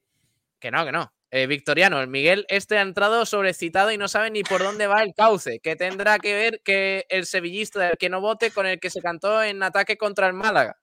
[0.60, 1.12] Que no, que no.
[1.30, 5.02] Eh, Victoriano, el Miguel este ha entrado sobrecitado y no sabe ni por dónde va
[5.02, 5.60] el cauce.
[5.60, 9.00] Que tendrá que ver que el sevillista del que no vote con el que se
[9.00, 10.76] cantó en ataque contra el Málaga.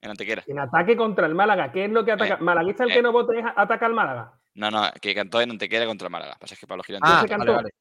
[0.00, 0.42] En Antequera.
[0.46, 1.70] En ataque contra el Málaga.
[1.72, 2.34] ¿Qué es lo que ataca?
[2.34, 2.94] Eh, ¿Malaguista el eh.
[2.94, 4.38] que no vote es ataca al Málaga?
[4.54, 6.36] No, no, que cantó en Antequera contra el Málaga.
[6.38, 7.08] Pasa es que Pablo Girante.
[7.08, 7.52] Ah, se vale, cantó?
[7.54, 7.70] vale.
[7.70, 7.76] ¿Qué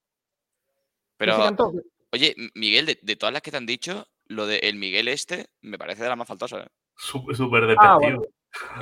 [1.17, 1.71] pero, se cantó?
[2.13, 5.47] oye, Miguel, de, de todas las que te han dicho, lo de el Miguel este
[5.61, 6.65] me parece de las más faltosas.
[6.67, 6.69] ¿eh?
[6.95, 7.99] Sú- Súper Ah, despectivo.
[7.99, 8.21] bueno.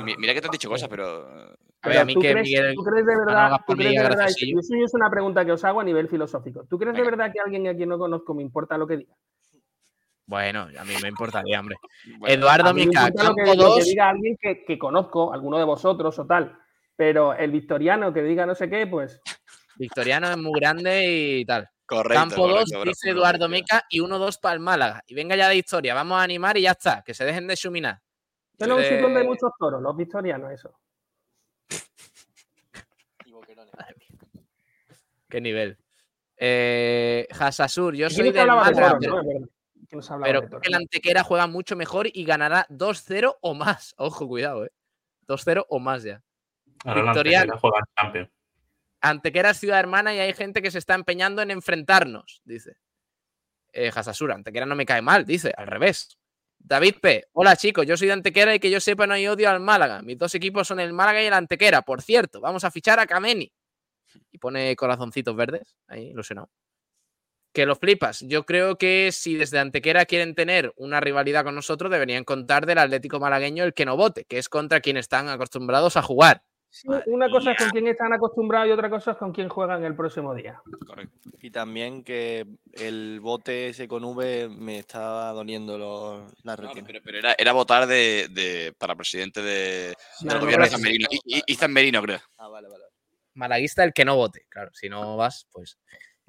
[0.03, 1.28] Mira que te han dicho cosas, pero.
[1.82, 2.76] A ver, a mí ¿tú que crees, Miguel.
[2.76, 4.57] tú crees de verdad, tú crees de verdad, graciosillo.
[4.57, 6.65] y eso es una pregunta que os hago a nivel filosófico.
[6.70, 9.13] ¿Tú crees de verdad que alguien a quien no conozco me importa lo que diga?
[10.26, 11.78] Bueno, a mí me importaría, hombre.
[12.17, 13.86] bueno, Eduardo Mica, que, campo que 2.
[13.86, 16.59] diga alguien que, que conozco, alguno de vosotros o tal.
[16.95, 19.22] Pero el victoriano que diga no sé qué, pues
[19.80, 21.70] Victoriano es muy grande y tal.
[21.86, 22.20] correcto.
[22.20, 23.47] Campo 2, correcto, bro, dice Eduardo.
[23.47, 25.01] Meca y 1-2 para el Málaga.
[25.07, 27.55] Y venga ya de historia, vamos a animar y ya está, que se dejen de
[27.55, 28.01] chuminar.
[28.60, 30.78] Pero es un Eh, sitio donde hay muchos toros, los victorianos, eso.
[35.30, 35.78] Qué nivel.
[36.38, 38.97] Eh, Hasasur, yo soy del de pero, hablaba
[40.26, 40.62] pero de creo toros.
[40.62, 43.93] que el Antequera juega mucho mejor y ganará 2-0 o más.
[43.97, 44.72] Ojo, cuidado, eh.
[45.28, 46.24] 2-0 o más ya.
[46.86, 47.53] Ahora Victoriano.
[49.01, 52.78] Antequera juega es ciudad hermana y hay gente que se está empeñando en enfrentarnos, dice.
[53.72, 56.18] Eh, Hasasura, Antequera no me cae mal, dice, al revés.
[56.60, 57.26] David P.
[57.34, 60.01] Hola chicos, yo soy de Antequera y que yo sepa no hay odio al Málaga.
[60.01, 61.82] Mis dos equipos son el Málaga y el Antequera.
[61.82, 63.51] Por cierto, vamos a fichar a Kameni.
[64.32, 66.49] Y pone corazoncitos verdes, ahí, ilusionado.
[67.53, 68.22] Que lo flipas.
[68.22, 72.78] Yo creo que si desde Antequera quieren tener una rivalidad con nosotros, deberían contar del
[72.78, 76.43] Atlético malagueño el que no vote, que es contra quien están acostumbrados a jugar.
[76.72, 79.84] Sí, una cosa es con quién están acostumbrados y otra cosa es con quién juegan
[79.84, 80.61] el próximo día.
[80.86, 81.30] Correcto.
[81.41, 86.86] Y también que el bote ese con V me estaba doliendo los, la No, retina.
[86.86, 90.70] pero, pero era, era votar de, de- para presidente de, No, del no, gobierno de
[90.70, 91.07] pero- San Merino.
[91.26, 92.20] Y, San Merino, creo.
[92.38, 92.84] Ah, vale, vale.
[93.34, 94.45] Malaguista el que no vote.
[94.47, 95.80] Claro, si no vas, pues.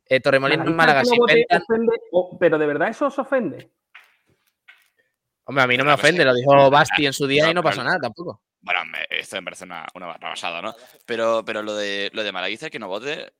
[0.06, 2.88] Eh, Torremolinos en Malaguista Málaga, que si no vote inventan- ofende, o- pero de verdad
[2.88, 3.70] eso os ofende.
[5.44, 7.84] Hombre, a mí no me ofende, lo dijo Basti en su día y no pasó
[7.84, 8.40] nada tampoco.
[8.60, 10.74] Bueno, me- esto me parece una, una barrabasada, ¿no?
[11.06, 13.32] Pero, pero lo de lo de Malaguista que no vote,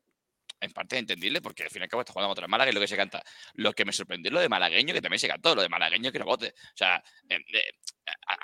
[0.61, 2.71] en parte es entendible, porque al fin y al cabo está jugando contra el Málaga
[2.71, 3.23] y lo que se canta.
[3.55, 6.12] Lo que me sorprendió es lo de malagueño, que también se cantó, lo de malagueño
[6.12, 6.49] que no vote.
[6.57, 7.71] O sea, eh, eh,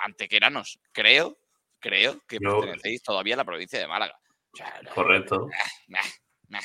[0.03, 1.37] antequeranos, creo,
[1.79, 4.19] creo que pertenecéis todavía a la provincia de Málaga.
[4.51, 5.47] O sea, Correcto.
[5.87, 6.01] nah,
[6.47, 6.61] nah.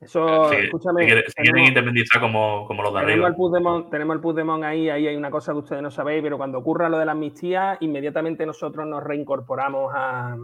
[0.00, 1.00] Eso, Si, escúchame.
[1.02, 3.28] si quieren, si quieren tenemos- independizar como, como los de Tenemos arriba.
[3.28, 6.36] el, Puigdemont, tenemos el Puigdemont ahí, ahí hay una cosa que ustedes no sabéis, pero
[6.36, 10.36] cuando ocurra lo de la amnistía, inmediatamente nosotros nos reincorporamos a,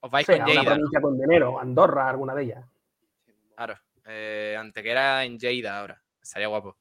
[0.00, 2.64] Os vais no sé, con a una provincia con dinero, Andorra, alguna de ellas.
[3.54, 3.74] Claro.
[4.06, 6.00] Eh, Antequera en Lleida ahora.
[6.22, 6.76] Estaría guapo.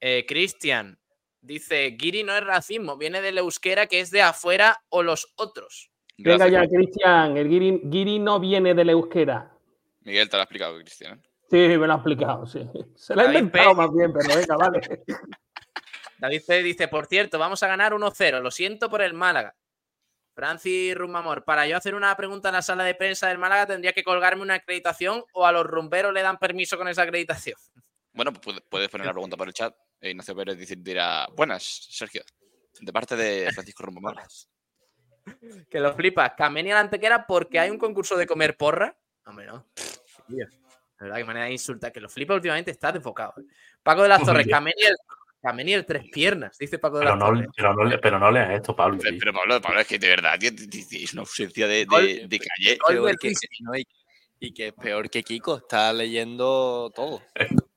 [0.00, 0.98] Eh, Cristian,
[1.40, 5.90] Dice, Giri no es racismo, viene del euskera que es de afuera o los otros.
[6.16, 6.62] Venga Gracias.
[6.62, 9.50] ya, Cristian, el guiri, guiri no viene del euskera.
[10.04, 11.18] Miguel te lo ha explicado, Cristian.
[11.18, 11.22] ¿eh?
[11.50, 12.68] Sí, me lo ha explicado, sí.
[12.96, 13.74] Se lo ha inventado P.
[13.76, 14.80] más bien, pero venga, vale.
[16.18, 16.62] David C.
[16.62, 18.40] dice, por cierto, vamos a ganar 1-0.
[18.40, 19.54] Lo siento por el Málaga.
[20.34, 23.92] Francis Rumamor, para yo hacer una pregunta en la sala de prensa del Málaga, ¿tendría
[23.92, 27.56] que colgarme una acreditación o a los rumberos le dan permiso con esa acreditación?
[28.12, 29.74] Bueno, pues puede- puedes poner la pregunta por el chat.
[30.00, 32.22] E Ignacio Pérez dice- dirá, buenas, Sergio.
[32.80, 34.16] De parte de Francisco Rombomar.
[35.70, 36.32] Que lo flipas.
[36.36, 38.94] Cameni a la antequera porque hay un concurso de comer porra.
[39.26, 39.66] Hombre, no.
[40.28, 40.50] Tío, De
[41.00, 41.92] verdad, qué manera de insultar.
[41.92, 43.34] Que lo flipa últimamente está desfocado.
[43.38, 43.44] ¿eh?
[43.82, 44.96] Paco de las Torres, Cameni el,
[45.42, 47.48] Cameni el tres piernas, dice Paco de Pero las no, Torres.
[47.56, 48.98] pero, no, le- pero no leas esto, Pablo.
[49.02, 52.78] Pero, pero Pablo, Pablo, es que de verdad, es una ausencia de, de, de calle.
[52.86, 53.86] Peor que- no, y,
[54.40, 57.22] y que es peor que Kiko, está leyendo todo.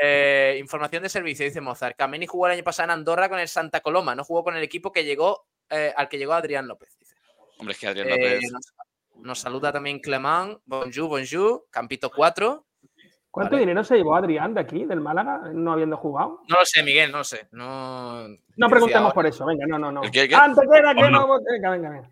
[0.00, 1.96] Eh, información de servicio, dice Mozart.
[1.96, 4.14] Cameni jugó el año pasado en Andorra con el Santa Coloma.
[4.14, 6.96] No jugó con el equipo que llegó, eh, al que llegó Adrián López.
[7.00, 7.16] Dice.
[7.58, 8.50] Hombre, es que Adrián Eh, López.
[9.20, 10.58] Nos, saluda también Clement.
[10.66, 11.64] Bonjour, bonjour.
[11.70, 12.64] Campito 4.
[13.30, 13.60] ¿Cuánto Vale.
[13.60, 16.40] dinero se llevó Adrián de aquí, del Málaga, no habiendo jugado?
[16.48, 17.46] No lo sé, Miguel, no lo sé.
[17.52, 19.14] No, No preguntemos ahora.
[19.14, 20.02] por eso, venga, no, no, no.
[20.02, 20.34] ¿El qué, el qué?
[20.34, 21.10] Antequera, que no.
[21.10, 21.38] no.
[21.48, 22.10] Venga, venga, venga.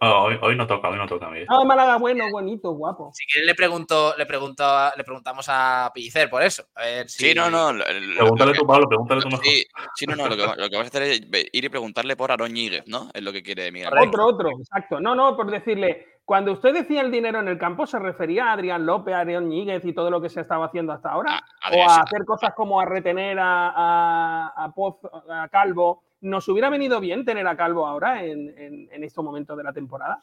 [0.00, 1.46] Oh, hoy, hoy no toca, hoy no toca, Miguel.
[1.50, 3.10] No, Málaga, bueno, bonito, guapo.
[3.14, 6.64] Si quieres le pregunto, le pregunto, a- le preguntamos a Pellicer por eso.
[6.74, 7.28] A ver si.
[7.28, 7.72] Sí, no, no.
[7.72, 9.44] lo- lo- Pregúntale lo que- tú, Pablo, pregúntale tú mejor.
[9.44, 9.64] Sí,
[9.96, 10.28] sí, no, no.
[10.28, 11.20] Lo que, lo que vas a hacer es
[11.52, 13.10] ir y preguntarle por Aaron Ñíguez, ¿no?
[13.14, 13.90] Es lo que quiere Miguel.
[14.00, 15.00] Otro, otro, exacto.
[15.00, 18.52] No, no, por decirle, cuando usted decía el dinero en el campo, ¿se refería a
[18.52, 21.40] Adrián López, a Adrián Ñíguez y todo lo que se estaba haciendo hasta ahora?
[21.62, 25.00] A- ¿O a hacer cosas como a retener a, a, a Poz-
[25.30, 26.04] a Calvo?
[26.20, 29.72] ¿Nos hubiera venido bien tener a Calvo ahora en, en, en estos momentos de la
[29.72, 30.20] temporada?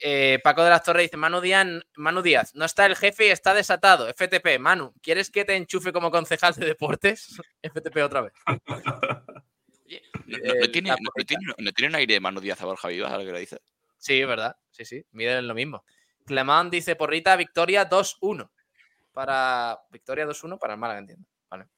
[0.00, 1.64] Eh, Paco de las Torres dice: Manu Díaz,
[1.94, 4.08] Manu Díaz, no está el jefe y está desatado.
[4.08, 7.40] FTP, Manu, ¿quieres que te enchufe como concejal de deportes?
[7.62, 8.32] FTP otra vez.
[9.86, 11.28] Oye, ¿no, no- no el- tiene, la no- no porrita.
[11.38, 13.60] tiene- no tiene un aire de Manu Díaz a Borja Vivas, ahora que lo dice?
[14.02, 14.56] Sí, es verdad.
[14.72, 15.06] Sí, sí.
[15.12, 15.84] Miden lo mismo.
[16.26, 18.50] Clemán dice: Porrita, victoria 2-1.
[19.12, 19.78] Para.
[19.90, 21.24] Victoria 2-1 para el Málaga, entiendo.
[21.48, 21.68] Vale.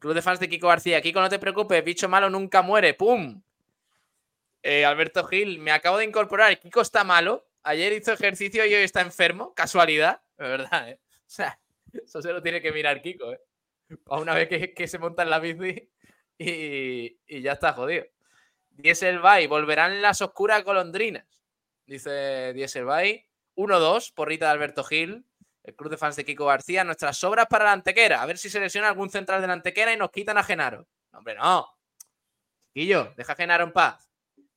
[0.00, 1.00] Club de fans de Kiko García.
[1.00, 2.94] Kiko, no te preocupes, bicho malo nunca muere.
[2.94, 3.40] ¡Pum!
[4.64, 6.58] Eh, Alberto Gil, me acabo de incorporar.
[6.58, 7.46] Kiko está malo.
[7.62, 9.54] Ayer hizo ejercicio y hoy está enfermo.
[9.54, 10.22] Casualidad.
[10.36, 11.00] De verdad, ¿eh?
[11.30, 11.60] O sea,
[11.92, 13.40] eso se lo tiene que mirar Kiko, ¿eh?
[14.04, 15.88] Para una vez que, se monta en la bici
[16.36, 18.06] y, ya está jodido.
[18.70, 21.24] Dieselby, volverán las oscuras golondrinas.
[21.90, 23.26] Dice Dieselby.
[23.56, 25.26] 1-2, porrita de Alberto Gil.
[25.64, 26.84] El club de fans de Kiko García.
[26.84, 28.22] Nuestras obras para la antequera.
[28.22, 30.86] A ver si se lesiona algún central de la antequera y nos quitan a Genaro.
[31.12, 31.66] No, hombre, no.
[32.72, 34.08] Guillo, deja a Genaro en paz.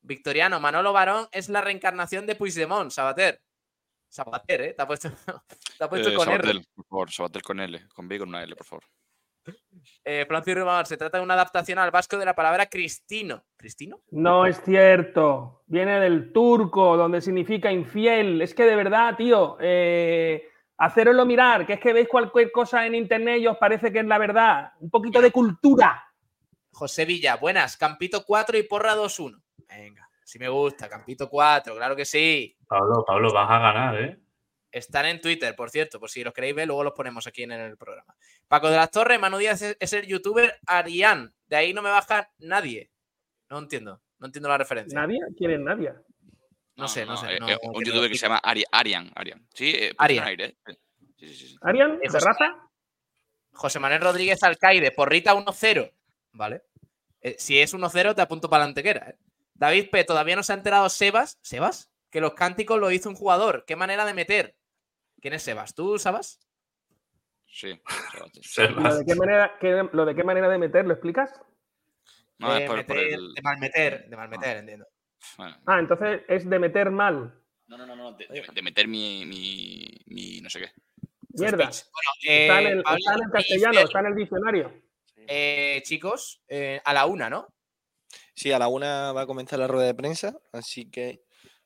[0.02, 3.42] Victoriano, Manolo Barón es la reencarnación de Puigdemont, Sabater.
[4.10, 4.74] Sabater, ¿eh?
[4.74, 5.10] Te ha puesto,
[5.78, 6.38] te ha puesto Eh, con R.
[6.38, 8.84] Sabatel, por favor, Sabatel con L, con B y con una L, por favor.
[10.04, 13.44] Eh, Francis Rubamar, se trata de una adaptación al vasco de la palabra cristino.
[13.56, 14.02] ¿Cristino?
[14.12, 15.64] No es cierto.
[15.68, 18.42] Viene del turco, donde significa infiel.
[18.42, 22.96] Es que de verdad, tío, eh, hacéroslo mirar, que es que veis cualquier cosa en
[22.96, 24.72] internet y os parece que es la verdad.
[24.80, 26.04] Un poquito de cultura.
[26.72, 27.78] José Villa, buenas.
[27.78, 29.42] Campito 4 y porra 2-1.
[29.70, 30.90] Venga, si me gusta.
[30.90, 32.58] Campito 4, claro que sí.
[32.68, 34.23] Pablo, Pablo, vas a ganar, ¿eh?
[34.74, 37.52] Están en Twitter, por cierto, por si los queréis ver, luego los ponemos aquí en
[37.52, 38.16] el programa.
[38.48, 41.34] Paco de las Torres, Manu Díaz es, es el youtuber Arián.
[41.48, 42.90] De ahí no me baja nadie.
[43.50, 45.00] No entiendo, no entiendo la referencia.
[45.00, 45.20] ¿Nadie?
[45.38, 45.96] ¿Quién es Nadia?
[46.76, 47.36] No sé, no, sé.
[47.36, 49.12] eh, no- eh, no un youtuber que se llama Ari- Arian.
[49.16, 49.48] Arian.
[49.54, 50.24] Sí, eh, Arian.
[50.26, 50.42] Arian.
[50.42, 50.78] Aire, ¿eh?
[51.18, 51.56] Sí, sí, sí, sí.
[51.62, 51.92] ¿Arian?
[51.94, 52.70] Eh, ¿De José- raza?
[53.52, 55.92] José Manuel Rodríguez Alcaide, porrita 1-0.
[56.32, 56.64] Vale.
[57.22, 59.10] Eh, si es 1-0, te apunto para la antequera.
[59.12, 59.16] ¿eh?
[59.54, 60.04] David P.
[60.04, 61.38] Todavía no se ha enterado Sebas.
[61.42, 61.92] ¿Sebas?
[62.10, 63.64] Que los cánticos lo hizo un jugador.
[63.66, 64.56] ¿Qué manera de meter?
[65.24, 65.74] ¿Quién es Sebas?
[65.74, 66.38] ¿Tú, Sabas?
[67.48, 67.80] Sí,
[68.76, 70.84] ¿Lo de qué manera, qué- lo de qué manera de meter?
[70.86, 71.32] ¿Lo explicas?
[72.40, 73.34] No, de, es por, por meter- el.
[73.34, 74.86] de malmeter, de malmeter, entiendo.
[75.38, 75.56] bueno.
[75.66, 77.42] Ah, entonces es de meter mal.
[77.68, 80.72] No, no, no, no, de, de- de meter mi, mi, mi no sé qué.
[81.30, 81.68] Mierda.
[81.68, 84.82] Bueno, Está en eh, el, Pablo está en el castellano, está en el diccionario.
[85.26, 87.48] eh, chicos, eh, a la una, ¿no?
[88.36, 91.24] Sí, a la una va a comenzar la rueda de prensa, así que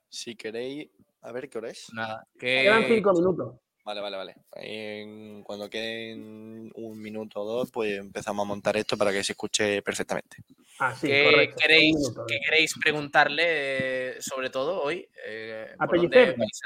[0.10, 0.92] si queréis,
[1.28, 1.88] a ver qué hora es.
[1.94, 2.26] Nada.
[2.40, 3.56] Quedan Que, cinco minutos.
[3.84, 4.36] Vale, vale, vale.
[4.56, 9.32] En- cuando queden un minuto o dos, pues empezamos a montar esto para que se
[9.34, 10.38] escuche perfectamente.
[10.80, 11.56] Ah, sí, ¿qué correcto.
[11.56, 12.26] Un queréis, minuto.
[12.28, 15.08] qué queréis preguntarle, eh, sobre todo hoy?
[15.26, 16.38] Eh, A ¿por dónde Pellicer.
[16.38, 16.62] vais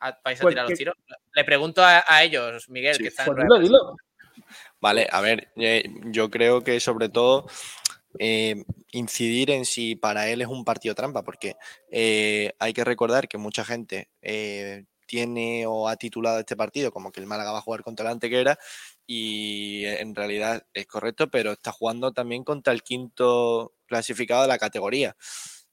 [0.00, 0.94] a, a- vais a Pues tirar que- los tiros?
[1.34, 3.02] Le pregunto a, a ellos, Miguel, Sí.
[3.02, 3.96] que están en Pues dilo, dilo.
[4.80, 7.46] Vale, a ver, eh, yo creo que sobre todo
[8.18, 11.56] eh, incidir en si para él es un partido trampa, porque
[11.90, 17.10] eh, hay que recordar que mucha gente eh, tiene o ha titulado este partido como
[17.10, 18.58] que el Málaga va a jugar contra la Antequera
[19.06, 24.58] y en realidad es correcto, pero está jugando también contra el quinto clasificado de la
[24.58, 25.16] categoría.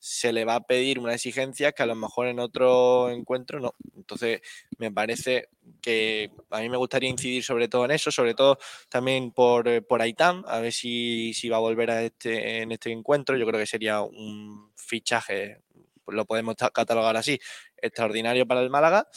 [0.08, 3.74] Se le va a pedir una exigencia que a lo mejor en otro encuentro no.
[3.96, 4.40] Entonces,
[4.78, 5.50] me parece
[5.82, 9.82] que a mí me gustaría incidir sobre todo en eso, sobre todo también por, eh,
[9.82, 13.36] por Aitam, a ver si, si va a volver a este, en este encuentro.
[13.36, 15.64] Yo creo que sería un fichaje,
[16.06, 17.40] lo podemos catalogar así,
[17.76, 19.08] extraordinario para el Málaga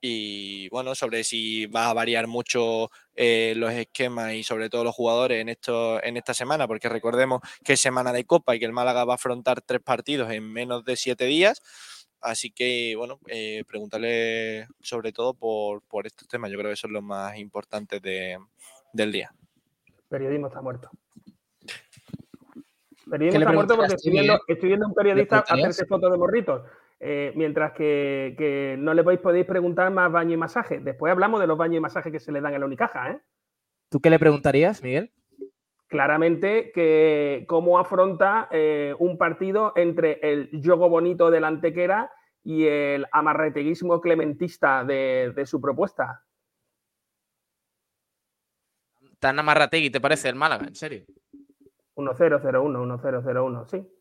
[0.00, 4.94] y bueno, sobre si va a variar mucho eh, los esquemas y sobre todo los
[4.94, 8.64] jugadores en, esto, en esta semana, porque recordemos que es semana de Copa y que
[8.64, 11.62] el Málaga va a afrontar tres partidos en menos de siete días.
[12.20, 16.50] Así que, bueno, eh, preguntarle sobre todo por, por, estos temas.
[16.50, 18.38] Yo creo que son los más importantes de,
[18.92, 19.32] del día.
[20.08, 20.90] Periodismo está muerto.
[23.08, 26.62] Periodismo está muerto porque estoy viendo, estoy viendo, un periodista hacerse fotos de morritos.
[26.98, 30.80] Eh, mientras que, que, no le podéis preguntar más baño y masaje.
[30.80, 33.10] Después hablamos de los baños y masajes que se le dan en la Unicaja.
[33.10, 33.20] ¿eh?
[33.90, 35.12] ¿Tú qué le preguntarías, Miguel?
[35.88, 42.10] Claramente que cómo afronta eh, un partido entre el juego bonito del Antequera
[42.42, 46.24] y el amarreteguismo clementista de, de su propuesta.
[49.18, 50.66] ¿Tan amarrategui te parece el Málaga?
[50.66, 51.04] ¿En serio?
[51.94, 53.95] 1-0-0-1, 1-0-0-1, sí.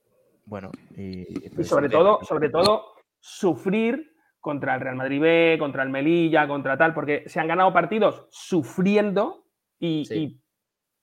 [0.45, 5.89] Bueno, y, y sobre todo, sobre todo, sufrir contra el Real Madrid B, contra el
[5.89, 9.45] Melilla, contra tal, porque se han ganado partidos sufriendo
[9.79, 10.15] y, sí.
[10.15, 10.41] y,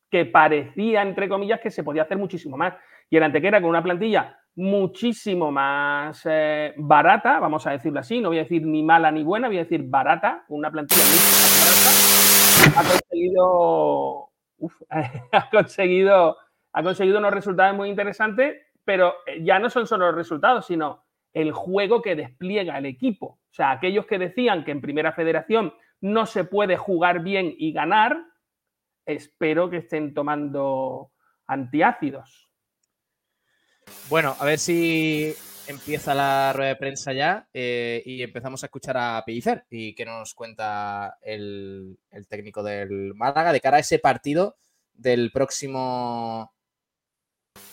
[0.08, 2.74] que parecía, entre comillas, que se podía hacer muchísimo más.
[3.10, 8.28] Y el Antequera con una plantilla muchísimo más eh, barata, vamos a decirlo así, no
[8.28, 12.74] voy a decir ni mala ni buena, voy a decir barata, una plantilla mucho más
[12.74, 14.82] barata, ha conseguido, uf,
[15.32, 16.36] ha conseguido,
[16.74, 21.04] ha conseguido unos resultados muy interesantes pero eh, ya no son solo los resultados, sino
[21.32, 23.26] el juego que despliega el equipo.
[23.26, 27.72] O sea, aquellos que decían que en Primera Federación no se puede jugar bien y
[27.72, 28.24] ganar,
[29.06, 31.12] espero que estén tomando
[31.46, 32.50] antiácidos.
[34.08, 35.34] Bueno, a ver si
[35.66, 40.04] empieza la rueda de prensa ya eh, y empezamos a escuchar a Pellicer y que
[40.04, 44.56] nos cuenta el, el técnico del Málaga de cara a ese partido
[44.92, 46.51] del próximo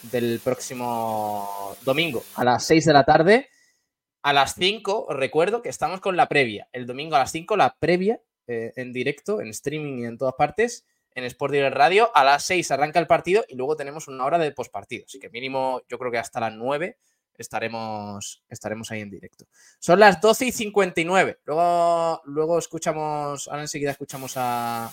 [0.03, 3.49] del próximo domingo a las 6 de la tarde.
[4.21, 6.67] A las 5, os recuerdo que estamos con la previa.
[6.73, 10.35] El domingo a las 5, la previa eh, en directo, en streaming y en todas
[10.37, 12.11] partes, en Sport Direct Radio.
[12.15, 15.05] A las 6 arranca el partido y luego tenemos una hora de postpartido.
[15.05, 16.97] Así que mínimo, yo creo que hasta las 9
[17.37, 19.45] estaremos, estaremos ahí en directo.
[19.79, 21.39] Son las 12 y 59.
[21.45, 24.91] Luego, luego escuchamos, ahora enseguida escuchamos a,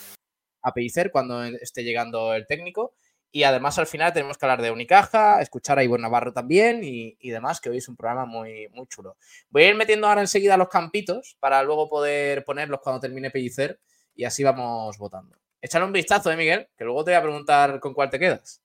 [0.63, 2.95] a Pellicer cuando esté llegando el técnico.
[3.37, 7.19] Y además al final tenemos que hablar de Unicaja, escuchar a Ivonne Navarro también y,
[7.21, 9.19] y, demás, que hoy es un programa muy, muy chulo.
[9.51, 13.79] Voy a ir metiendo ahora enseguida los campitos para luego poder ponerlos cuando termine Pellicer
[14.15, 15.37] y así vamos votando.
[15.61, 16.67] Échale un vistazo, ¿eh, Miguel?
[16.79, 18.63] Que luego te voy a preguntar con cuál te quedas.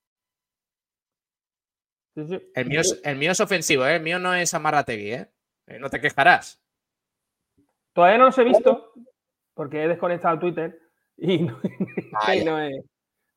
[2.15, 2.51] Sí, sí.
[2.55, 3.97] El, mío es, el mío es ofensivo, ¿eh?
[3.97, 5.29] El mío no es Amarrategui, ¿eh?
[5.81, 6.61] No te quejarás.
[7.91, 8.93] Todavía no los he visto
[9.53, 10.79] porque he desconectado Twitter
[11.17, 11.59] y no,
[12.33, 12.85] y no he...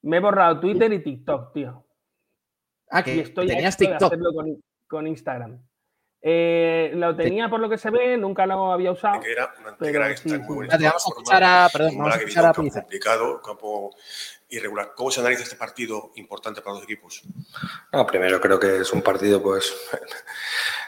[0.05, 1.85] Me he borrado Twitter y TikTok, tío.
[2.91, 4.13] Ah, que y estoy tenías TikTok.
[4.13, 5.59] hacerlo con, con Instagram.
[6.27, 9.17] Eh, lo tenía por lo que se ve, nunca lo había usado.
[9.17, 10.77] Antequera, una Antequera que sí, está en muy sí.
[10.83, 13.91] Vamos a escuchar a, perdón, vamos a escuchar a campo complicado, campo
[14.49, 14.93] irregular.
[14.95, 17.23] ¿Cómo se analiza este partido importante para los equipos?
[17.93, 19.75] No, primero creo que es un partido pues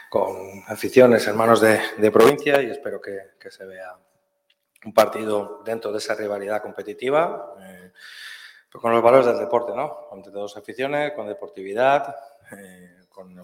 [0.09, 3.95] con aficiones, hermanos de, de provincia y espero que, que, se vea
[4.85, 7.53] un partido dentro de esa rivalidad competitiva.
[7.61, 7.91] Eh,
[8.71, 10.09] pues con los valores del deporte, ¿no?
[10.13, 12.15] Entre dos aficiones, con deportividad,
[12.51, 13.35] eh, con,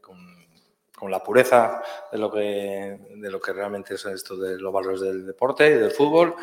[0.00, 0.46] con,
[0.92, 5.74] con, la pureza de lo, que, realmente es esto de los valores del deporte y
[5.74, 6.34] del fútbol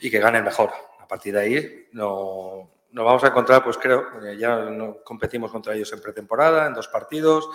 [0.00, 0.70] y que gane mejor.
[1.00, 4.66] A partir de ahí no, nos vamos a encontrar, pues creo, eh, ya
[5.02, 7.48] competimos contra ellos en pretemporada, en dos partidos.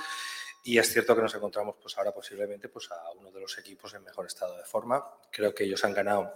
[0.63, 3.93] Y es cierto que nos encontramos pues ahora posiblemente pues a uno de los equipos
[3.93, 5.05] en mejor estado de forma.
[5.32, 6.34] Creo que ellos han ganado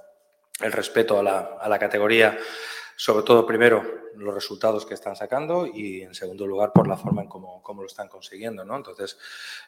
[0.62, 2.38] el respeto a la, a la categoría
[3.02, 7.24] sobre todo, primero, los resultados que están sacando y, en segundo lugar, por la forma
[7.24, 8.64] en cómo, cómo lo están consiguiendo.
[8.64, 8.76] ¿no?
[8.76, 9.18] Entonces,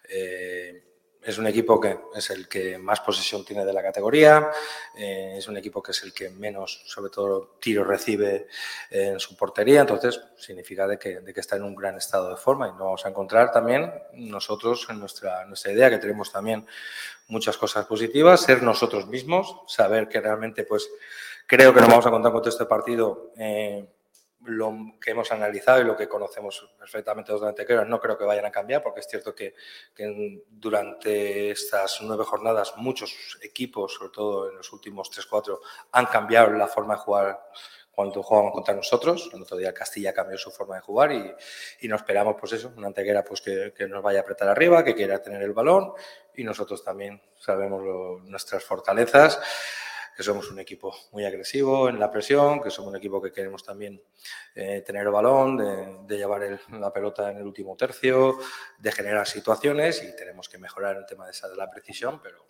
[0.07, 0.83] eh,
[1.19, 4.51] es un equipo que es el que más posesión tiene de la categoría,
[4.95, 8.45] eh, es un equipo que es el que menos, sobre todo, tiros recibe
[8.91, 12.37] en su portería, entonces significa de que, de que, está en un gran estado de
[12.37, 16.67] forma y nos vamos a encontrar también nosotros en nuestra, nuestra idea, que tenemos también
[17.29, 20.87] muchas cosas positivas, ser nosotros mismos, saber que realmente pues
[21.47, 23.87] Creo que nos vamos a contar con todo este partido eh,
[24.45, 27.85] lo que hemos analizado y lo que conocemos perfectamente los de Antequera.
[27.85, 29.55] No creo que vayan a cambiar porque es cierto que,
[29.95, 36.05] que, durante estas nueve jornadas muchos equipos, sobre todo en los últimos tres, cuatro, han
[36.07, 37.39] cambiado la forma de jugar
[37.91, 39.29] cuando jugamos contra nosotros.
[39.33, 41.33] El otro día Castilla cambió su forma de jugar y,
[41.81, 44.83] y no esperamos, pues eso, una anteguera pues que, que, nos vaya a apretar arriba,
[44.83, 45.93] que quiera tener el balón
[46.35, 49.39] y nosotros también sabemos lo, nuestras fortalezas
[50.15, 53.63] que somos un equipo muy agresivo en la presión, que somos un equipo que queremos
[53.63, 54.01] también
[54.55, 58.37] eh, tener el balón, de, de llevar el, la pelota en el último tercio,
[58.77, 62.47] de generar situaciones y tenemos que mejorar el tema de, esa, de la precisión, pero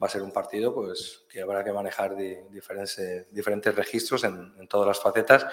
[0.00, 4.54] va a ser un partido pues, que habrá que manejar de diferentes, diferentes registros en,
[4.58, 5.46] en todas las facetas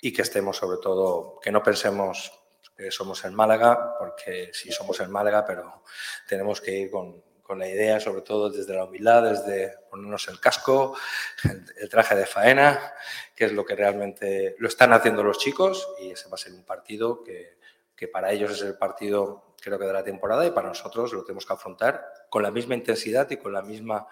[0.00, 2.32] y que estemos sobre todo, que no pensemos
[2.76, 5.82] que somos el Málaga, porque sí somos el Málaga, pero
[6.28, 10.40] tenemos que ir con, con la idea, sobre todo desde la humildad, desde ponernos el
[10.40, 10.96] casco,
[11.44, 12.94] el, el, traje de faena,
[13.36, 16.54] que es lo que realmente lo están haciendo los chicos y ese va a ser
[16.54, 17.58] un partido que,
[17.94, 21.24] que para ellos es el partido creo que de la temporada y para nosotros lo
[21.24, 24.06] tenemos que afrontar con la misma intensidad y con la misma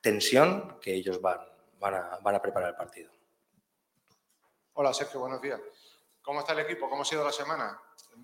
[0.00, 1.40] tensión que ellos van,
[1.78, 3.10] van, a, van a preparar el partido.
[4.74, 5.60] Hola Sergio, buenos días.
[6.22, 6.88] ¿Cómo está el equipo?
[6.88, 7.80] ¿Cómo ha sido la semana?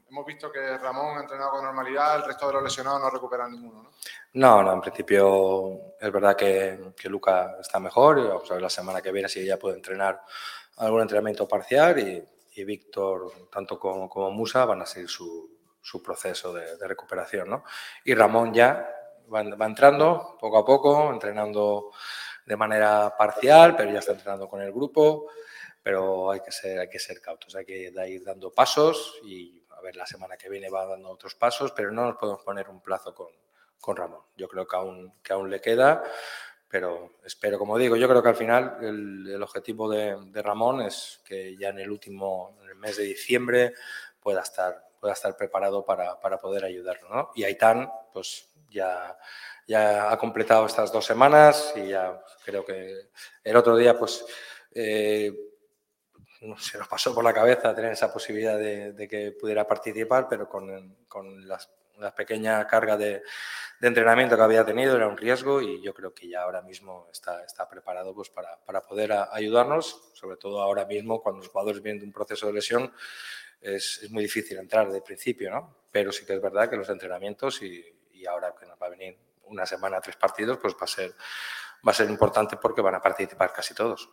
[0.09, 3.53] Hemos visto que Ramón ha entrenado con normalidad, el resto de los lesionados no recuperan
[3.53, 3.91] ninguno, ¿no?
[4.34, 8.70] No, no, en principio es verdad que, que Luca está mejor vamos a ver la
[8.70, 10.22] semana que viene si ella puede entrenar
[10.76, 12.24] algún entrenamiento parcial y,
[12.55, 17.51] y Víctor, tanto como, como, Musa, van a seguir su, su proceso de, de, recuperación,
[17.51, 17.64] ¿no?
[18.05, 18.89] Y Ramón ya
[19.32, 21.91] va, va entrando poco a poco, entrenando
[22.47, 25.26] de manera parcial, pero ya está entrenando con el grupo
[25.89, 29.81] pero hay que ser, hay que ser cautos, hay que ir dando pasos y a
[29.81, 32.81] ver, la semana que viene va dando otros pasos, pero no nos podemos poner un
[32.81, 33.29] plazo con,
[33.81, 34.22] con Ramón.
[34.37, 36.03] Yo creo que aún, que aún le queda,
[36.68, 41.22] pero espero, como digo, yo creo que al final el, objetivo de, de, Ramón es
[41.24, 43.74] que ya en el último, en el mes de diciembre,
[44.20, 47.09] pueda estar, pueda estar preparado para, para poder ayudarlo.
[47.09, 47.31] ¿no?
[47.37, 49.16] Y Aitán, pues ya,
[49.66, 53.11] ya ha completado estas dos semanas y ya creo que
[53.45, 54.24] el otro día, pues...
[54.72, 55.47] Eh,
[56.59, 60.49] se nos pasó por la cabeza tener esa posibilidad de, de que pudiera participar, pero
[60.49, 63.22] con, con las, la pequeña carga de,
[63.80, 67.09] de, entrenamiento que había tenido era un riesgo y yo creo que ya ahora mismo
[67.12, 71.49] está, está preparado pues, para, para poder a, ayudarnos, sobre todo ahora mismo cuando los
[71.49, 72.93] jugadores vienen de un proceso de lesión.
[73.61, 75.76] Es, es, muy difícil entrar de principio, ¿no?
[75.91, 78.91] Pero sí que es verdad que los entrenamientos y, y ahora que nos va a
[78.91, 81.11] venir una semana, tres partidos, pues va a ser,
[81.86, 84.09] va a ser importante porque van a participar casi todos.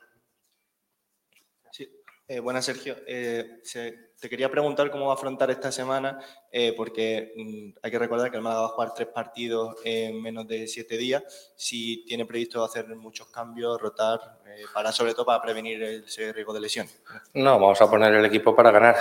[2.28, 2.96] Eh, buenas, Sergio.
[3.06, 6.20] Eh, se, te quería preguntar cómo va a afrontar esta semana,
[6.52, 10.20] eh, porque mm, hay que recordar que el Málaga va a jugar tres partidos en
[10.24, 11.24] menos de siete días.
[11.56, 16.54] Si tiene previsto hacer muchos cambios, rotar, eh, para sobre todo para prevenir ese riesgo
[16.54, 16.88] de lesión.
[17.36, 18.96] No, vamos a poner el equipo para ganar.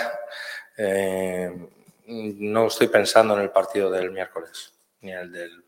[2.06, 5.64] No estoy pensando en el partido del miércoles, ni el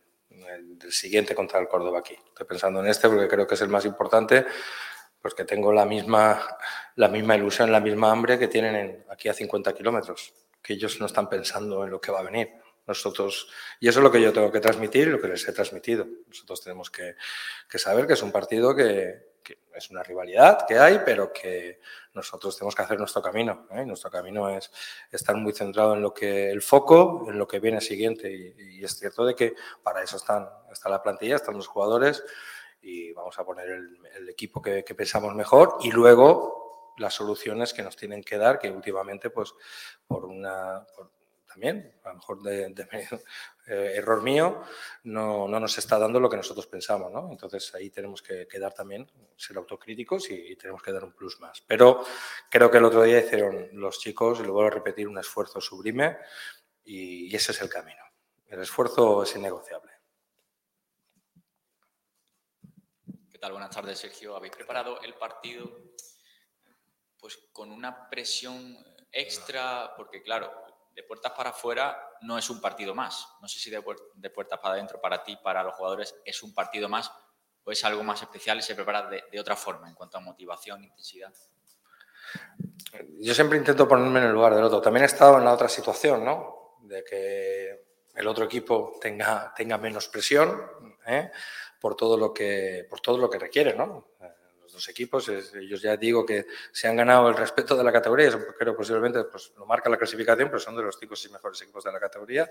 [0.48, 2.14] el del siguiente contra el Córdoba aquí.
[2.14, 4.46] Estoy pensando en este porque creo que es el más importante
[5.26, 6.40] pues que tengo la misma,
[6.94, 11.00] la misma ilusión, la misma hambre que tienen en, aquí a 50 kilómetros, que ellos
[11.00, 12.52] no están pensando en lo que va a venir.
[12.86, 13.48] Nosotros,
[13.80, 16.06] y eso es lo que yo tengo que transmitir y lo que les he transmitido.
[16.28, 17.16] Nosotros tenemos que,
[17.68, 21.80] que saber que es un partido que, que, es una rivalidad que hay, pero que
[22.14, 23.66] nosotros tenemos que hacer nuestro camino.
[23.72, 23.84] ¿eh?
[23.84, 24.70] Nuestro camino es
[25.10, 28.32] estar muy centrado en lo que el foco, en lo que viene siguiente.
[28.32, 32.22] Y, y es cierto de que para eso están, está la plantilla, están los jugadores
[32.80, 37.96] y vamos a poner el, equipo que, pensamos mejor y luego las soluciones que nos
[37.96, 39.54] tienen que dar, que últimamente, pues,
[40.06, 40.86] por una,
[41.46, 42.66] también, a lo mejor de,
[43.66, 44.62] eh, error mío,
[45.04, 47.30] no, no, nos está dando lo que nosotros pensamos, ¿no?
[47.30, 51.40] Entonces ahí tenemos que, que dar también, ser autocríticos y, tenemos que dar un plus
[51.40, 51.62] más.
[51.66, 52.04] Pero
[52.50, 55.60] creo que el otro día hicieron los chicos, y lo vuelvo a repetir, un esfuerzo
[55.60, 56.18] sublime
[56.84, 58.06] y ese es el camino.
[58.48, 59.85] El esfuerzo es innegociable.
[63.36, 63.52] ¿Qué tal?
[63.52, 64.34] Buenas tardes, Sergio.
[64.34, 65.70] Habéis preparado el partido
[67.20, 68.78] pues con una presión
[69.12, 70.50] extra, porque claro,
[70.94, 73.28] de puertas para afuera no es un partido más.
[73.42, 73.84] No sé si de,
[74.14, 77.12] de puertas para adentro, para ti, para los jugadores, es un partido más
[77.62, 80.22] o es algo más especial y se prepara de, de otra forma en cuanto a
[80.22, 81.34] motivación, intensidad.
[83.18, 84.80] Yo siempre intento ponerme en el lugar del otro.
[84.80, 86.78] También he estado en la otra situación, ¿no?
[86.80, 87.84] De que
[88.14, 91.30] el otro equipo tenga, tenga menos presión, ¿eh?
[91.86, 94.08] Por todo lo que, por todo lo que requiere, ¿no?
[94.20, 94.28] Eh,
[94.60, 98.28] los dos equipos, ellos ya digo que se han ganado el respeto de la categoría,
[98.58, 101.84] creo posiblemente pues, lo marca la clasificación, pero son de los cinco y mejores equipos
[101.84, 102.50] de la categoría,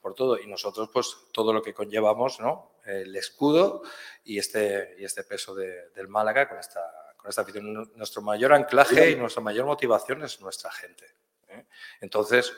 [0.00, 0.38] por todo.
[0.38, 2.76] Y nosotros, pues, todo lo que conllevamos, ¿no?
[2.84, 3.82] El escudo
[4.22, 6.80] y este, y este peso de, del Málaga con esta,
[7.16, 7.90] con esta afición.
[7.96, 11.06] Nuestro mayor anclaje y nuestra mayor motivación es nuestra gente.
[11.48, 11.66] ¿eh?
[12.00, 12.54] Entonces,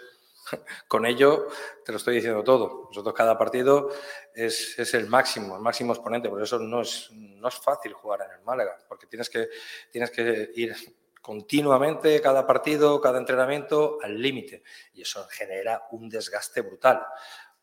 [0.89, 1.49] con ello
[1.85, 2.87] te lo estoy diciendo todo.
[2.89, 3.91] Nosotros cada partido
[4.35, 8.39] es, el máximo, el máximo exponente, por eso no es, no es fácil jugar en
[8.39, 9.49] el Málaga, porque tienes que,
[9.91, 10.75] tienes que ir
[11.21, 14.63] continuamente, cada partido, cada entrenamiento, al límite.
[14.95, 17.05] Y eso genera un desgaste brutal.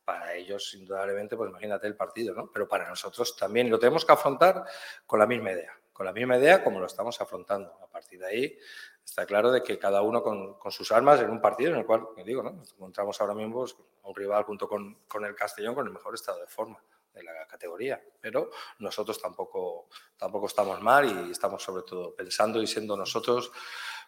[0.03, 2.51] Para ellos, indudablemente, pues imagínate el partido, ¿no?
[2.51, 4.63] Pero para nosotros también lo tenemos que afrontar
[5.07, 5.73] con la misma idea.
[5.91, 7.73] Con la misma idea como lo estamos afrontando.
[7.81, 8.59] A partir de ahí,
[9.05, 11.85] está claro de que cada uno con, con sus armas en un partido en el
[11.85, 12.51] cual, me digo, ¿no?
[12.51, 15.93] Nos encontramos ahora mismo pues, a un rival junto con, con el Castellón con el
[15.93, 16.81] mejor estado de forma
[17.13, 18.01] de la categoría.
[18.19, 18.49] Pero
[18.79, 19.87] nosotros tampoco,
[20.17, 23.51] tampoco estamos mal y estamos sobre todo pensando y siendo nosotros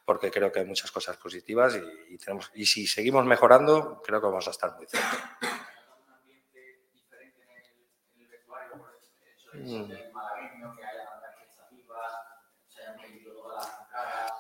[0.04, 4.20] porque creo que hay muchas cosas positivas y, y tenemos, y si seguimos mejorando, creo
[4.22, 5.38] que vamos a estar muy cerca.
[9.54, 9.92] Mm.
[13.94, 14.38] Ah,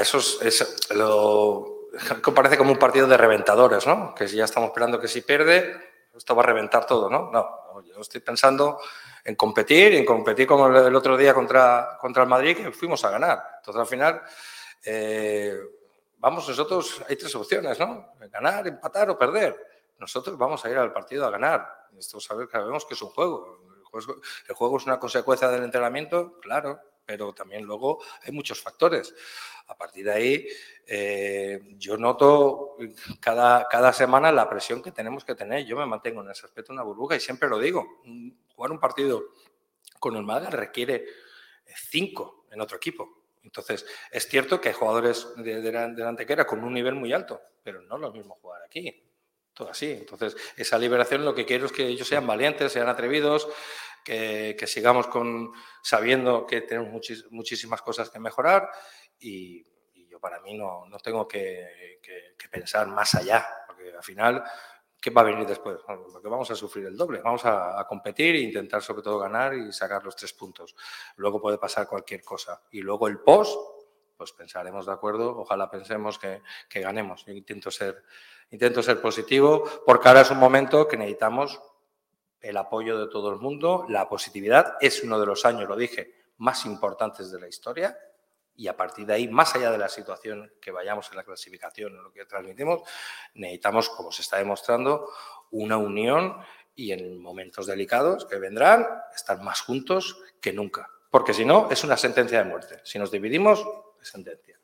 [0.00, 1.88] eso es, lo,
[2.22, 4.14] que parece como un partido de reventadores, ¿no?
[4.14, 5.76] Que si ya estamos esperando que si pierde,
[6.14, 7.30] esto va a reventar todo, ¿no?
[7.30, 8.78] No, yo estoy pensando
[9.24, 13.10] en competir, en competir como el otro día contra, contra el Madrid, que fuimos a
[13.10, 13.42] ganar.
[13.58, 14.22] Entonces, al final,
[14.84, 15.56] eh,
[16.18, 18.14] vamos, nosotros, hay tres opciones, ¿no?
[18.30, 19.56] Ganar, empatar o perder.
[19.98, 21.88] Nosotros vamos a ir al partido a ganar.
[21.96, 23.60] Esto sabemos que es un juego,
[24.48, 29.14] el juego es una consecuencia del entrenamiento, claro, pero también luego hay muchos factores.
[29.68, 30.48] A partir de ahí,
[30.86, 32.76] eh, yo noto
[33.20, 35.64] cada, cada semana la presión que tenemos que tener.
[35.64, 38.02] Yo me mantengo en ese aspecto una burbuja y siempre lo digo.
[38.54, 39.24] Jugar un partido
[39.98, 41.06] con el Málaga requiere
[41.90, 43.22] cinco en otro equipo.
[43.42, 47.12] Entonces, es cierto que hay jugadores de, de, de la Antequera con un nivel muy
[47.12, 49.08] alto, pero no es lo mismo jugar aquí.
[49.54, 49.90] Todo así.
[49.90, 53.48] Entonces, esa liberación lo que quiero es que ellos sean valientes, sean atrevidos,
[54.04, 58.68] que, que sigamos con, sabiendo que tenemos muchis, muchísimas cosas que mejorar
[59.18, 63.92] y, y yo para mí no, no tengo que, que, que, pensar más allá, porque
[63.94, 64.42] al final,
[65.00, 65.78] ¿qué va a venir después?
[65.86, 69.54] Porque vamos a sufrir el doble, vamos a, a, competir e intentar sobre todo ganar
[69.54, 70.74] y sacar los tres puntos.
[71.16, 72.62] Luego puede pasar cualquier cosa.
[72.70, 73.56] Y luego el post,
[74.16, 77.24] pues pensaremos de acuerdo, ojalá pensemos que, que ganemos.
[77.24, 78.04] Yo intento ser,
[78.50, 81.60] intento ser positivo, porque ahora es un momento que necesitamos
[82.42, 84.74] el apoyo de todo el mundo, la positividad.
[84.80, 87.96] Es uno de los años, lo dije, más importantes de la historia.
[88.54, 91.98] Y a partir de ahí, más allá de la situación que vayamos en la clasificación
[91.98, 92.82] o lo que transmitimos,
[93.34, 95.08] necesitamos, como se está demostrando,
[95.52, 96.36] una unión
[96.74, 100.90] y en momentos delicados que vendrán, estar más juntos que nunca.
[101.10, 102.80] Porque si no, es una sentencia de muerte.
[102.84, 103.64] Si nos dividimos,
[104.00, 104.58] es sentencia.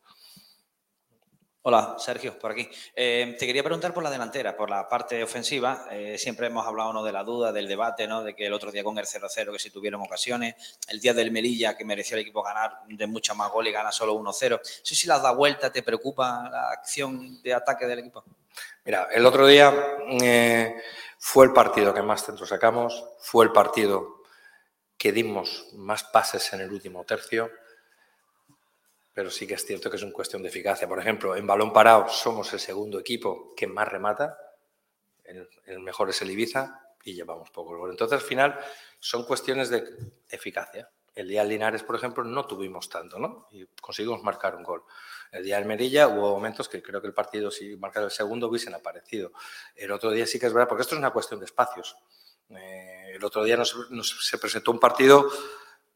[1.70, 2.66] Hola, Sergio, por aquí.
[2.96, 5.86] Eh, te quería preguntar por la delantera, por la parte ofensiva.
[5.90, 7.04] Eh, siempre hemos hablado ¿no?
[7.04, 8.24] de la duda, del debate, ¿no?
[8.24, 10.54] de que el otro día con el 0-0 que si tuvieron ocasiones,
[10.88, 13.92] el día del Melilla que mereció el equipo ganar de mucha más gol y gana
[13.92, 14.22] solo 1-0.
[14.22, 18.24] No sé si las da vuelta, ¿te preocupa la acción de ataque del equipo?
[18.86, 20.74] Mira, el otro día eh,
[21.18, 24.22] fue el partido que más centros sacamos, fue el partido
[24.96, 27.50] que dimos más pases en el último tercio
[29.18, 30.86] pero sí que es cierto que es una cuestión de eficacia.
[30.86, 34.38] Por ejemplo, en balón parado somos el segundo equipo que más remata,
[35.24, 37.90] el, el mejor es el Ibiza y llevamos poco gol.
[37.90, 38.56] Entonces, al final,
[39.00, 39.82] son cuestiones de
[40.28, 40.88] eficacia.
[41.16, 43.48] El día del Linares, por ejemplo, no tuvimos tanto, ¿no?
[43.50, 44.84] Y conseguimos marcar un gol.
[45.32, 48.46] El día del Merilla hubo momentos que creo que el partido, si marcara el segundo,
[48.46, 49.32] hubiesen aparecido.
[49.74, 51.96] El otro día sí que es verdad, porque esto es una cuestión de espacios.
[52.50, 55.28] Eh, el otro día nos, nos, se presentó un partido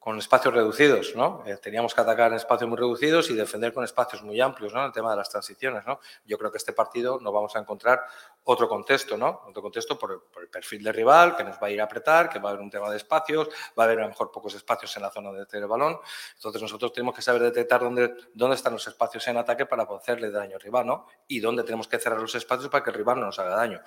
[0.02, 1.44] con espacios reducidos, ¿no?
[1.46, 4.84] Eh, teníamos que atacar en espacios muy reducidos y defender con espacios muy amplios, ¿no?
[4.84, 6.00] El tema de las transiciones, ¿no?
[6.24, 8.02] Yo creo que este partido nos vamos a encontrar
[8.42, 9.42] otro contexto, ¿no?
[9.46, 12.40] Otro contexto por, el perfil de rival, que nos va a ir a apretar, que
[12.40, 13.48] va a haber un tema de espacios,
[13.78, 16.00] va a haber a lo mejor pocos espacios en la zona de el balón.
[16.34, 20.32] Entonces nosotros tenemos que saber detectar dónde, dónde están los espacios en ataque para hacerle
[20.32, 21.06] daño al rival, ¿no?
[21.28, 23.80] Y dónde tenemos que cerrar los espacios para que el rival no nos haga daño.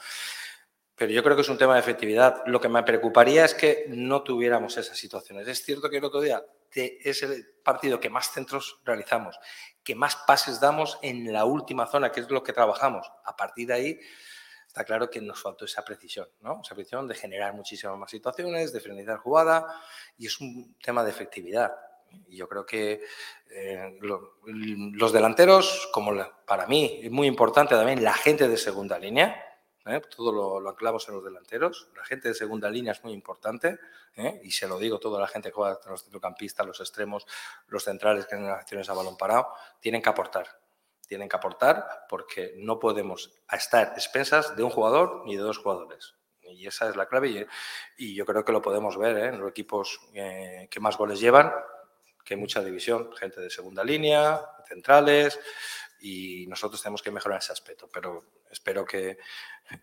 [0.96, 2.42] Pero yo creo que es un tema de efectividad.
[2.46, 5.48] Lo que me preocuparía es que no tuviéramos esas situaciones.
[5.48, 6.42] Es cierto que el otro día
[6.74, 9.38] es el partido que más centros realizamos,
[9.84, 13.12] que más pases damos en la última zona, que es lo que trabajamos.
[13.26, 14.00] A partir de ahí,
[14.68, 16.62] está claro que nos faltó esa precisión, ¿no?
[16.64, 19.82] Esa precisión de generar muchísimas más situaciones, de finalizar jugada,
[20.18, 21.74] y es un tema de efectividad.
[22.30, 23.04] Yo creo que
[23.50, 26.14] eh, lo, los delanteros, como
[26.46, 29.45] para mí es muy importante también la gente de segunda línea,
[29.86, 30.02] ¿eh?
[30.16, 31.88] todo lo, anclamos en los delanteros.
[31.96, 33.80] La gente de segunda línea es muy importante
[34.16, 34.42] ¿eh?
[34.44, 37.26] y se lo digo toda la gente que juega, los centrocampistas, los extremos,
[37.68, 39.48] los centrales que en acciones a balón parado,
[39.80, 40.60] tienen que aportar.
[41.08, 46.16] Tienen que aportar porque no podemos estar expensas de un jugador ni de dos jugadores.
[46.42, 47.46] Y esa es la clave y,
[47.98, 49.28] y yo creo que lo podemos ver ¿eh?
[49.28, 51.52] en los equipos eh, que más goles llevan,
[52.24, 55.40] que hay mucha división, gente de segunda línea, centrales,
[56.02, 58.24] y nosotros tenemos que mejorar ese aspecto, pero
[58.56, 59.18] espero que,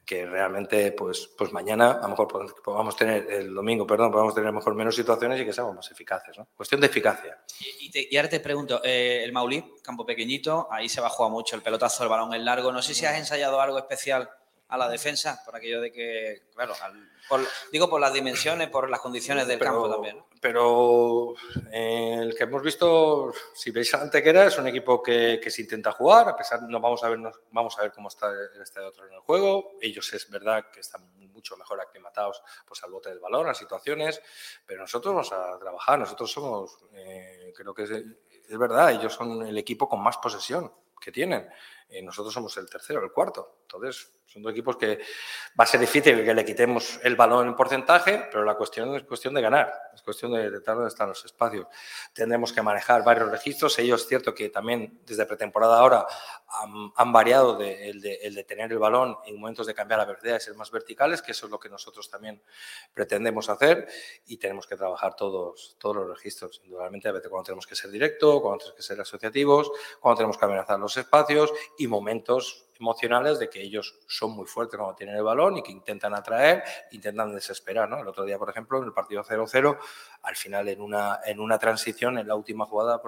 [0.04, 2.28] que realmente pues, pues mañana a lo mejor
[2.62, 6.36] podamos tener, el domingo, perdón, podamos tener mejor menos situaciones y que seamos más eficaces.
[6.38, 6.48] ¿no?
[6.56, 7.38] Cuestión de eficacia.
[7.80, 11.10] Y, te- y ahora te pregunto, eh, el Maulí, campo pequeñito, ahí se va a
[11.10, 12.72] jugar mucho el pelotazo, el balón es largo.
[12.72, 14.28] No sé si has ensayado algo especial
[14.72, 18.88] a la defensa, por aquello de que, claro, al- por- digo por las dimensiones, por
[18.88, 20.16] las condiciones del Pero- campo también.
[20.16, 20.26] ¿no?
[20.40, 21.34] Pero
[21.70, 25.92] eh, el que hemos visto, si veis Antequera, es un equipo que, que se intenta
[25.92, 27.18] jugar, a pesar no vamos a ver,
[27.50, 29.72] vamos a ver cómo está el estadio otro en el juego.
[29.80, 34.20] Ellos es verdad que están mucho mejor aclimatados pues, al bote del balón, a situaciones,
[34.66, 39.46] pero nosotros vamos a trabajar, nosotros somos, eh, creo que es, es verdad, ellos son
[39.46, 41.48] el equipo con más posesión que tienen.
[41.92, 43.58] Eh, nosotros somos el tercero, el cuarto.
[43.62, 44.98] Entonces, son dos equipos que
[45.58, 49.02] va a ser difícil que le quitemos el balón en porcentaje, pero la cuestión es
[49.02, 51.66] cuestión de ganar, es cuestión de detectar dónde están los espacios.
[52.14, 53.78] Tendremos que manejar varios registros.
[53.78, 56.06] Ellos, es cierto que también desde pretemporada ahora
[56.96, 60.36] han, variado el, de, el de tener el balón en momentos de cambiar la velocidad
[60.36, 62.42] y ser más verticales, que eso es lo que nosotros también
[62.94, 63.86] pretendemos hacer
[64.26, 66.60] y tenemos que trabajar todos, todos los registros.
[66.64, 69.70] Indudablemente, a veces cuando tenemos que ser directo, cuando tenemos que ser asociativos,
[70.00, 71.52] cuando tenemos que amenazar los espacios
[71.86, 76.14] momentos emocionales de que ellos son muy fuertes cuando tienen el balón y que intentan
[76.14, 77.88] atraer, intentan desesperar.
[77.88, 78.00] ¿no?
[78.00, 79.78] El otro día, por ejemplo, en el partido 0-0,
[80.22, 83.00] al final en una, en una transición, en la última jugada,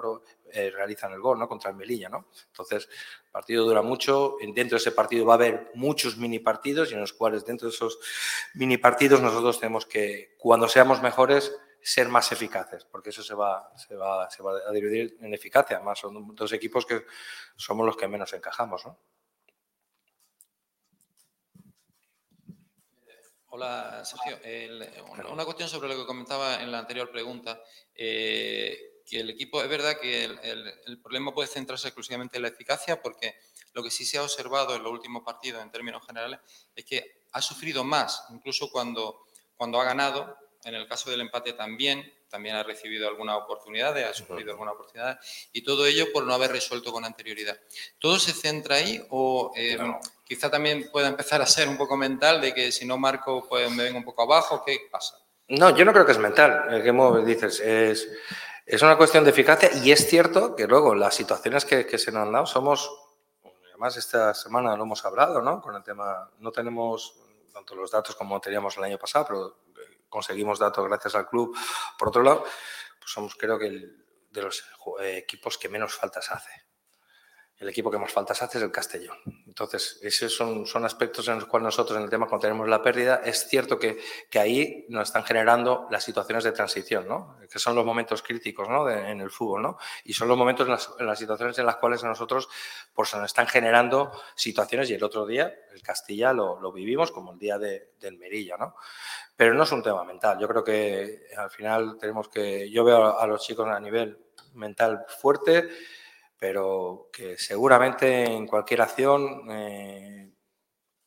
[0.51, 1.47] eh, realizan el gol ¿no?
[1.47, 2.07] contra el Melilla.
[2.07, 2.27] ¿no?
[2.47, 2.87] Entonces,
[3.25, 6.93] el partido dura mucho, dentro de ese partido va a haber muchos mini partidos y
[6.93, 7.99] en los cuales dentro de esos
[8.53, 11.53] mini partidos nosotros tenemos que, cuando seamos mejores,
[11.87, 15.77] ser más eficaces, porque eso se va, se va, se va a dividir en eficacia.
[15.77, 17.05] Además, son dos equipos que
[17.55, 18.83] somos los que menos encajamos.
[18.87, 18.97] ¿no?
[23.49, 24.39] Hola, Sergio.
[24.43, 27.61] El- una- una cuestión sobre lo que comentaba en la anterior pregunta.
[27.97, 32.41] eh, que el equipo, es verdad que el, el- el problema puede centrarse exclusivamente en
[32.41, 33.35] la eficacia, porque
[33.73, 36.39] lo que sí se ha observado en los últimos partidos, en términos generales,
[36.75, 40.35] es que ha sufrido más, incluso cuando, cuando ha ganado.
[40.65, 45.49] En el caso del empate también, también ha recibido algunas oportunidades, ha sufrido algunas oportunidades,
[45.53, 47.55] y todo ello por no haber resuelto con anterioridad.
[47.99, 49.77] ¿Todo se centra ahí o eh,
[50.23, 53.69] quizá también pueda empezar a ser un poco mental de que si no marco, pues
[53.69, 54.63] me vengo un poco abajo?
[54.65, 55.19] ¿Qué pasa?
[55.49, 56.65] No, yo no creo que es mental.
[56.73, 58.09] El que dices es,
[58.65, 62.11] es una cuestión de eficacia y es cierto que luego las situaciones que, que se
[62.11, 62.91] nos han dado somos,
[63.69, 65.61] además esta semana lo hemos hablado, ¿no?
[65.61, 67.19] Con el tema, no tenemos
[67.53, 69.64] tanto los datos como teníamos el año pasado, pero
[70.15, 71.53] conseguimos datos gracias al club.
[71.99, 72.43] Por otro lado,
[72.99, 74.63] pues somos creo que el, de los
[75.01, 76.51] eh, equipos que menos faltas hace.
[77.57, 79.17] El equipo que más faltas hace es el Castellón.
[79.47, 82.81] Entonces, esos son, son aspectos en los cuales nosotros en el tema cuando tenemos la
[82.81, 83.97] pérdida, es cierto que,
[84.29, 87.37] que ahí nos están generando las situaciones de transición, ¿no?
[87.49, 88.89] que son los momentos críticos ¿no?
[88.89, 89.61] en el fútbol.
[89.61, 89.77] ¿no?
[90.03, 92.49] Y son los momentos en las, las situaciones en las cuales a nosotros
[92.93, 97.31] pues, nos están generando situaciones y el otro día, el Castilla, lo, lo vivimos como
[97.31, 98.57] el día de, del Merilla.
[98.57, 98.75] ¿no?
[99.35, 100.37] Pero no es un tema mental.
[100.39, 102.69] Yo creo que al final tenemos que...
[102.69, 104.17] Yo veo a los chicos a nivel
[104.55, 105.69] mental fuerte,
[106.37, 110.31] pero que seguramente en cualquier acción, eh,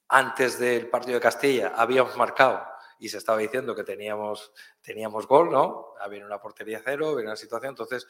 [0.08, 2.64] antes del partido de Castilla, habíamos marcado
[2.98, 5.94] y se estaba diciendo que teníamos, teníamos gol, ¿no?
[6.00, 8.06] Había una portería cero, había una situación, entonces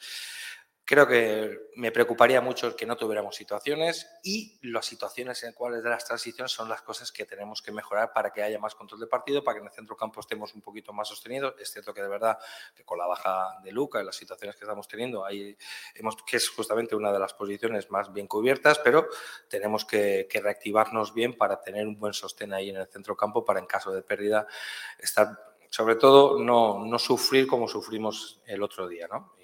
[0.89, 5.83] creo que me preocuparía mucho el que no tuviéramos situaciones y las situaciones en cuales
[5.83, 8.99] de las transiciones son las cosas que tenemos que mejorar para que haya más control
[8.99, 11.53] de partido, para que en el centro campo estemos un poquito más sostenidos.
[11.59, 12.39] Es cierto que de verdad
[12.73, 15.55] que con la baja de Luca y las situaciones que estamos teniendo, ahí
[15.93, 19.09] hemos, que es justamente una de las posiciones más bien cubiertas, pero
[19.47, 23.45] tenemos que, que reactivarnos bien para tener un buen sostén ahí en el centro campo
[23.45, 24.47] para en caso de pérdida
[24.97, 29.35] estar sobre todo no, no sufrir como sufrimos el otro día, ¿no?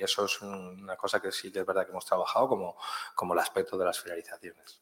[0.00, 2.74] Y eso es un- una cosa que sí que es verdad que hemos trabajado como,
[3.14, 4.80] como el aspecto de las finalizaciones.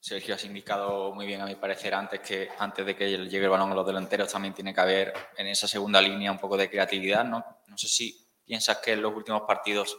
[0.00, 3.50] Sergio, has indicado muy bien, a mi parecer, antes que antes de que llegue el
[3.50, 6.70] balón a los delanteros también tiene que haber en esa segunda línea un poco de
[6.70, 7.24] creatividad.
[7.24, 9.98] No, no sé si piensas que en los últimos partidos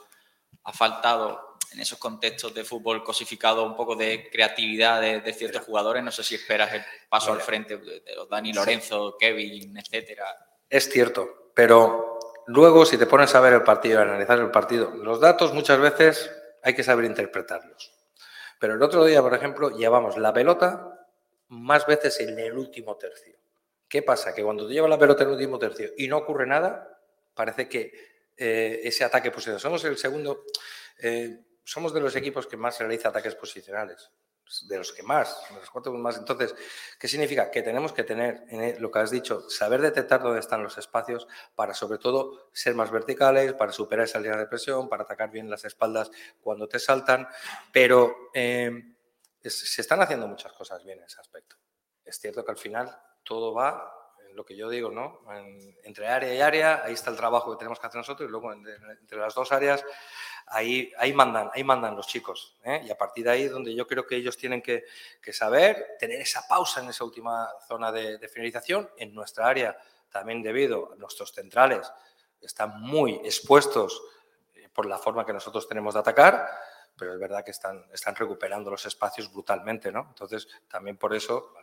[0.64, 5.62] ha faltado en esos contextos de fútbol cosificado un poco de creatividad de, de ciertos
[5.64, 6.04] jugadores.
[6.04, 8.52] No sé si esperas el paso al frente de, los Dani.
[8.54, 10.26] Lorenzo, Kevin, etcétera.
[10.70, 12.17] Es cierto, pero
[12.48, 15.80] luego si te pones a ver el partido, a analizar el partido, los datos muchas
[15.80, 16.32] veces
[16.64, 17.94] hay que saber interpretarlos.
[18.60, 21.08] Pero el otro día, por ejemplo, llevamos la pelota
[21.50, 23.38] más veces en el último tercio.
[23.88, 24.34] ¿Qué pasa?
[24.34, 27.00] Que cuando tú llevas la pelota en el último tercio y no ocurre nada,
[27.34, 27.94] parece que
[28.36, 29.60] eh, ese ataque posesión.
[29.60, 30.46] Somos el segundo,
[31.00, 34.12] eh, somos de los equipos que más realiza ataques posicionales
[34.68, 36.18] de los que más, de los cuatro más.
[36.18, 36.56] Entonces,
[37.00, 37.52] ¿qué significa?
[37.52, 41.28] Que tenemos que tener, en lo que has dicho, saber detectar dónde están los espacios
[41.56, 45.50] para, sobre todo, ser más verticales, para superar esa línea de presión, para atacar bien
[45.50, 46.12] las espaldas
[46.42, 47.28] cuando te saltan,
[47.72, 48.72] pero eh,
[49.42, 51.58] se están haciendo muchas cosas bien en ese aspecto.
[52.04, 53.94] Es cierto que al final todo va
[54.28, 55.22] en lo que yo digo, ¿no?
[55.84, 58.52] entre área y área, ahí está el trabajo que tenemos que hacer nosotros y luego
[58.54, 59.84] entre las dos áreas
[60.48, 62.56] ahí, mandan, ahí mandan los chicos.
[62.64, 62.82] ¿eh?
[62.86, 64.86] Y a partir de ahí donde yo creo que ellos tienen que,
[65.32, 68.90] saber tener esa pausa en esa última zona de, finalización.
[68.98, 69.78] En nuestra área,
[70.10, 71.92] también debido a nuestros centrales,
[72.42, 74.02] están muy expuestos
[74.56, 76.48] eh, por la forma que nosotros tenemos de atacar,
[76.96, 79.92] pero es verdad que están, recuperando los espacios brutalmente.
[79.92, 80.06] ¿no?
[80.10, 81.54] Entonces, también por eso,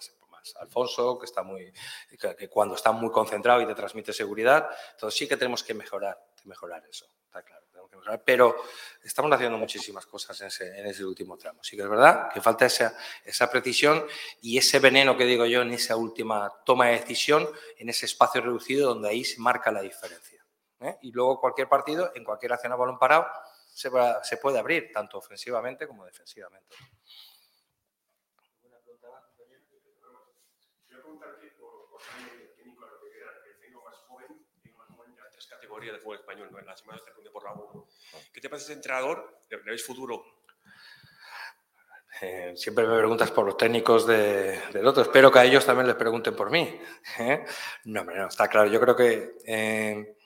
[0.61, 1.73] Alfonso, que, está muy,
[2.19, 6.23] que, cuando está muy concentrado y te transmite seguridad, entonces sí que tenemos que mejorar,
[6.45, 7.64] mejorar eso, está claro
[8.25, 8.57] pero
[9.03, 11.63] estamos haciendo muchísimas cosas en ese, último tramo.
[11.63, 14.05] Sí que es verdad que falta esa, esa precisión
[14.41, 18.41] y ese veneno que digo yo en esa última toma de decisión, en ese espacio
[18.41, 20.45] reducido donde ahí se marca la diferencia.
[20.81, 20.97] ¿eh?
[21.03, 23.27] Y luego cualquier partido, en cualquier acción a balón parado,
[23.73, 23.91] se,
[24.23, 26.77] se puede abrir, tanto ofensivamente como defensivamente.
[35.81, 36.59] De fútbol español, ¿no?
[36.59, 37.89] en la semana te por la 1.
[38.33, 39.43] ¿Qué te parece ese entrenador?
[39.51, 40.25] ¿Le veis futuro?
[42.21, 45.03] Eh, siempre me preguntas por los técnicos de, del otro.
[45.03, 46.81] Espero que a ellos también les pregunten por mí.
[47.19, 47.45] ¿eh?
[47.85, 48.71] No, no, está claro.
[48.71, 50.17] Yo creo que eh,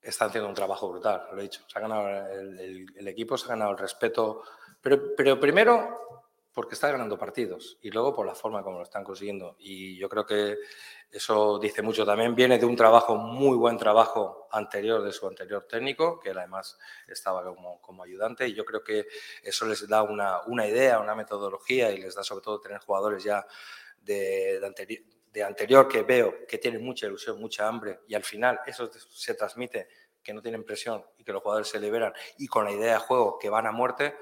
[0.00, 1.62] están haciendo un trabajo brutal, lo he dicho.
[1.68, 4.42] Se ha ganado el, equipo, se ha ganado el respeto.
[4.80, 6.21] Pero primero
[6.52, 9.56] porque está ganando partidos y luego por la forma como lo están consiguiendo.
[9.58, 10.58] Y yo creo que
[11.10, 12.34] eso dice mucho también.
[12.34, 16.78] Viene de un trabajo, muy buen trabajo anterior de su anterior técnico, que él además
[17.08, 18.46] estaba como, como ayudante.
[18.46, 19.06] Y yo creo que
[19.42, 23.24] eso les da una, una, idea, una metodología y les da sobre todo tener jugadores
[23.24, 23.46] ya
[24.00, 28.60] de, de, de anterior que veo que tienen mucha ilusión, mucha hambre y al final
[28.66, 29.88] eso se transmite
[30.22, 32.98] que no tienen presión y que los jugadores se liberan y con la idea de
[32.98, 34.14] juego que van a muerte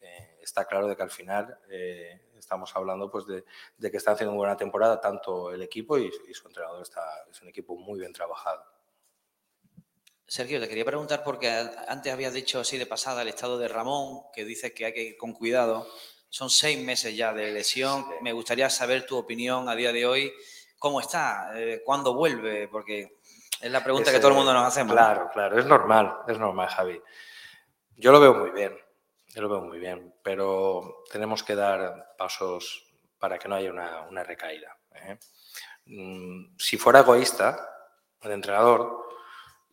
[0.00, 3.44] eh, está claro de que al final eh, estamos hablando pues de,
[3.90, 7.48] que está haciendo una buena temporada tanto el equipo y, su entrenador está, es un
[7.48, 8.64] equipo muy bien trabajado.
[10.26, 11.50] Sergio, te quería preguntar porque
[11.88, 15.02] antes habías dicho así de pasada el estado de Ramón, que dice que hay que
[15.02, 15.86] ir con cuidado.
[16.30, 18.06] Son seis meses ya de lesión.
[18.22, 20.32] Me gustaría saber tu opinión a día de hoy.
[20.78, 21.52] ¿Cómo está?
[21.54, 22.66] Eh, ¿Cuándo vuelve?
[22.68, 23.18] Porque
[23.60, 24.86] es la pregunta que todo el mundo nos hace.
[24.86, 27.00] Claro, claro, es normal, es normal, Javi.
[27.96, 28.76] Yo lo veo muy bien.
[29.34, 34.24] Yo lo veo muy bien, pero tenemos que dar pasos para que no haya una,
[34.24, 34.76] recaída.
[34.94, 35.18] ¿eh?
[35.86, 37.68] Mm, si fuera egoísta,
[38.20, 39.08] el entrenador,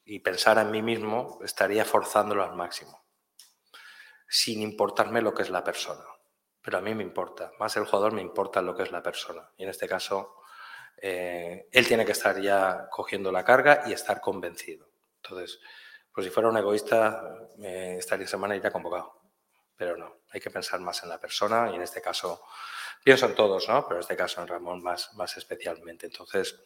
[0.06, 3.06] y pensara en mí mismo, estaría forzándolo al máximo,
[4.28, 6.04] sin importarme lo que es la persona.
[6.62, 9.50] Pero a mí me importa, más el jugador me importa lo que es la persona.
[9.56, 10.36] Y en este caso,
[10.98, 14.90] eh, él tiene que estar ya cogiendo la carga y estar convencido.
[15.24, 15.60] Entonces,
[16.12, 17.24] pues si fuera un egoísta,
[17.62, 19.19] eh, estaría semana ya convocado
[19.80, 22.44] pero no, hay que pensar más en la persona y en este caso,
[23.02, 23.84] pienso en todos, ¿no?
[23.84, 26.06] pero en este caso en Ramón más, más especialmente.
[26.06, 26.60] Entonces,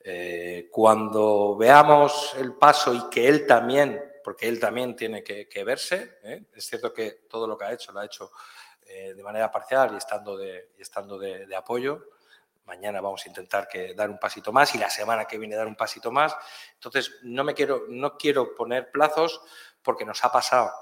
[0.00, 6.18] eh, cuando veamos el paso y que él también, porque él también tiene que, verse,
[6.24, 6.46] ¿eh?
[6.56, 8.32] es cierto que todo lo que ha hecho lo ha hecho
[8.84, 12.02] eh, de manera parcial y estando de, estando de, apoyo,
[12.64, 15.68] mañana vamos a intentar que dar un pasito más y la semana que viene dar
[15.68, 16.36] un pasito más.
[16.74, 19.40] Entonces, no me quiero, no quiero poner plazos
[19.84, 20.72] porque nos ha pasado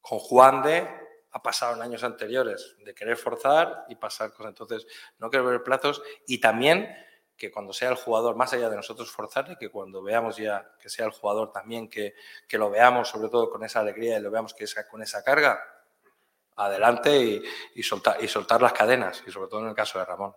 [0.00, 0.88] con Juan de
[1.32, 4.50] ha pasado en años anteriores de querer forzar y pasar cosas.
[4.50, 4.86] Entonces,
[5.18, 6.88] no quiero ver plazos y también
[7.36, 10.90] que cuando sea el jugador, más allá de nosotros forzarle, que cuando veamos ya que
[10.90, 12.14] sea el jugador también, que,
[12.46, 15.24] que lo veamos sobre todo con esa alegría y lo veamos que esa, con esa
[15.24, 15.58] carga,
[16.56, 17.42] adelante y,
[17.76, 20.34] y, soltar, y soltar las cadenas, y sobre todo en el caso de Ramón.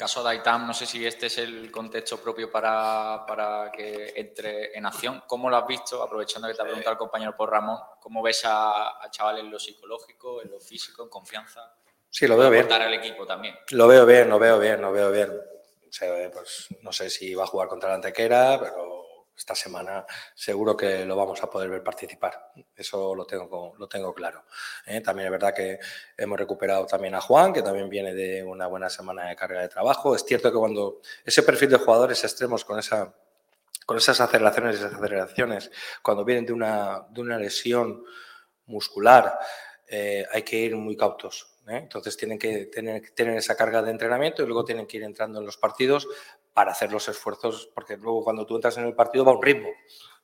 [0.00, 4.74] Caso de Aitam, no sé si este es el contexto propio para, para, que entre
[4.74, 5.24] en acción.
[5.26, 6.02] ¿Cómo lo has visto?
[6.02, 9.50] Aprovechando que te ha preguntado el compañero por Ramón, ¿cómo ves a, a chaval en
[9.50, 11.74] lo psicológico, en lo físico, en confianza?
[12.08, 12.72] Sí, lo veo bien.
[12.72, 13.54] al equipo también.
[13.72, 15.38] Lo veo bien, lo veo bien, lo veo bien.
[16.32, 18.99] pues, no sé si va a jugar contra la Antequera, pero
[19.40, 20.04] esta semana
[20.34, 22.52] seguro que lo vamos a poder ver participar.
[22.76, 24.44] Eso lo tengo, lo tengo claro.
[24.86, 25.00] ¿eh?
[25.00, 25.78] También es verdad que
[26.16, 29.68] hemos recuperado también a Juan, que también viene de una buena semana de carga de
[29.68, 30.14] trabajo.
[30.14, 33.14] Es cierto que cuando ese perfil de jugadores extremos con esa
[33.86, 38.04] con esas aceleraciones y aceleraciones, cuando vienen de una, de una lesión
[38.66, 39.36] muscular,
[39.88, 41.56] eh, hay que ir muy cautos.
[41.66, 41.78] ¿eh?
[41.78, 45.40] Entonces tienen que tener, tener esa carga de entrenamiento y luego tienen que ir entrando
[45.40, 46.06] en los partidos
[46.52, 49.42] para hacer los esfuerzos, porque luego cuando tú entras en el partido va a un
[49.42, 49.68] ritmo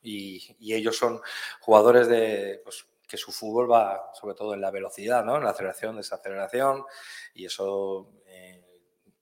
[0.02, 1.20] y, y ellos son
[1.60, 5.36] jugadores de, pues, que su fútbol va sobre todo en la velocidad, ¿no?
[5.36, 6.84] en la aceleración, desaceleración
[7.34, 8.64] y eso eh,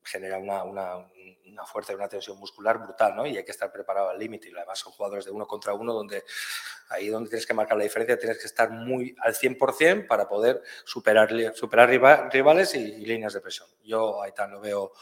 [0.02, 1.06] genera una, una,
[1.46, 3.26] una fuerza y una tensión muscular brutal ¿no?
[3.26, 5.92] y hay que estar preparado al límite y además son jugadores de uno contra uno
[5.92, 6.24] donde
[6.88, 10.62] ahí donde tienes que marcar la diferencia tienes que estar muy al 100% para poder
[10.84, 13.68] superar, superar rivales y, y líneas de presión.
[13.82, 14.92] Yo ahí tal lo veo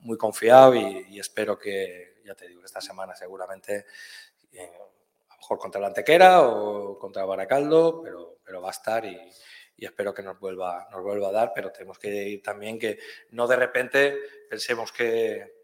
[0.00, 3.86] muy confiado y, espero que, ya te digo, esta semana seguramente,
[4.52, 4.72] eh,
[5.28, 9.18] a lo mejor contra la Antequera o contra Baracaldo, pero, pero va a estar y,
[9.76, 12.98] y, espero que nos vuelva, nos vuelva a dar, pero tenemos que ir también que
[13.30, 14.18] no de repente
[14.48, 15.60] pensemos que,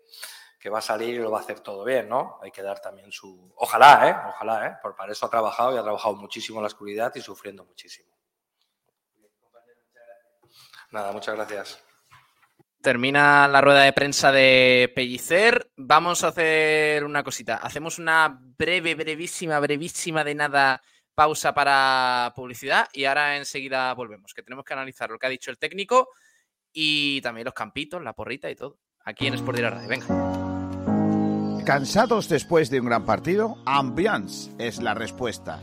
[0.67, 2.41] que va a salir y lo va a hacer todo bien, ¿no?
[2.43, 3.53] Hay que dar también su...
[3.57, 4.17] Ojalá, ¿eh?
[4.31, 4.77] Ojalá, ¿eh?
[4.83, 8.11] Por para eso ha trabajado y ha trabajado muchísimo en la oscuridad y sufriendo muchísimo.
[10.91, 11.86] Nada, muchas gracias.
[12.87, 15.73] Termina la rueda de prensa de Pellicer.
[15.77, 17.57] Vamos a hacer una cosita.
[17.57, 20.81] Hacemos una breve, brevísima, brevísima de nada
[21.13, 25.51] pausa para publicidad y ahora enseguida volvemos, que tenemos que analizar lo que ha dicho
[25.51, 26.11] el técnico
[26.73, 28.79] y también los campitos, la porrita y todo.
[29.05, 29.89] Aquí en Sport Direct Radio.
[29.89, 31.65] Venga.
[31.65, 33.61] ¿Cansados después de un gran partido?
[33.67, 35.61] Ambiance es la respuesta.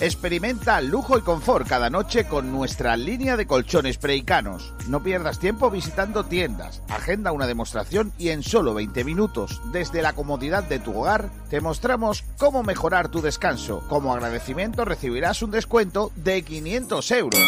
[0.00, 4.74] Experimenta lujo y confort cada noche con nuestra línea de colchones preicanos.
[4.88, 6.82] No pierdas tiempo visitando tiendas.
[6.88, 11.60] Agenda una demostración y en solo 20 minutos, desde la comodidad de tu hogar, te
[11.60, 13.84] mostramos cómo mejorar tu descanso.
[13.88, 17.40] Como agradecimiento recibirás un descuento de 500 euros.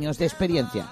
[0.00, 0.86] de experiencia.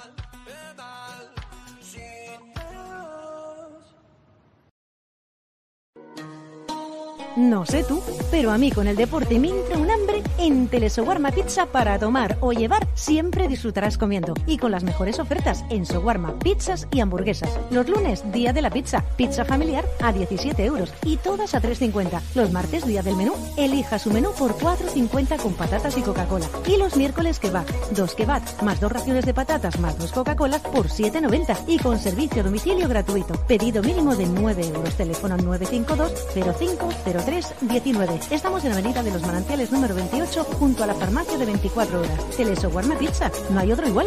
[7.37, 11.67] No sé tú, pero a mí con el deporte me entra hambre en Telesowarma Pizza
[11.67, 14.35] para tomar o llevar, siempre disfrutarás comiendo.
[14.47, 17.59] Y con las mejores ofertas en Sowarma, pizzas y hamburguesas.
[17.71, 22.21] Los lunes, día de la pizza, pizza familiar a 17 euros y todas a 3,50.
[22.35, 26.47] Los martes, día del menú, elija su menú por 4,50 con patatas y Coca-Cola.
[26.67, 30.89] Y los miércoles, kebab, dos kebab, más dos raciones de patatas, más dos Coca-Cola por
[30.89, 33.35] 7,90 y con servicio domicilio gratuito.
[33.47, 34.95] Pedido mínimo de 9 euros.
[34.95, 36.13] Teléfono 952
[36.59, 38.21] 0503 19.
[38.31, 42.31] Estamos en Avenida de los Manantiales número 28 junto a la farmacia de 24 horas.
[42.37, 44.07] Telesoguarma Pizza, no hay otro igual.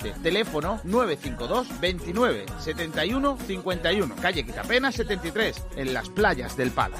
[0.09, 4.15] Teléfono 952 29 71 51.
[4.15, 6.97] Calle Quitapena 73, en las playas del Palo.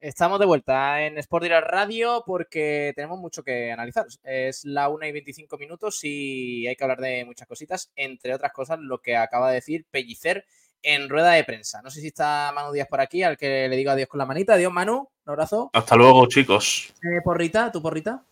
[0.00, 4.06] Estamos de vuelta en Sport Direct Radio porque tenemos mucho que analizar.
[4.22, 8.52] Es la 1 y 25 minutos y hay que hablar de muchas cositas, entre otras
[8.52, 10.44] cosas lo que acaba de decir Pellicer
[10.82, 11.82] en rueda de prensa.
[11.82, 14.26] No sé si está Manu Díaz por aquí, al que le digo adiós con la
[14.26, 14.54] manita.
[14.54, 15.08] Adiós, Manu.
[15.26, 15.70] Un abrazo.
[15.72, 16.94] Hasta luego, chicos.
[17.02, 18.22] Eh, porrita, ¿tu porrita?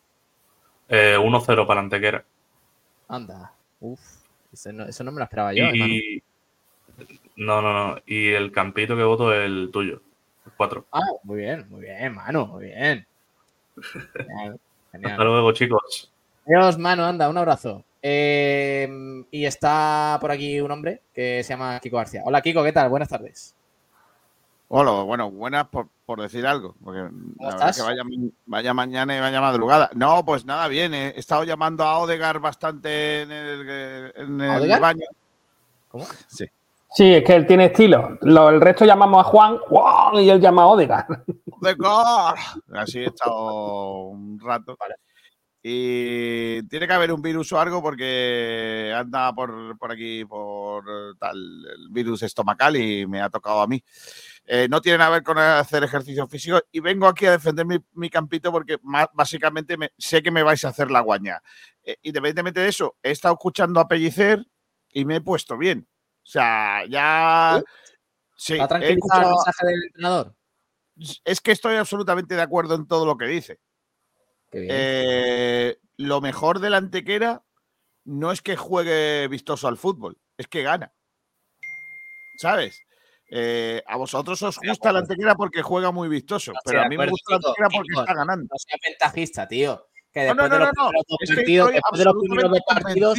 [0.89, 2.25] Eh, 1-0 para Antequera.
[3.09, 3.53] Anda.
[3.81, 4.01] Uf.
[4.53, 6.23] Eso no, eso no me lo esperaba yo, y...
[7.37, 8.01] No, no, no.
[8.07, 10.01] Y el campito que voto es el tuyo.
[10.47, 10.87] El 4.
[10.93, 13.07] Ah, muy bien, muy bien, Manu, muy bien.
[14.15, 14.59] Genial,
[14.93, 15.13] genial.
[15.13, 16.13] Hasta luego, chicos.
[16.47, 17.85] Adiós, Manu, anda, un abrazo.
[18.01, 18.89] Eh,
[19.33, 22.23] y está por aquí un hombre que se llama Kiko García.
[22.25, 22.89] Hola, Kiko, ¿qué tal?
[22.89, 23.56] Buenas tardes.
[24.69, 27.77] Hola, bueno, buenas por, por decir algo, porque la verdad estás?
[27.77, 28.03] que vaya,
[28.47, 29.91] vaya mañana y vaya madrugada.
[29.95, 34.61] No, pues nada, bien, eh, he estado llamando a Odegar bastante en el, en el
[34.63, 34.81] ¿Odegaard?
[34.81, 35.07] baño.
[35.89, 36.05] ¿Cómo?
[36.27, 36.47] Sí.
[36.93, 38.19] Sí, es que él tiene estilo.
[38.23, 41.23] Lo- el resto llamamos a Juan, Juan, y él llama a Odegaard.
[41.61, 42.39] Odegaard.
[42.75, 44.77] Así he estado un rato.
[45.63, 50.85] Y tiene que haber un virus o algo porque anda por, por aquí, por
[51.19, 53.83] tal, el virus estomacal y me ha tocado a mí.
[54.49, 57.67] Eh, no tiene nada que ver con hacer ejercicio físico y vengo aquí a defender
[57.67, 58.79] mi, mi campito porque
[59.13, 61.43] básicamente me- sé que me vais a hacer la guaña.
[61.83, 64.47] Eh, independientemente de eso, he estado escuchando a Pellicer
[64.93, 65.89] y me he puesto bien.
[66.23, 67.61] O sea, ya...
[68.37, 70.35] Sí, ¿Ha he tranquilizado el mensaje del entrenador?
[71.25, 73.59] es que estoy absolutamente de acuerdo en todo lo que dice.
[74.53, 77.43] Eh, lo mejor del Antequera
[78.05, 80.95] no es que juegue vistoso al fútbol, es que gana.
[82.39, 82.81] ¿Sabes?
[83.29, 86.89] Eh, a vosotros os gusta el Antequera porque juega muy vistoso, No pero de a
[86.89, 88.43] mí me gusta chico, Antequera porque está ganando.
[88.45, 89.87] No seas ventajista, tío.
[90.13, 90.91] Que No, no, después de no, los no, no.
[90.91, 93.19] primeros dos partidos, después de los primeros dos partidos,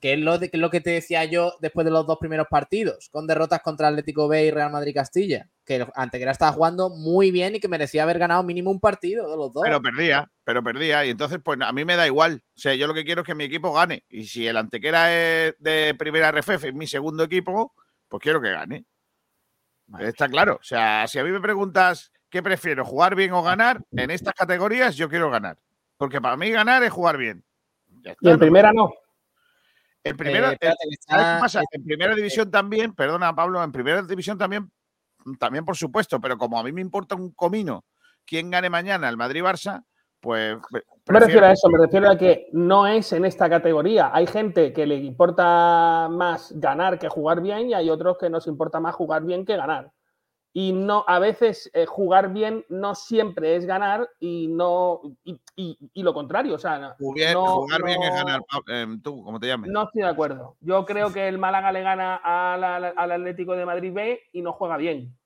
[0.00, 2.18] que es lo, de- que es lo que te decía yo después de los dos
[2.18, 6.90] primeros partidos, con derrotas contra Atlético B y Real Madrid Castilla, que Antequera estaba jugando
[6.90, 9.62] muy bien y que merecía haber ganado mínimo un partido de los dos.
[9.64, 11.04] Pero perdía, pero perdía.
[11.04, 12.42] Y entonces, pues a mí me da igual.
[12.56, 14.04] O sea, yo lo que quiero es que mi equipo gane.
[14.08, 17.74] Y si el Antequera es de primera RFF, es mi segundo equipo,
[18.12, 18.84] pues quiero que gane.
[20.00, 20.58] Está claro.
[20.60, 24.34] O sea, si a mí me preguntas qué prefiero, jugar bien o ganar, en estas
[24.34, 25.58] categorías yo quiero ganar.
[25.96, 27.42] Porque para mí ganar es jugar bien.
[28.04, 28.38] Está, Y en ¿no?
[28.38, 28.92] primera no.
[30.04, 31.62] En primera, Eh, espérate, eh, que ¿sabes está- qué pasa?
[31.70, 34.70] En primera división también, perdona Pablo, en primera división también,
[35.38, 37.86] también por supuesto, pero como a mí me importa un comino
[38.26, 39.84] quién gane mañana el Madrid-Barça,
[40.22, 43.50] pues No me refiero prefiero- a eso, me refiero a que no es en esta
[43.50, 44.10] categoría.
[44.14, 48.46] Hay gente que le importa más ganar que jugar bien y hay otros que nos
[48.46, 49.90] importa más jugar bien que ganar.
[50.54, 55.78] Y no, a veces eh, jugar bien no siempre es ganar y no y, y-
[55.94, 56.54] y lo contrario.
[56.54, 58.42] O sea, no- Jugar, no- jugar bien es ganar.
[58.68, 59.70] Em, tú, como te llames.
[59.70, 60.56] No estoy de acuerdo.
[60.60, 62.62] Yo creo que el Málaga le gana al,
[63.12, 65.16] Atlético de Madrid B y no juega bien.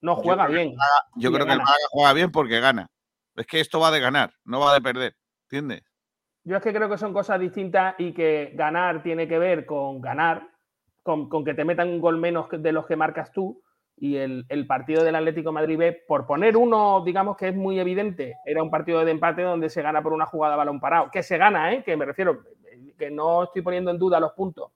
[0.00, 0.74] No Yo juega bien.
[0.74, 1.58] Málaga- Yo creo que el.
[1.58, 2.90] Málaga juega bien porque gana.
[3.36, 5.16] Es que esto va de ganar, no va de perder.
[5.44, 5.82] ¿Entiendes?
[6.44, 10.00] Yo es que creo que son cosas distintas y que ganar tiene que ver con
[10.00, 10.46] ganar,
[11.02, 13.62] con, que te metan un gol menos de los que marcas tú.
[13.96, 18.34] Y el, partido del Atlético Madrid B, por poner uno, digamos que es muy evidente,
[18.44, 21.10] era un partido de empate donde se gana por una jugada balón parado.
[21.10, 21.84] Que se gana, ¿eh?
[21.84, 22.42] que me refiero,
[22.98, 24.72] que no estoy poniendo en duda los puntos.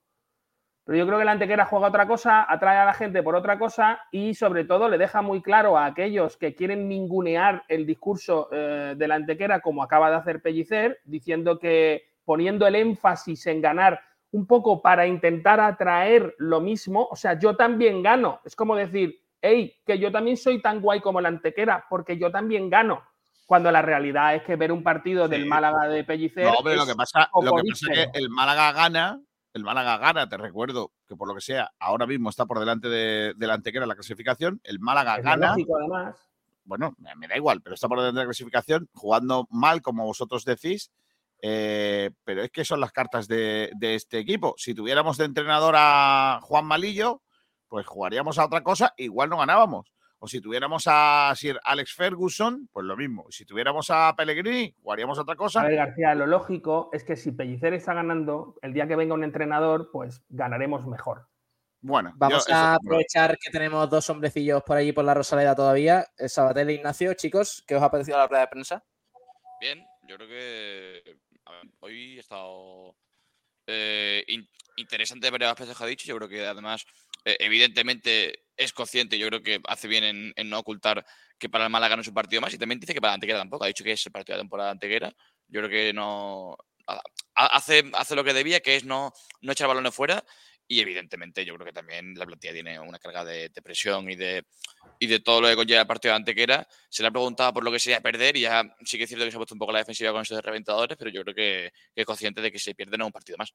[0.89, 3.59] Pero yo creo que la Antequera juega otra cosa, atrae a la gente por otra
[3.59, 8.49] cosa y sobre todo le deja muy claro a aquellos que quieren ningunear el discurso
[8.51, 13.61] eh, de la Antequera, como acaba de hacer Pellicer, diciendo que poniendo el énfasis en
[13.61, 14.01] ganar
[14.31, 18.41] un poco para intentar atraer lo mismo, o sea, yo también gano.
[18.47, 22.31] Es como decir, hey, que yo también soy tan guay como la Antequera, porque yo
[22.31, 23.03] también gano.
[23.45, 26.47] Cuando la realidad es que ver un partido del Málaga de Pellicer.
[26.47, 29.21] No, pero lo que pasa, poco lo que pasa es que el Málaga gana,
[29.59, 32.89] el Málaga gana, te recuerdo que por lo que sea, ahora mismo está por delante
[32.89, 34.61] de, de la Antequera la clasificación.
[34.65, 35.49] El Málaga Es gana.
[35.51, 36.17] lógico, además.
[36.65, 40.05] bueno, me, me da igual, pero está por delante de la clasificación, jugando mal, como
[40.07, 40.91] vosotros decís.
[41.43, 44.55] eh, pero es que son las cartas de, de este equipo.
[44.57, 47.23] Si tuviéramos de entrenador a Juan Malillo,
[47.69, 49.93] pues jugaríamos a otra cosa, igual no ganábamos.
[50.21, 53.27] O si tuviéramos a Sir Alex Ferguson, pues lo mismo.
[53.29, 55.61] Y si tuviéramos a Pellegrini, jugaríamos otra cosa.
[55.61, 59.15] A ver, García, lo lógico es que si Pellicer está ganando, el día que venga
[59.15, 61.29] un entrenador, pues ganaremos mejor.
[61.81, 66.05] Bueno, Vamos yo- a aprovechar que tenemos dos hombrecillos por allí por la Rosaleda todavía.
[66.19, 68.85] Eh, Sabatel e Ignacio, chicos, ¿qué os ha parecido la rueda de prensa?
[69.61, 71.03] Bien, yo creo que
[71.45, 72.97] a ver, hoy he estado
[73.69, 74.49] eh, in-
[74.81, 76.07] interesante las cosas que ha dicho.
[76.07, 76.85] Yo creo que además,
[77.25, 79.19] eh, evidentemente, es consciente.
[79.19, 81.05] Yo creo que hace bien en, en no ocultar
[81.39, 82.53] que para el Málaga no es un partido más.
[82.55, 83.65] Y también dice que para la Antequera tampoco.
[83.65, 85.13] Ha dicho que es el partido de la temporada Antequera.
[85.49, 86.57] Yo creo que no.
[86.87, 87.03] ha-
[87.37, 90.25] ha- Hace, hace lo que debía, que es no, no echar balones fuera.
[90.71, 94.17] Y evidentemente, yo creo que también la plantilla tiene una carga de, de presión y
[94.17, 94.45] de,
[94.99, 96.69] y de todo lo que conlleva el partido de Antequera.
[96.91, 99.25] Se le ha preguntado por lo que sería perder y ya sí que es cierto
[99.25, 101.73] que se ha puesto un poco la defensiva con esos reventadores, pero yo creo que,
[101.95, 103.55] que es consciente de que si pierde no es un partido más.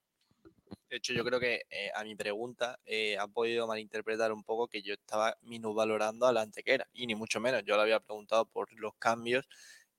[0.90, 4.68] De hecho, yo creo que eh, a mi pregunta eh, han podido malinterpretar un poco
[4.68, 7.64] que yo estaba minusvalorando a la antequera, y ni mucho menos.
[7.66, 9.48] Yo le había preguntado por los cambios,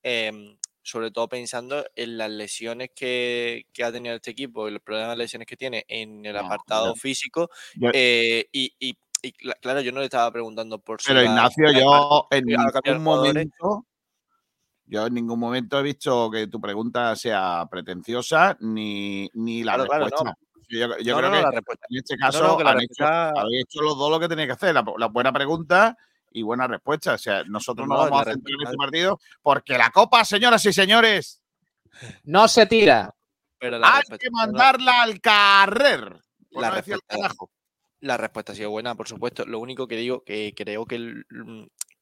[0.03, 5.11] em, sobre todo pensando en las lesiones que, que ha tenido este equipo, el problema
[5.11, 7.51] de lesiones que tiene en el No, apartado físico.
[7.77, 11.73] yo- eh, y, y- y cla- claro, yo no le estaba preguntando por Pero Ignacio,
[11.73, 13.87] yo en ningún momento,
[14.87, 19.87] yo en ningún momento he visto que tu pregunta sea pretenciosa ni, ni la Claro,
[19.89, 20.25] claro, respuesta.
[20.25, 20.35] no.
[20.79, 22.71] Yo, yo No, creo no, que la respuesta- en este no, no, caso que la
[22.71, 25.33] han hecho- respuesta- habéis hecho los dos lo que tenéis que hacer, la, la buena
[25.33, 25.97] pregunta
[26.33, 27.15] y buena respuesta.
[27.15, 30.25] O sea, nosotros No, no, no, vamos a centrar en este partido porque la copa,
[30.25, 31.41] señoras y señores,
[32.25, 33.15] No se tira.
[33.59, 36.21] Pero la hay que mandarla al carrer.
[36.51, 37.17] la respuesta-.
[38.01, 39.47] La respuesta ha sido buena, por supuesto.
[39.47, 41.25] Lo único que digo que creo que, el-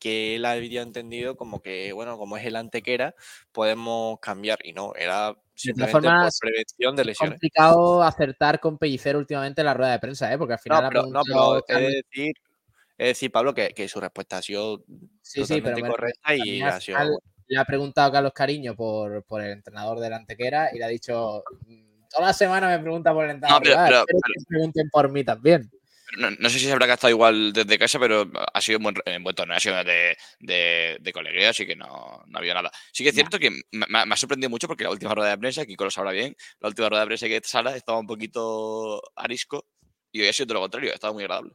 [0.02, 3.14] que él había entendido como que, bueno, como es el antequera,
[3.52, 4.58] podemos cambiar.
[4.64, 7.34] Y no, era simplemente por prevención de es lesiones.
[7.34, 10.38] complicado acertar con Pellicer últimamente en la rueda de prensa, ¿eh?
[10.38, 12.34] porque al final No, pero, no, pero he de decir,
[12.98, 14.82] de decir, Pablo, que, que su respuesta ha sido
[15.22, 16.98] Sí, sí, pero correcta y ha sido.
[17.46, 20.88] le ha preguntado a Carlos Cariño por, por el entrenador del Antequera y le ha
[20.88, 23.62] dicho, "Mm, toda la semana me pregunta por el entrenador.
[23.62, 25.70] pero- rival, pero- que me pregunten por mí también.
[26.18, 28.96] No, no sé si se habrá gastado igual desde casa, pero ha sido un buen,
[29.06, 31.86] eh, buen torneo, ha sido de, de, de colegueo, así que no,
[32.26, 32.70] no ha habido nada.
[32.92, 35.38] Sí que es cierto que me, me ha- sorprendido mucho porque la última rueda de
[35.38, 39.00] prensa, Kiko lo sabrá bien, la última rueda de prensa que Sala estaba un poquito
[39.16, 39.66] arisco
[40.12, 41.52] y hoy ha sido todo lo contrario, ha estado muy agradable.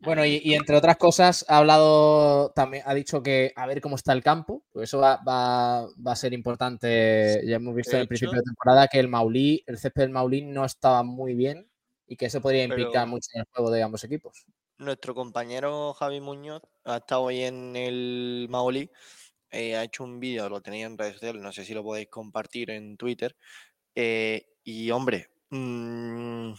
[0.00, 3.96] Bueno, y, y entre otras cosas, ha hablado también, ha dicho que a ver cómo
[3.96, 7.42] está el campo, pues eso va, va- va a ser importante.
[7.46, 10.42] Ya hemos visto en el principio de temporada que el Maulí, el césped del Maulí
[10.42, 11.69] no estaba muy bien
[12.10, 14.44] y que eso podría Pero- implicar mucho en el juego de ambos equipos.
[14.78, 18.90] Nuestro compañero Javi Muñoz ha estado hoy en el Maoli,
[19.52, 22.08] eh, ha hecho un vídeo, lo tenéis en redes sociales, no sé si lo podéis
[22.08, 23.36] compartir en Twitter.
[23.96, 26.52] eh, y hombre, mm,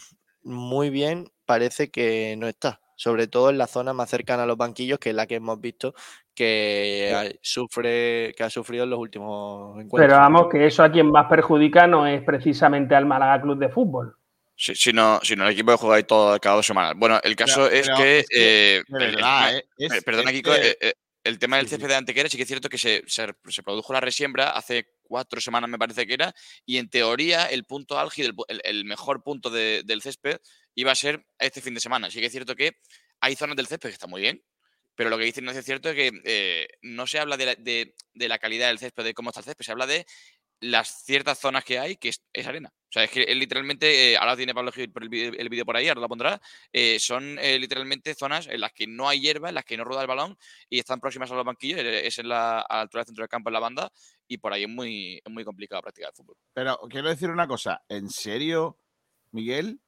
[0.43, 4.57] muy bien, parece que no está, sobre todo en la zona más cercana a los
[4.57, 5.93] banquillos, que es la que hemos visto
[6.35, 10.01] que sufre, que ha sufrido en los últimos encuentros.
[10.09, 13.69] Pero vamos, que eso a quien más perjudica no es precisamente al Málaga Club de
[13.69, 14.17] Fútbol.
[14.63, 16.93] Si, si no, si no, el equipo juega ahí todo cada dos semanas.
[16.95, 20.35] Bueno, el caso es, pero que, es que, eh, de el- eh, es- perdona, es
[20.37, 20.93] Kiko, que- eh,
[21.23, 23.91] el tema del césped de Antequera sí que es cierto que se, se, se produjo
[23.91, 26.31] la resiembra hace cuatro semanas, me parece que era,
[26.63, 30.37] y en teoría el punto álgido, el, mejor punto de- del césped
[30.75, 32.11] iba a ser este fin de semana.
[32.11, 32.73] Sí que es cierto que
[33.19, 34.43] hay zonas del césped que están muy bien,
[34.93, 37.55] pero lo que dicen no es cierto es que eh, no se habla de la,
[37.55, 40.05] de- de la calidad del césped, de cómo está el césped, se habla de
[40.59, 42.71] las ciertas zonas que hay, que es, es arena.
[42.91, 44.91] O sea, es que eh, literalmente, eh, ahora tiene Pablo el
[45.39, 46.41] el vídeo por ahí, ahora lo pondrá,
[46.73, 50.01] eh, son literalmente zonas en las que no hay hierba, en las que no rueda
[50.01, 50.37] el balón
[50.69, 53.53] y están próximas a los banquillos, es en la altura del centro del campo, en
[53.53, 53.89] la banda,
[54.27, 56.35] y por ahí es muy, es muy complicado practicar el fútbol.
[56.53, 58.77] Pero quiero decir una cosa, ¿en serio,
[59.31, 59.79] Miguel?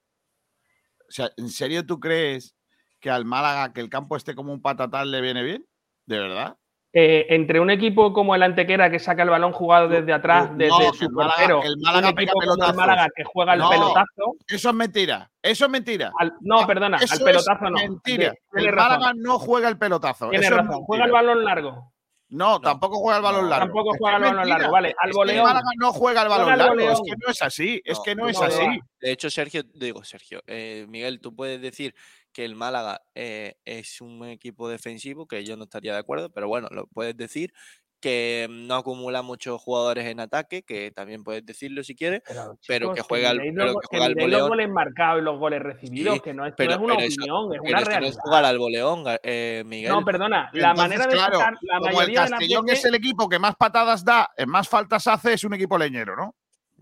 [1.10, 2.56] O sea, ¿en serio tú crees
[3.02, 5.68] que al Málaga que el campo esté como un patatán le viene bien?
[6.06, 6.58] ¿De verdad?
[6.96, 10.58] Eh, entre un equipo como el Antequera que saca el balón jugado desde atrás, No,
[10.58, 12.76] desde su el portero, el Málaga un pega equipo como el pelotazos.
[12.76, 14.36] Málaga que juega el No, pelotazo.
[14.48, 15.32] Eso es mentira.
[15.42, 16.12] Eso es mentira.
[16.20, 17.78] al- no, perdona, Eso al es pelotazo no.
[17.78, 18.34] Mentira.
[18.52, 18.92] Tiene- el razón.
[19.00, 20.30] Málaga no juega el pelotazo.
[20.30, 20.66] Tiene Eso es.
[20.86, 21.94] Juega el balón largo.
[22.30, 23.66] No, tampoco juega el balón largo.
[23.66, 24.58] Tampoco Es juega que el balón mentira.
[24.60, 25.38] largo, vale, al Es que voleón.
[25.40, 26.80] el Málaga no juega el balón largo.
[26.80, 27.82] Es que no es así.
[27.86, 28.80] Es que no es así.
[29.00, 31.94] De hecho, Sergio, digo Sergio, eh, Miguel, tú puedes decir
[32.34, 36.48] que el Málaga eh, es un equipo defensivo, que yo no estaría de acuerdo, pero
[36.48, 37.54] bueno, lo puedes decir
[38.02, 42.22] que no acumula muchos jugadores en ataque, que también puedes decirlo si quieres,
[42.68, 45.24] pero, Chicos, que juega al, miréis pero que juega al miréis los goles marcados y
[45.24, 47.50] los goles recibidos, Sí, que no es, no pero- es una pero eso- opinión, es
[47.50, 48.10] pero una esto no realidad.
[48.10, 49.90] es jugar al voleón, eh, Miguel.
[49.94, 52.66] No, perdona, la Entonces, manera de claro, sacar la como el mayoría de las Castellón
[52.66, 55.78] veces- es el equipo que más patadas da, en más faltas hace, es un equipo
[55.78, 56.36] leñero, ¿no?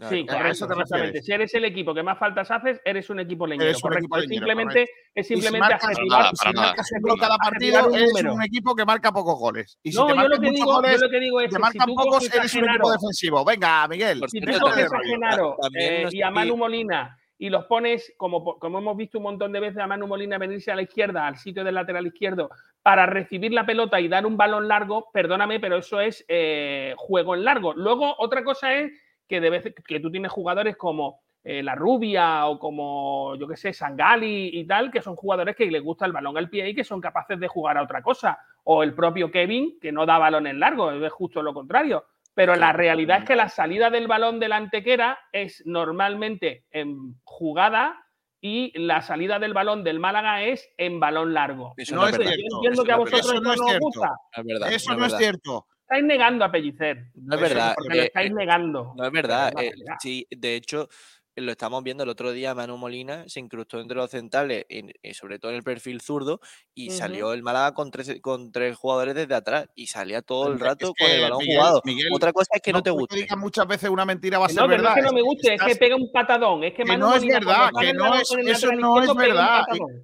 [0.10, 1.22] Sí, ¿A correcto, exactamente.
[1.22, 3.65] Si eres el equipo que más faltas haces, eres un equipo leñero.
[3.69, 3.99] Eres un correcto.
[4.06, 4.94] equipo leñero, simplemente, correcto.
[5.15, 8.34] es simplemente adjetivar- si marcas adjetivar cada partido, eres número.
[8.34, 9.78] un equipo que marca pocos goles.
[9.84, 11.45] Y si No, te yo lo que muchos digo- yo goles, lo que digo es
[11.45, 13.45] te que si marcan pocos, eres un equipo defensivo.
[13.45, 14.22] Venga, Miguel.
[14.28, 14.99] Si tú coges a.
[15.03, 19.52] Genaro eh, y a Manu Molina y los pones, como, como hemos visto un montón
[19.52, 22.49] de veces, a Manu Molina venirse a la izquierda, al sitio del lateral izquierdo,
[22.84, 27.34] para recibir la pelota y dar un balón largo, perdóname, pero eso es eh, juego
[27.36, 27.73] en largo.
[27.73, 28.91] Luego, otra cosa es
[29.32, 33.56] que, de vez, que tú tienes jugadores como eh, La Rubia o como, yo qué
[33.56, 36.76] sé, Sangali y tal, que son jugadores que les gusta el balón al pie y
[36.76, 38.38] que son capaces de jugar a otra cosa.
[38.66, 42.03] O el propio Kevin, que no da balones largos, es justo lo contrario.
[42.34, 47.16] Pero la realidad es que la salida del balón de la antequera es normalmente en
[47.24, 47.98] jugada
[48.41, 51.74] y la salida del balón del Málaga es en balón largo.
[51.78, 52.32] Eso No es cierto.
[52.36, 53.86] Yo entiendo que a Eso no es vosotros Eso esto no no es os cierto.
[53.86, 54.08] gusta.
[54.10, 54.74] No es verdad.
[54.74, 55.18] Eso no no es es verdad.
[55.20, 55.66] cierto.
[55.92, 57.08] Estáis negando a Pellicer.
[57.16, 57.74] No es verdad.
[57.76, 58.94] Porque lo eh, estáis eh, negando.
[58.96, 59.48] No es verdad.
[59.50, 59.96] Es eh, una realidad.
[60.00, 60.88] sí, de hecho,
[61.36, 65.14] lo estamos viendo el otro día, Manu Molina se incrustó entre los centrales, y, y
[65.14, 66.40] sobre todo en el perfil zurdo,
[66.74, 70.56] y salió el Málaga con tres, con tres jugadores desde atrás, y salía todo el
[70.56, 71.82] Es rato que, con el balón Miguel, jugado.
[71.84, 73.16] Miguel, Otra cosa es que no, te porque guste.
[73.24, 74.98] digas muchas veces una mentira va a ser no, que no verdad.
[74.98, 76.64] es que no me guste, es que pega un patadón.
[76.64, 79.18] Es que, que Manu no es Molina, verdad, que no es- eso no es un
[79.18, 79.64] verdad.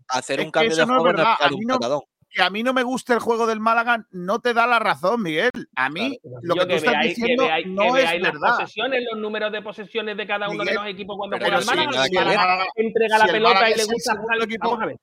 [0.09, 1.33] Hacer Es un cambio de no es juego no es verdad.
[1.39, 2.01] A un mí no- patadón.
[2.37, 5.23] Que a mí no me gusta el juego del Málaga no te da la razón,
[5.23, 5.49] Miguel.
[5.75, 8.21] A mí lo Yo que tú estás veáis, diciendo que veáis, que no es veáis
[8.21, 8.57] las verdad.
[8.59, 11.65] posesiones, los números de posesiones de cada uno Miguel, de los equipos cuando juega el
[11.65, 11.91] Málaga.
[11.91, 12.19] nada El que.
[12.23, 14.37] Málaga entrega Si la el pelota y le es el gusta jugar.
[14.43, 14.97] equipo- Vamos a ver.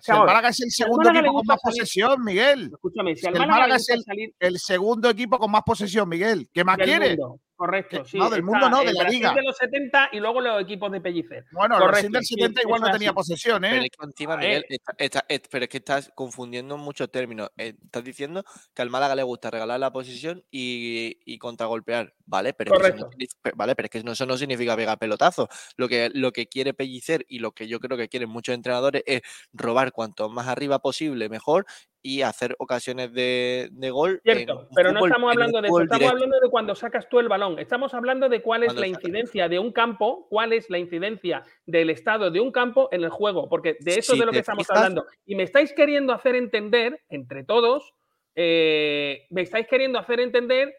[0.00, 0.18] Si el.
[0.18, 2.70] Málaga es el Si segundo le equipo con más salir- posesión, Miguel.
[2.72, 6.08] Escúchame, si Si el Málaga Málaga es el, salir el segundo equipo con más posesión,
[6.08, 6.48] Miguel.
[6.52, 7.18] ¿Qué más quieres?
[7.18, 8.18] mundo, Correcto, sí.
[8.18, 9.32] no, del está mundo no, de la liga.
[9.32, 11.44] de los 70 y luego los equipos de Pellicer.
[11.52, 13.60] Bueno, el Brasil del 70 igual no tenía posesión.
[13.60, 13.86] posesión, Pero ¿eh?
[13.86, 14.78] es que encima, A Miguel, ver.
[14.78, 17.50] está- está- es- pero es que estás confundiendo muchos términos.
[17.56, 22.14] Eh, Estás diciendo que al Málaga le gusta regalar la posición y, y contragolpear.
[22.26, 23.36] Vale, pero es que eso no Correcto.
[23.54, 25.48] vale, pero es que eso no significa pegar pelotazos.
[25.78, 29.02] Lo que, lo que quiere Pellicer y lo que yo creo que quieren muchos entrenadores
[29.06, 29.22] es
[29.52, 31.64] robar cuanto más arriba posible, mejor,
[32.02, 34.20] y hacer ocasiones de, de gol.
[34.22, 36.14] Cierto, pero no estamos hablando de eso, estamos directo.
[36.14, 37.58] hablando de cuando sacas tú el balón.
[37.58, 41.42] Estamos hablando de cuál es Cuando la incidencia de un campo, cuál es la incidencia
[41.66, 44.38] del estado de un campo en el juego, porque de eso es de lo que
[44.38, 45.06] estamos fijas- hablando.
[45.24, 47.92] Y me estáis queriendo hacer entender, entre todos,
[48.36, 50.74] eh, me estáis queriendo hacer entender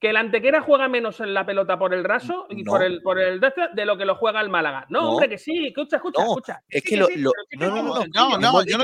[0.00, 2.72] que el Antequera juega menos en la pelota por el raso y No.
[2.72, 4.86] por el por el de, lo que lo juega el Málaga.
[4.88, 5.10] No, No.
[5.10, 6.62] hombre, que sí, escucha, escucha, No, escucha.
[6.70, 8.78] es Sí que lo- sí, lo- que no, no, no, no, no, Que yo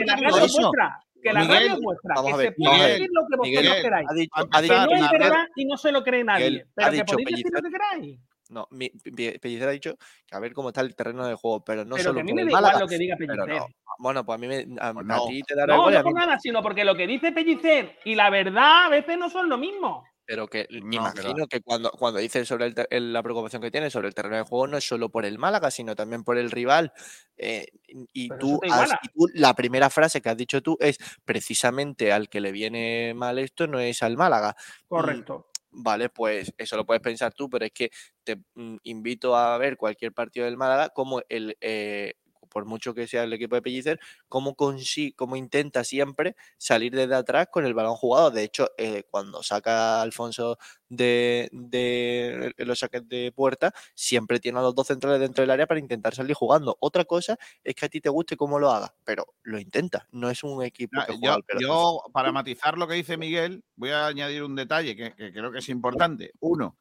[0.45, 0.61] eso.
[0.61, 3.37] muestra, que la Miguel, radio muestra a que ver, se puede Miguel, decir lo que
[3.37, 4.09] vosotros Miguel, queráis.
[4.11, 6.25] ha dicho, a ha Que dicho empezar, no es verdad y no se lo cree
[6.25, 6.51] nadie.
[6.51, 8.21] Miguel, pero ha que dicho podéis decir lo que queráis.
[8.49, 11.65] No, mi, Pe- Pellicer ha dicho que a ver cómo está el terreno de juego,
[11.65, 13.49] pero no Pero solo que a mí me da igual lo que diga Pellicer.
[13.49, 13.67] no.
[13.99, 15.27] Bueno, pues a mí me, a, Pues a no.
[15.27, 17.33] ti te dará No, igual no a mí por nada, sino porque lo que dice
[17.33, 20.05] Pellicer y la verdad a veces no son lo mismo.
[20.27, 23.71] Pero que me No, imagino que cuando, cuando dices sobre el el- la preocupación que
[23.71, 26.37] tienes sobre el terreno de juego no es solo por el Málaga, sino también por
[26.39, 26.93] el rival.
[27.39, 27.67] eh,
[28.13, 28.99] y, tú has- iguala.
[29.01, 33.13] y tú la primera frase que has dicho tú es precisamente al que le viene
[33.15, 34.57] mal esto no es al Málaga.
[34.95, 35.47] Mm, Correcto.
[35.79, 37.91] Vale, pues eso lo puedes pensar tú, pero es que
[38.25, 42.15] te mm, invito a ver cualquier partido del Málaga, como el, eh,
[42.57, 44.01] por mucho que sea el equipo de Pellicer,
[44.31, 48.31] cómo, cómo intenta siempre salir desde atrás con el balón jugado.
[48.31, 50.57] De hecho, eh, cuando saca a Alfonso
[50.89, 55.67] de, de los saques de puerta, siempre tiene a los dos centrales dentro del área
[55.67, 56.79] para intentar salir jugando.
[56.81, 60.09] Otra cosa es que a ti te guste cómo lo haga, pero lo intenta.
[60.13, 62.01] No es un equipo No, que juega Yo, al pelotazo.
[62.07, 65.53] yo, para matizar lo que dice Miguel, voy a añadir un detalle que, que creo
[65.53, 66.33] que es importante.
[66.41, 66.79] Uno,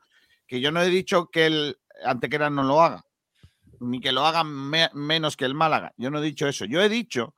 [0.48, 3.06] que yo no he dicho que el Antequera no lo haga,
[3.80, 5.94] ni que lo haga me- menos que el Málaga.
[5.98, 6.66] Yo no he dicho eso.
[6.66, 7.34] Yo he dicho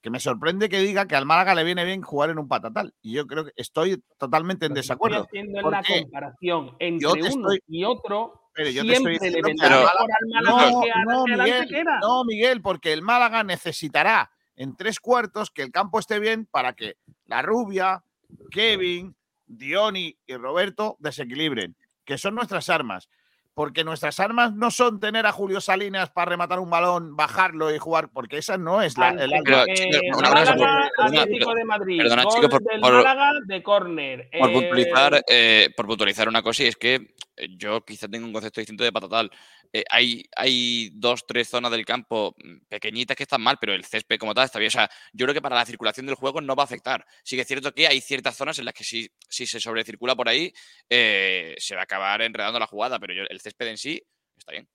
[0.00, 2.92] que me sorprende que diga que al Málaga le viene bien jugar en un patatal.
[3.02, 5.24] Y yo creo que estoy totalmente en que desacuerdo.
[5.24, 8.50] Estoy haciendo en la comparación entre uno estoy- y otro.
[8.54, 10.04] Pero yo te estoy diciendo al Málaga
[10.42, 15.50] no, que a- no, que Miguel, no, Miguel, porque el Málaga necesitará en tres cuartos
[15.50, 16.96] que el campo esté bien para que
[17.26, 18.04] la rubia,
[18.50, 23.08] Kevin, Dioni y Roberto desequilibren, que son nuestras armas.
[23.54, 27.78] Porque nuestras armas no son tener a Julio Salinas para rematar un balón, bajarlo y
[27.78, 29.10] jugar, porque esa no es la.
[29.10, 31.98] el- Pero, Eh, chicos, una cosa, por- Málaga, perdona, Atlético de Madrid.
[31.98, 34.30] perdona, gol chicos, por- del por- Málaga de córner.
[34.38, 37.14] Por Eh, puntualizar, eh, por puntualizar una cosa, y es que
[37.58, 39.30] yo quizá tengo un concepto distinto de patatal.
[39.74, 43.84] Eh, hay, hay dos, tres zonas del campo mm, pequeñitas que están mal, pero el
[43.84, 44.68] césped como tal está bien.
[44.68, 47.06] O sea, yo creo que para la circulación del juego no va a afectar.
[47.24, 50.14] Sí que es cierto que hay ciertas zonas en las que si, si se sobrecircula
[50.14, 50.52] por ahí,
[50.90, 54.02] eh, se va a acabar enredando la jugada, pero yo- el césped en sí
[54.36, 54.68] está bien.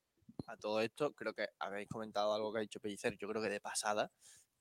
[0.48, 3.49] A todo esto, creo que habéis comentado algo que ha dicho Pellicer, yo creo que
[3.49, 4.10] de pasada,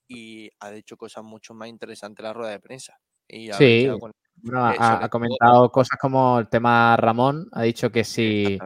[0.08, 2.98] y ha dicho cosas mucho más interesantes en la rueda de prensa.
[3.28, 7.62] Y Sí, con- bueno, eh, ha, ha todo- comentado cosas como el tema Ramón, ha
[7.62, 8.58] dicho que si.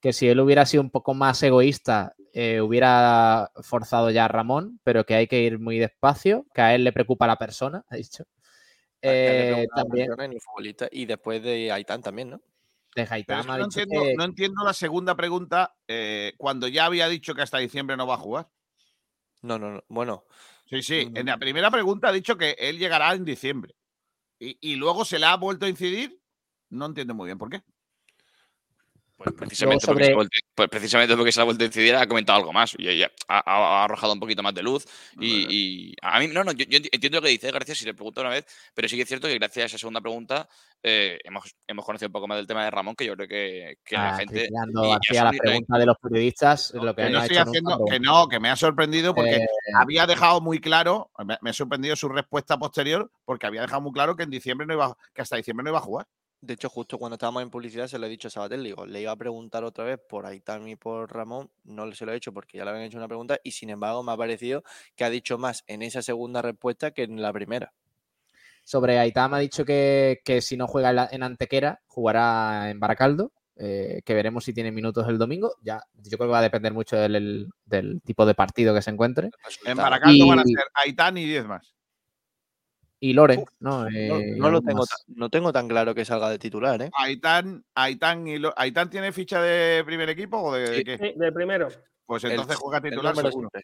[0.00, 4.80] Que si él hubiera sido un poco más egoísta, eh, hubiera forzado ya a Ramón,
[4.84, 7.96] pero que hay que ir muy despacio, que a él le preocupa la persona, ha
[7.96, 8.24] dicho.
[9.02, 12.36] Eh, la también y ni futbolista, y después de Aitán también, ¿no?
[12.38, 12.42] de
[12.94, 16.66] Pero es Gaitama que ha no, entiendo, que- no entiendo la segunda pregunta eh, cuando
[16.66, 18.48] ya había dicho que hasta diciembre no va a jugar.
[19.42, 19.84] No, no, no.
[19.88, 20.24] Bueno,
[20.70, 21.10] Sí, sí.
[21.14, 21.28] En Mm.
[21.28, 23.74] la primera pregunta ha dicho que él llegará en diciembre.
[24.38, 26.20] Y, y luego se le ha vuelto a incidir.
[26.68, 27.62] No entiendo muy bien por qué.
[29.18, 31.96] Pues precisamente, porque sobre- se ha vuelto- pues precisamente porque se ha vuelto a incidir,
[31.96, 34.84] ha comentado algo más y, y ha, ha- ha arrojado un poquito más de luz.
[35.18, 35.46] Y,
[35.90, 37.94] y a mí, no, no, yo, yo enti- entiendo lo que dice García si le
[37.94, 40.48] pregunto una vez, pero sí que es cierto que gracias a esa segunda pregunta
[40.84, 43.78] eh, hemos, hemos conocido un poco más del tema de Ramón, que yo creo que,
[43.84, 44.48] que la Ah, gente.
[44.52, 48.50] ni- preguntas de los periodistas, lo que Que no estoy haciendo, que no, que me
[48.50, 53.10] ha sorprendido porque Eh, había dejado muy claro, me, me ha sorprendido su respuesta posterior,
[53.24, 55.78] porque había dejado muy claro que en diciembre no iba, que hasta diciembre no iba
[55.78, 56.06] a jugar.
[56.40, 59.00] De hecho, justo cuando estábamos en publicidad se lo he dicho a Sabatel, digo, le
[59.00, 62.32] iba a preguntar otra vez por Aitán y por Ramón, no se lo he hecho
[62.32, 64.62] porque ya le habían hecho una pregunta y sin embargo me ha parecido
[64.96, 67.72] que ha dicho más en esa segunda respuesta que en la primera.
[68.64, 72.78] Sobre Aitama ha dicho que, que si no juega en, la- en Antequera, jugará en
[72.78, 75.54] Baracaldo, eh, que veremos si tiene minutos el domingo.
[75.62, 78.82] Ya, yo creo que va a depender mucho del, el- del tipo de partido que
[78.82, 79.30] se encuentre.
[79.64, 81.74] En Baracaldo van a Y- ser Aitán y 10 más.
[83.00, 83.84] Y Loren, ¿no?
[83.84, 86.90] No, Eh, no lo tengo, tan- no tengo tan claro que salga de titular, ¿eh?
[86.98, 90.98] Aitán, Aitán, y Lo- ¿Aitán tiene ficha de primer equipo o de, qué?
[90.98, 91.68] Sí, de primero.
[92.06, 93.50] Pues El- entonces juega titular seguro.
[93.50, 93.62] siempre.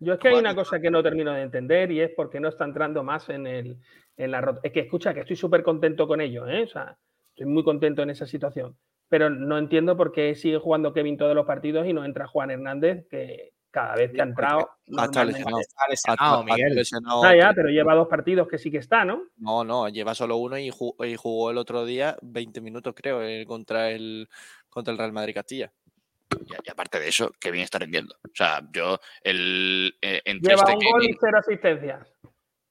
[0.00, 2.48] Yo es que hay una cosa que no termino de entender y es porque no
[2.48, 3.78] está entrando más en el
[4.16, 6.64] en la rot- Es que escucha, que estoy súper contento con ello, ¿eh?
[6.64, 6.96] O sea,
[7.30, 8.76] Estoy muy contento en esa situación.
[9.08, 12.50] Pero no entiendo por qué sigue jugando Kevin todos los partidos y no entra Juan
[12.50, 14.58] Hernández, que cada vez que ha entrado.
[14.60, 15.60] Hasta normalmente lesionado.
[15.92, 16.74] está hasta Miguel.
[16.74, 17.24] lesionado.
[17.24, 19.22] Ah, ya, pero lleva dos partidos que sí que está, ¿no?
[19.36, 23.22] No, no, lleva solo uno y, ju- y jugó el otro día 20 minutos, creo,
[23.22, 24.28] eh, contra el
[24.68, 25.70] contra el Real Madrid Castilla.
[26.44, 28.14] Y, y aparte de eso, que bien está rindiendo.
[28.24, 32.08] O sea, yo, el, eh, entre Lleva este un gol Kevin- y cero asistencias.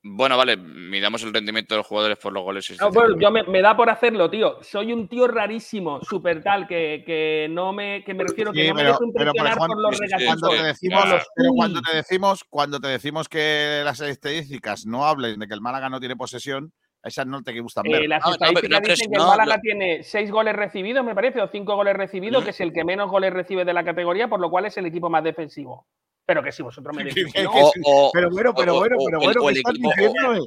[0.09, 2.69] Bueno, vale, midamos el rendimiento de los jugadores por los goles.
[2.69, 4.57] y bueno, yo me, me da por hacerlo, tío.
[4.61, 8.67] Soy un tío rarísimo, súper tal, que, que no me, que me refiero que Sí,
[8.69, 10.49] no me pero, dejo pero, por impresionar por los cuando regatitos.
[10.49, 11.57] te decimos, Los pero uy.
[11.57, 15.89] cuando te decimos, cuando te decimos que las estadísticas no hablen de que el Málaga
[15.89, 16.71] no tiene posesión,
[17.03, 18.03] esas no te gustan ver.
[18.03, 21.75] Eh, las estadísticas dicen que el Málaga tiene seis goles recibidos, me parece, o cinco
[21.75, 24.65] goles recibidos, que es el que menos goles recibe de la categoría, por lo cual
[24.65, 25.88] es el equipo más defensivo.
[26.28, 27.72] Pero que si vosotros me decís que no.
[28.12, 30.40] pero bueno, pero bueno, pero bueno, ¿qué estás diciéndome?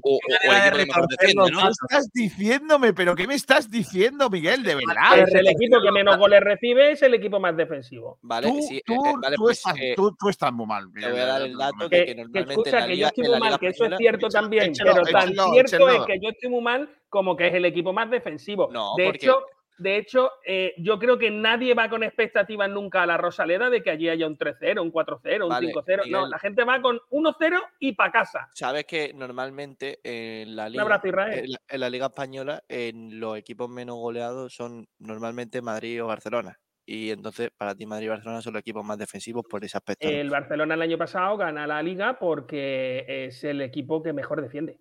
[1.18, 1.26] ¿Qué
[1.70, 2.92] estás diciéndome?
[2.92, 4.62] ¿Pero qué me estás diciendo, Miguel?
[4.62, 5.20] De verdad.
[5.26, 8.18] Es el equipo que menos goles recibe, es el equipo más defensivo.
[8.20, 10.66] Vale, Tú, sí, eh, tú- eh, vale, tú pues, estás, eh, tú- tú estás muy
[10.66, 10.86] mal.
[10.92, 13.58] te voy a dar el dato Que, que normalmente escucha, que yo estoy muy mal,
[13.58, 17.34] que eso es cierto también, pero tan cierto es que yo estoy muy mal como
[17.36, 18.68] que es el equipo más defensivo.
[18.70, 19.38] No, de hecho,
[19.80, 23.82] de hecho eh, yo creo que nadie va con expectativas nunca a la Rosaleda de
[23.82, 26.02] que allí haya un 3-0, un 4-0, un Vale, 5-0.
[26.10, 28.48] No, la gente va con 1-0 y para casa.
[28.54, 33.36] Sabes que normalmente en la liga, abrazo, en la, en la liga española, en los
[33.36, 36.58] equipos menos goleados son normalmente Madrid o Barcelona.
[36.86, 40.08] Y entonces, para ti, Madrid y Barcelona son los equipos más defensivos por ese aspecto.
[40.08, 44.80] El Barcelona el año pasado gana la liga porque es el equipo que mejor defiende.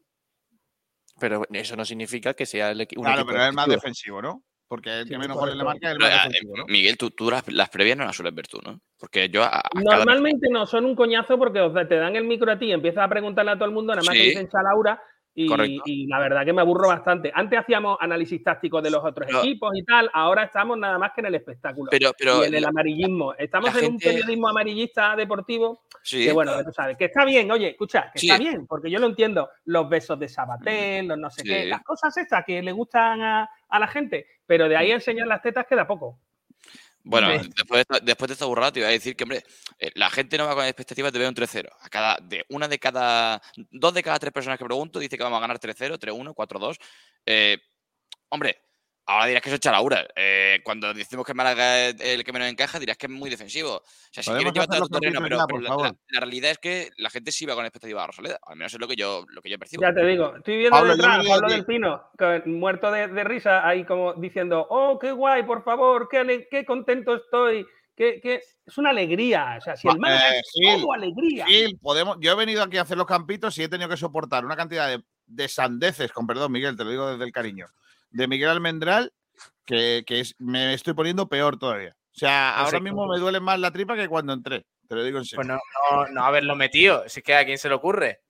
[1.19, 3.67] Pero eso no significa que sea el equi- un Claro, equipo pero es el más
[3.67, 4.19] defensivo.
[4.19, 4.43] defensivo, ¿no?
[4.69, 6.63] Porque el que Sí, menos goles le marca es el más eh.
[6.67, 8.79] Miguel, tú, tú las, las previas no las sueles ver tú, ¿no?
[8.99, 12.15] Porque yo a, a cada- Normalmente no, son un coñazo porque o sea, te dan
[12.15, 14.21] el micro a ti y empiezas a preguntarle a todo el mundo, nada más que
[14.21, 14.29] Sí.
[14.29, 15.01] dicen Chalaura.
[15.35, 17.31] Y, la verdad que me aburro bastante.
[17.33, 21.21] Antes hacíamos análisis tácticos de los otros equipos y tal, ahora estamos nada más que
[21.21, 23.33] en el espectáculo Pero- pero y en el la- amarillismo.
[23.35, 26.25] Estamos en un periodismo amarillista deportivo Sí.
[26.25, 28.27] que bueno, que tú sabes, que está bien, oye, escucha, que Sí.
[28.29, 31.83] está bien, porque yo lo entiendo, los besos de Sabatel, los no sé qué, las
[31.83, 35.41] cosas estas que le gustan a, a la gente, pero de ahí a enseñar las
[35.41, 36.19] tetas queda poco.
[37.03, 39.43] Bueno, después de, después de esta burrada te iba a decir que, hombre,
[39.79, 41.69] eh, la gente no va con expectativas de ver un 3-0.
[41.81, 45.23] A cada, de una de cada, dos de cada tres personas que pregunto dice que
[45.23, 46.77] vamos a ganar 3-0, 3-1, 4-2.
[47.25, 47.57] Eh,
[48.29, 48.68] hombre,
[49.09, 50.07] ahora dirás que eso es chalaura.
[50.15, 53.77] Eh, cuando decimos que Málaga es el que menos encaja, dirás que es muy defensivo.
[53.77, 55.85] O sea, si ¿Podemos quieres llevarte a tu terreno, pero, ya, pero por la, favor?
[55.87, 58.39] la- la realidad es que la gente sí va con expectativas a Rosaleda.
[58.45, 59.81] Al menos es lo que yo, lo que yo percibo.
[59.81, 63.23] Ya te digo, estoy viendo Pablo, detrás Pablo que- del Pino, que- muerto de, de
[63.23, 67.65] risa, ahí como diciendo, oh, qué guay, por favor, qué, qué contento estoy,
[67.95, 68.41] qué, qué-".
[68.65, 69.55] es una alegría.
[69.57, 71.45] O sea, si el Málaga eh, es Gil, todo alegría.
[71.47, 74.45] Gil, podemos, yo he venido aquí a hacer los campitos y he tenido que soportar
[74.45, 77.65] una cantidad de, de sandeces, con perdón, Miguel, te lo digo desde el cariño,
[78.11, 79.13] de Miguel Almendral,
[79.65, 81.95] que, que es- me estoy poniendo peor todavía.
[82.15, 84.65] O sea, No sé, ahora mismo me duele más la tripa que cuando entré.
[84.87, 85.37] Te lo digo en serio.
[85.37, 85.59] Pues no,
[85.91, 87.07] no, no haberlo metido.
[87.07, 88.21] Si es que a quién se le ocurre.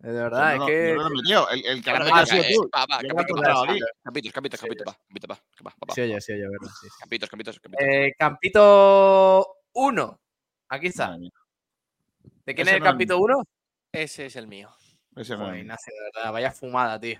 [0.00, 0.94] De verdad, no es lo- que.
[0.94, 1.50] no lo he metido.
[1.50, 2.62] El, el que lo ha sido tú.
[2.64, 3.80] no capitos, encontrado a va, Lee.
[4.02, 4.86] capitos, capitos, capitos,
[5.26, 5.38] va,
[5.94, 6.68] Sí, oye, sí, oye, verdad.
[6.80, 6.96] sí, sí.
[7.00, 7.86] Capitos, capitos, capitos.
[7.88, 10.20] Eh, Campito 1.
[10.68, 11.16] Aquí está.
[11.16, 13.24] ¿De quién Ese es el no Campito mío.
[13.24, 13.44] 1?
[13.92, 14.70] Ese es el mío.
[15.16, 15.60] Ese no es mío.
[15.62, 17.18] Ignacio, de verdad, vaya fumada, tío.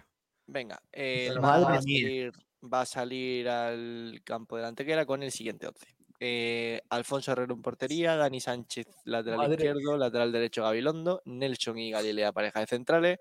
[0.51, 5.31] Venga, madre va a, salir, va a salir al campo de la Antequera con el
[5.31, 5.87] siguiente 11.
[6.21, 9.53] Eh, Alfonso Herrero en portería, Dani Sánchez lateral Madre.
[9.53, 13.19] izquierdo, lateral derecho Gabilondo, Nelson y Galilea pareja de centrales,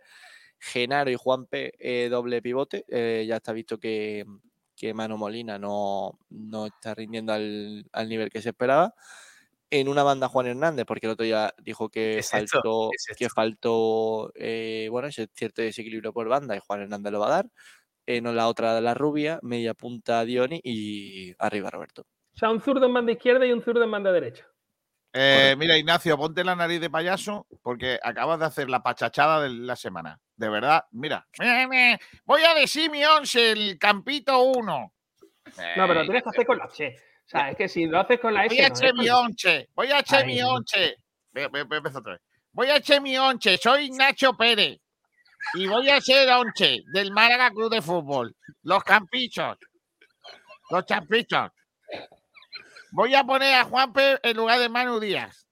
[0.58, 2.86] Genaro y Juanpe eh, doble pivote.
[2.88, 4.26] Eh, ya está visto que,
[4.76, 8.96] que Mano Molina no, no está rindiendo al, al nivel que se esperaba.
[9.70, 13.18] En una banda Juan Hernández, porque el otro día dijo que es faltó, ¿Qué es
[13.18, 17.32] que faltó eh, bueno, ese cierto desequilibrio por banda y Juan Hernández lo va a
[17.32, 17.50] dar.
[18.06, 22.04] En la otra de la rubia, media punta Dioni y arriba Roberto.
[22.34, 24.48] O sea, un zurdo en banda izquierda y un zurdo en banda derecha.
[25.12, 29.50] Eh, mira, Ignacio, ponte la nariz de payaso porque acabas de hacer la pachachada de
[29.50, 30.20] la semana.
[30.36, 31.28] De verdad, mira.
[32.24, 34.94] Voy a decir mi once, el campito 1.
[35.78, 36.96] No, pero tienes que hacer con la Che.
[37.28, 38.56] O sea, es que si lo haces con la S.
[38.56, 39.70] Voy a no echar mi once.
[39.76, 40.96] Voy a echar mi once.
[41.36, 42.22] Otra vez.
[42.54, 43.58] Voy a echar mi once.
[43.58, 44.80] Soy Nacho Pérez.
[45.56, 48.34] Y voy a ser once del Málaga Club de Fútbol.
[48.64, 49.58] Los campichos.
[50.70, 51.52] Los champichos.
[52.92, 55.46] Voy a poner a Juanpe en lugar de Manu Díaz.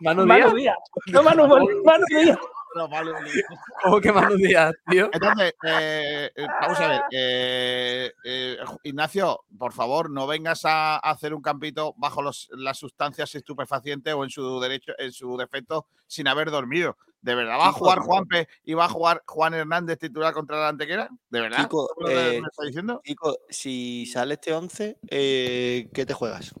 [0.00, 0.24] Manu.
[0.56, 0.76] Díaz.
[1.06, 2.38] No, Manu, Manu Díaz.
[2.76, 3.46] No, Manu Díaz.
[3.82, 5.08] ¿Cómo que Manu Díaz, tío?
[5.12, 7.00] Entonces, eh, eh, vamos a ver.
[7.10, 12.78] eh, eh, Ignacio, por favor, no vengas a, a hacer un campito bajo los- las
[12.78, 16.96] sustancias estupefacientes o en su derecho, en su defecto, sin haber dormido.
[17.22, 17.98] ¿De verdad va a jugar.
[18.00, 21.08] Juanpe y va a jugar Juan Hernández titular contra la Antequera?
[21.30, 21.62] ¿De verdad?
[21.62, 23.00] Kiko, ¿Eso es lo que eh, me está diciendo?
[23.02, 26.54] Kiko, si sale este 11, eh, ¿qué te juegas?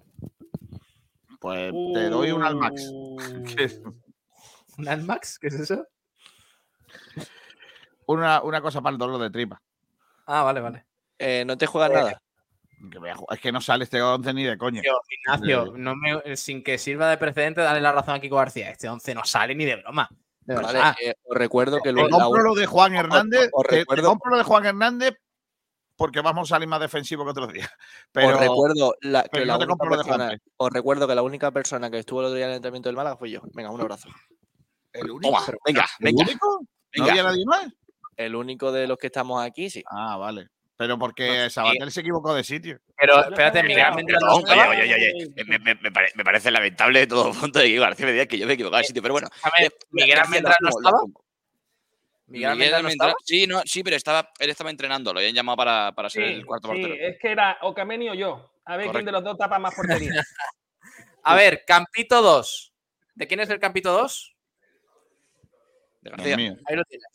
[1.40, 2.90] Pues te doy un Almax.
[3.58, 3.80] es
[4.78, 5.38] ¿Un Almax?
[5.38, 5.86] ¿Qué es eso?
[8.06, 9.60] Una, una cosa para el dolor de tripa.
[10.26, 10.86] Ah, vale, vale.
[11.18, 12.22] Eh, ¿No te juegas Eh, nada?
[12.90, 14.82] Que voy a ju- es que no sale este 11 ni de coña.
[14.82, 18.36] Tío, Ignacio, Eh, no me- sin que sirva de precedente, dale la razón a Kiko
[18.36, 18.70] García.
[18.70, 20.08] Este 11 no sale ni de broma.
[20.40, 20.94] De Vale, verdad.
[21.02, 23.48] eh, os recuerdo que la compro lo de Juan os- Hernández.
[23.52, 25.14] os te- te recuerdo- compro lo de Juan Hernández
[25.96, 27.68] porque vamos a salir más defensivo que otros días.
[27.80, 30.70] Os Pero, recuerdo la, que pero la no te única compro lo de persona, os
[30.70, 33.16] recuerdo que la única persona que estuvo el otro día en el entrenamiento del Málaga
[33.16, 33.40] fue yo.
[33.54, 34.08] Venga, un abrazo.
[34.92, 35.34] ¿El único?
[35.34, 36.22] Toma, venga, ¿El venga.
[36.24, 36.60] único?
[36.96, 37.66] ¿No había nadie más?
[38.16, 39.82] El único de los que estamos aquí, sí.
[39.90, 40.48] Ah, vale.
[40.78, 42.78] Pero porque Sabatel se equivocó de sitio.
[42.98, 46.24] Pero espérate, Miguel mientras no oye, estaba- oye, oye, oye, Me, me- me pare- me
[46.24, 48.78] parece lamentable de todo punto de que García me diga que yo me he equivocado
[48.82, 49.28] de sitio, pero bueno.
[49.42, 50.24] A ver, eh, Miguel lo
[50.60, 50.98] no estaba.
[52.28, 53.14] Miguel Miguel Almendral no estaba.
[53.24, 56.32] Sí, no, sí, pero estaba, él estaba entrenando, lo habían llamado para, para ser Sí,
[56.34, 56.94] el cuarto sí, portero.
[57.08, 58.50] es que era o o yo.
[58.64, 60.10] A ver quién de los dos tapa más portería.
[61.22, 62.72] A ver, Campito 2.
[63.14, 64.35] ¿De quién es el Campito 2?
[66.10, 66.36] De Dios García.
[66.36, 66.56] mío.
[66.66, 67.06] Ahí lo tienes.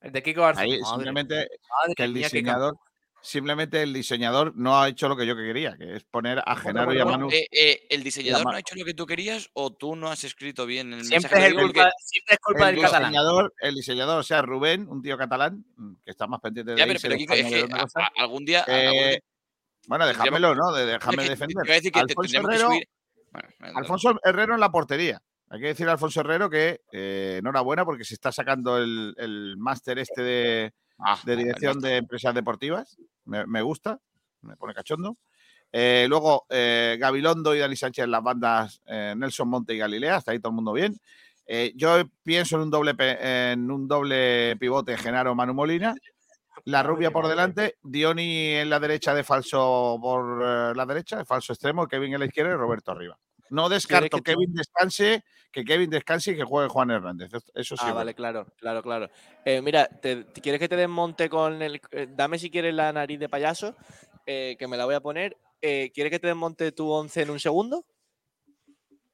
[0.00, 0.64] El de Kiko García.
[0.64, 2.76] Ahí Madre simplemente madre que el diseñador,
[3.20, 6.92] simplemente el diseñador no ha hecho lo que yo quería, que es poner a Genaro
[6.92, 7.30] y a Manu.
[7.30, 10.24] eh, eh, ¿El diseñador no ha hecho lo que tú querías o tú no has
[10.24, 11.46] escrito bien el Siempre mensaje?
[11.46, 13.14] es, el culpa, siempre es culpa el del catalán.
[13.60, 16.86] el diseñador, o sea, Rubén, un tío catalán, mm, que está más pendiente de Ya,
[16.86, 18.64] pero, Kiko, es que a- a- algún día.
[18.66, 19.18] Eh, algún día-
[19.86, 20.72] bueno, déjamelo, ¿no?
[20.72, 21.64] De, déjame defender.
[22.34, 22.70] Herrero,
[23.74, 25.20] Alfonso Herrero en la portería.
[25.52, 29.56] Hay que decir a Alfonso Herrero que eh, enhorabuena porque se está sacando el, el
[29.58, 30.72] máster este de,
[31.04, 32.96] Ah, de dirección de empresas deportivas.
[33.24, 33.98] Me, me gusta,
[34.42, 35.16] me pone cachondo.
[35.72, 40.16] Eh, luego, eh, Gabilondo y Dani Sánchez en las bandas eh, Nelson Monte y Galilea,
[40.16, 40.98] hasta ahí todo el mundo bien.
[41.74, 45.94] Yo pienso en un doble en un doble pivote Genaro Manu Molina.
[46.64, 51.52] La rubia por delante, Dioni en la derecha de falso por la derecha, de falso
[51.52, 53.18] extremo, Kevin en la izquierda y Roberto arriba.
[53.52, 57.30] No descarto que Kevin descanse, que Kevin descanse y que juegue Juan Hernández.
[57.54, 57.82] Eso sí.
[57.84, 59.10] Ah, es vale, claro, claro, claro.
[59.44, 61.78] Eh, mira, te, te- ¿quieres que te desmonte con el.
[61.90, 63.76] eh, dame si quieres la nariz de payaso,
[64.24, 65.36] eh, que me la voy a poner.
[65.60, 67.84] Eh, ¿Quieres que te desmonte tu 11 en un segundo?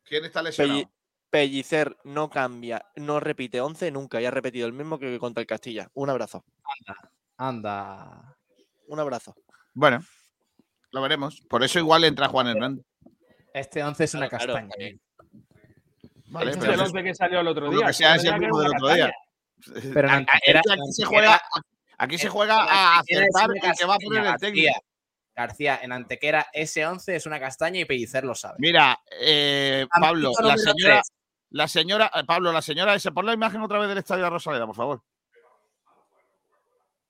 [0.05, 0.81] ¿Quién está lesionado?
[0.82, 0.89] Pelli-
[1.31, 5.47] Pellicer no cambia, no repite 11 nunca y ha repetido el mismo que contra el
[5.48, 5.90] Castilla.
[5.94, 6.44] Un abrazo.
[7.36, 8.36] Anda.
[8.86, 9.35] Un abrazo.
[9.74, 10.01] Bueno,
[10.93, 11.40] lo veremos.
[11.51, 12.86] Por eso igual entra Juan Hernández.
[13.53, 14.70] Este 11 es una Claro, claro, castaña.
[14.70, 15.01] también.
[16.31, 17.81] Vale, Este pero es el eso- 11 que salió el otro día.
[17.81, 19.12] lo que sea, es el mismo del otro día.
[19.95, 20.27] Pero aquí
[20.93, 21.41] se juega,
[21.97, 24.81] aquí se juega a acertar el que va a poner el técnico.
[25.35, 25.79] García.
[25.83, 28.57] En Antequera ese 11 es una castaña y Pellicer lo sabe.
[28.59, 31.03] Mira, eh, Pablo, la señora,
[31.51, 34.31] la señora, eh, Pablo, la señora esa, pon la imagen otra vez del estadio de
[34.31, 35.03] Rosaleda, por favor.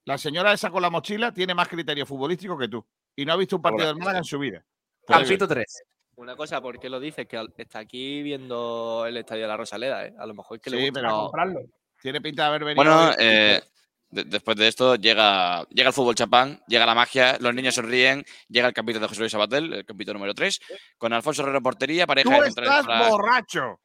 [0.05, 2.86] La señora esa con la mochila tiene más criterio futbolístico que tú
[3.16, 4.62] y no ha visto un partido del Málaga en su vida.
[5.06, 5.82] Campito 3.
[6.19, 7.27] Una cosa, ¿por qué lo dices?
[7.28, 10.15] Que está aquí viendo el estadio de la Rosaleda, ¿eh?
[10.19, 11.01] A lo mejor es que le Sí, gusta.
[11.01, 11.61] pero comprarlo.
[12.03, 12.77] tiene pinta de haber venido.
[12.85, 13.62] Bueno, eh,
[14.11, 18.24] de- después de esto llega, llega el fútbol chapán, llega la magia, los niños sonríen,
[18.49, 20.59] llega el capítulo de José Luis Sabatel, el capítulo número 3,
[20.97, 23.81] con Alfonso Herrero portería, pareja Tú de centrales estás para- borracho.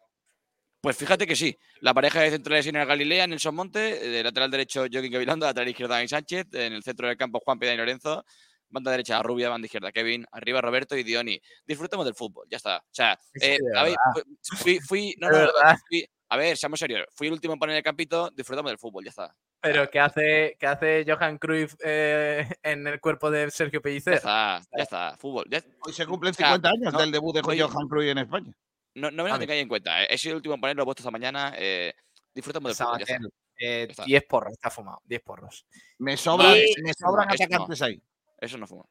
[0.82, 1.56] Pues fíjate que sí.
[1.82, 5.70] La pareja de centrales en el Galilea, Nelson Monte, de lateral derecho Joaquín Gavilando, lateral
[5.70, 8.26] izquierda Dani Sánchez, en el centro del campo Juan Pedro y Lorenzo,
[8.74, 11.40] banda derecha Rubia, banda izquierda Kevin, arriba Roberto y Dioni.
[11.66, 12.78] Disfrutemos del fútbol, ya está.
[12.80, 13.94] O sea, eh, verdad.
[14.14, 15.78] fu- fui, fui- no, no, verdad.
[15.88, 17.06] fui- a ver, seamos serios.
[17.14, 19.36] Fui el último en poner el campito, disfrutamos del fútbol, ya está.
[19.62, 24.14] Pero ¿qué hace, qué hace Johan Cruyff eh, en el cuerpo de Sergio Ya Pellicer?
[24.16, 25.46] está, ya está, fútbol.
[25.50, 28.10] Ya- Hoy se cumplen o sea, 50 años no, del debut de no, Johan Cruyff
[28.12, 28.52] en España.
[28.96, 30.04] No, no me lo tengáis en cuenta.
[30.04, 30.08] eh.
[30.10, 31.54] He sido el último en ponerlo, lo he puesto esta mañana.
[31.58, 31.94] Eh,
[32.34, 33.16] disfrutamos del fútbol, ya está.
[33.16, 34.04] Sabater, eh, Ya está.
[34.06, 35.66] 10 porros, está fumado, 10 porros.
[36.00, 38.02] Me sobran, No, me sobran atacantes ahí.
[38.44, 38.84] Eso no fuma.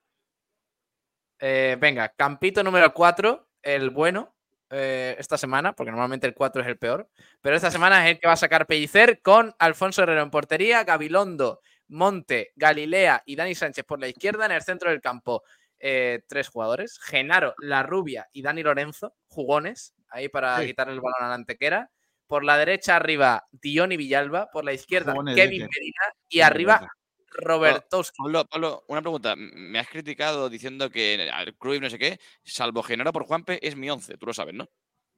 [1.39, 4.35] Eh, venga, campito número 4, el bueno,
[4.71, 7.11] eh, esta semana, porque normalmente el 4 es el peor,
[7.41, 10.85] pero esta semana es el que va a sacar Pellicer con Alfonso Herrero en portería,
[10.85, 15.43] Gabilondo, Monte, Galilea y Dani Sánchez por la izquierda en el centro del campo.
[15.85, 20.67] eh, tres jugadores, Genaro, La Rubia y Dani Lorenzo, jugones, ahí para Sí.
[20.67, 21.91] quitarle el balón a la antequera.
[22.29, 24.49] Por la derecha arriba, Diony Villalba.
[24.53, 26.05] Por la izquierda, Kevin Medina.
[26.29, 26.89] Y arriba,
[27.35, 28.17] Robertowski.
[28.19, 29.35] Pablo, Pablo, una pregunta.
[29.37, 33.77] Me has criticado diciendo que al Cruyff no sé qué, salvo Genaro por Juanpe, es
[33.77, 34.17] mi 11.
[34.19, 34.69] Tú lo sabes, ¿no?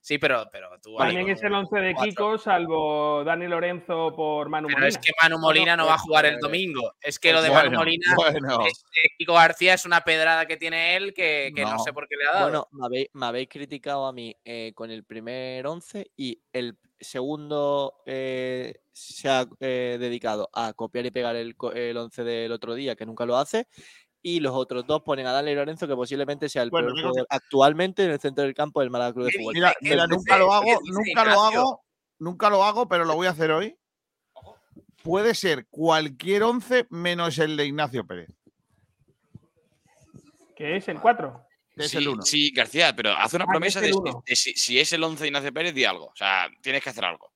[0.04, 0.98] Sí, pero, pero tú.
[0.98, 2.10] También es el 11 de cuatro.
[2.10, 4.88] Kiko, salvo Dani Lorenzo por Manu Pero Molina.
[4.88, 6.92] es que Manu Molina no va a jugar el domingo.
[7.00, 8.66] Es que lo de Manu Molina, bueno.
[8.66, 11.70] es que Kiko García es una pedrada que tiene él que, que no.
[11.70, 11.78] No.
[11.78, 12.44] sé por qué le ha dado.
[12.44, 16.76] Bueno, me habéis, me habéis criticado a mí eh, con el primer 11 y el
[17.00, 22.74] segundo eh, se ha eh, dedicado a copiar y pegar el, el 11 del otro
[22.74, 23.68] día, que nunca lo hace.
[24.26, 27.26] Y los otros dos ponen a Dani Lorenzo, que posiblemente sea el Bueno, peor jugador
[27.28, 29.52] actualmente en el centro del campo del Málaga Club de Fútbol.
[29.52, 31.84] Mira, mira, nunca lo hago, nunca lo hago,
[32.18, 33.76] nunca lo hago, pero lo voy a hacer hoy.
[35.02, 38.30] Puede ser cualquier 11 menos el de Ignacio Pérez.
[40.56, 41.40] Que es el 4.
[41.76, 42.22] Es sí, el uno.
[42.22, 44.22] sí, García, pero haz una Ah, promesa de, uno.
[44.26, 46.06] de si, si es el 11 de Ignacio Pérez, di algo.
[46.06, 47.30] O sea, tienes que hacer algo.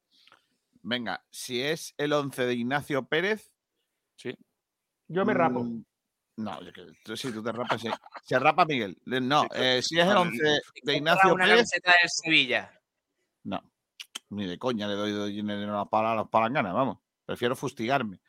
[0.81, 3.52] Venga, si es el 11 de Ignacio Pérez.
[4.16, 4.35] Sí.
[5.09, 5.65] Yo me rapo.
[5.65, 5.85] mm,
[6.39, 7.89] No, yo que- tú- te rapas, sí.
[8.24, 8.97] Se rapa Miguel.
[9.05, 10.43] No, eh, si es el 11
[10.85, 11.56] de Ignacio una Pérez.
[11.56, 12.81] camiseta del Sevilla.
[13.44, 13.60] No,
[14.31, 16.98] ni de coña le doy doy dinero a las palanganas, vamos.
[17.24, 18.20] Prefiero fustigarme.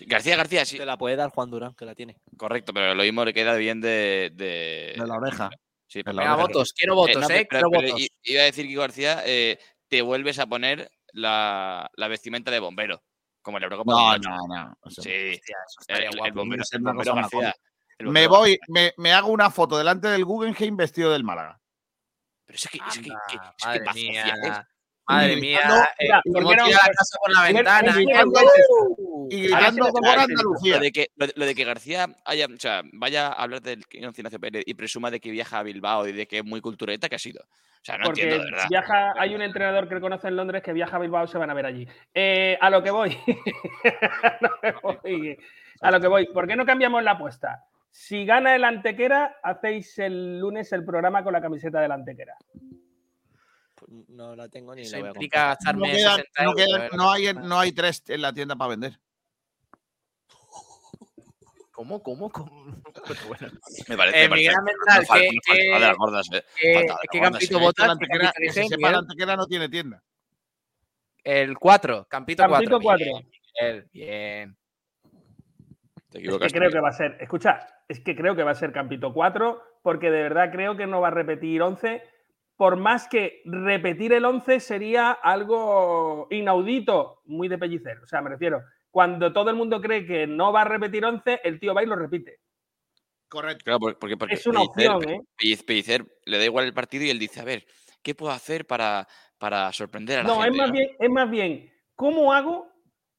[0.00, 0.76] García, García, sí.
[0.76, 2.16] Te la puede dar Juan Durán, que la tiene.
[2.36, 4.30] Correcto, pero lo mismo le queda bien de.
[4.34, 5.48] De, De la oreja.
[5.86, 6.46] Sí, De la Venga, oreja.
[6.48, 7.46] votos, quiero votos, no, ¿eh?
[7.48, 8.08] pero- quiero pero votos.
[8.24, 9.58] iba a decir Kiko García, eh,
[9.88, 13.02] te vuelves a poner la, la vestimenta de bombero.
[13.46, 14.28] Como Eurocopa No, 2008.
[14.28, 14.76] no, no.
[14.90, 15.40] Sí,
[15.78, 17.54] estaría el, el bombero, el bombero García.
[18.00, 21.60] Me voy, me, me hago una foto delante del Guggenheim vestido del Málaga.
[22.44, 24.66] Pero es que, es que, que- es que mía.
[25.08, 25.60] Madre mía.
[25.98, 27.94] eh, Mira, como ¿por qué no- tira la casa por la ventana.
[29.30, 30.22] Y gritando toca.
[30.22, 30.76] Andalucía.
[30.76, 33.60] Lo de, que, lo, de- lo de que García haya, o sea, vaya a hablar
[33.62, 36.60] del Ignacio Pérez y presuma de que viaja a Bilbao y de que es muy
[36.60, 37.42] cultureta, que ha sido.
[37.42, 38.66] O sea, no Porque entiendo, de verdad.
[38.68, 41.54] viaja, hay un entrenador que conoce en Londres que viaja a Bilbao, se van a
[41.54, 41.86] ver allí.
[42.14, 43.16] Eh, a lo que voy.
[44.24, 45.38] a, lo que voy.
[45.80, 46.26] A lo que voy.
[46.32, 47.64] ¿Por qué no cambiamos la apuesta?
[47.90, 52.34] Si gana el Antequera, hacéis el lunes el programa con la camiseta del Antequera.
[53.76, 56.50] Pues No la tengo ni Eso la voy a implica gastarme No, quedan- 60 no
[56.50, 56.64] euros.
[56.66, 58.98] quedan- no hay, no hay tres en la tienda para vender.
[61.72, 62.02] ¿Cómo?
[62.02, 62.30] ¿Cómo?
[62.30, 62.50] ¿Cómo?
[63.06, 63.48] Pero bueno.
[63.88, 64.24] Me parece.
[64.24, 66.44] Eh, me Miguel parece- Almendral, nos falta- ¿qué- nos falta qué- de las gordas, eh.
[67.10, 68.30] qué campito eh.
[68.38, 68.98] que se sepa, la?
[68.98, 70.02] Antequera no tiene tienda.
[71.22, 72.78] El 4, Campito 4.
[72.78, 73.06] Campito 4.
[73.60, 74.56] Bien, bien.
[76.08, 76.52] Te Es equivocas.
[76.52, 79.12] que creo que va a ser, escucha, es que creo que va a ser Campito
[79.12, 82.02] 4, porque de verdad creo que no va a repetir 11.
[82.56, 87.98] Por más que repetir el 11 sería algo inaudito, muy de pellicer.
[87.98, 91.40] O sea, me refiero, cuando todo el mundo cree que no va a repetir 11,
[91.44, 92.40] el tío va y lo repite.
[93.28, 93.62] Correcto.
[93.64, 95.20] Claro, porque, porque, Es una Pellicer- opción, ¿eh?
[95.36, 97.66] Pellic- Pellicer le da igual el partido y él dice, a ver,
[98.02, 99.06] ¿qué puedo hacer para,
[99.38, 100.58] para sorprender a la No, es gente?
[100.58, 100.72] más no?
[100.72, 102.68] bien, es más bien, ¿cómo hago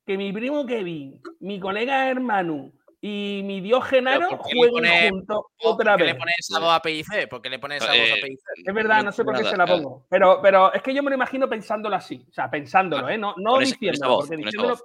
[0.05, 2.71] que mi primo Kevin, mi colega hermano
[3.09, 6.13] y mi dios Genaro ¿por qué le jueguen pone- juntos ¿Por otra qué vez?
[6.13, 7.29] le pones esa voz a Pellicer?
[7.29, 8.37] ¿Por qué le pones esa voz a Eh?
[8.65, 10.05] Es verdad, no sé por qué nada, se la pongo.
[10.09, 12.25] Pero, pero es que yo me lo imagino pensándolo así.
[12.29, 13.17] O sea, pensándolo, ¿eh?
[13.17, 14.75] No, no diciéndolo, porque.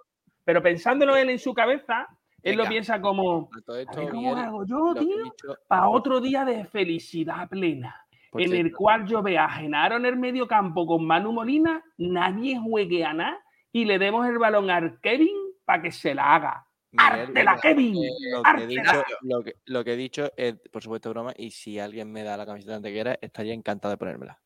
[0.44, 2.06] Pero pensándolo él en su cabeza,
[2.42, 3.48] él lo piensa como.
[3.56, 5.24] A todo esto, "A ver, ¿Cómo Miguel, hago yo, tío?
[5.24, 7.96] dicho- Para otro día de felicidad plena.
[8.30, 11.82] Por en el cual yo vea a Genaro en el medio campo con Manu Molina,
[11.98, 13.38] nadie juegue a nada
[13.70, 16.66] y le demos el balón al Kevin para que se la haga.
[16.92, 17.94] Miguel, ¡Ártela, lo- Kevin!
[17.94, 21.32] Lo que, he dicho, lo, que, lo que he dicho es, por supuesto, broma.
[21.36, 24.40] Y si alguien me da la camiseta de antequera, estaría encantado de ponérmela.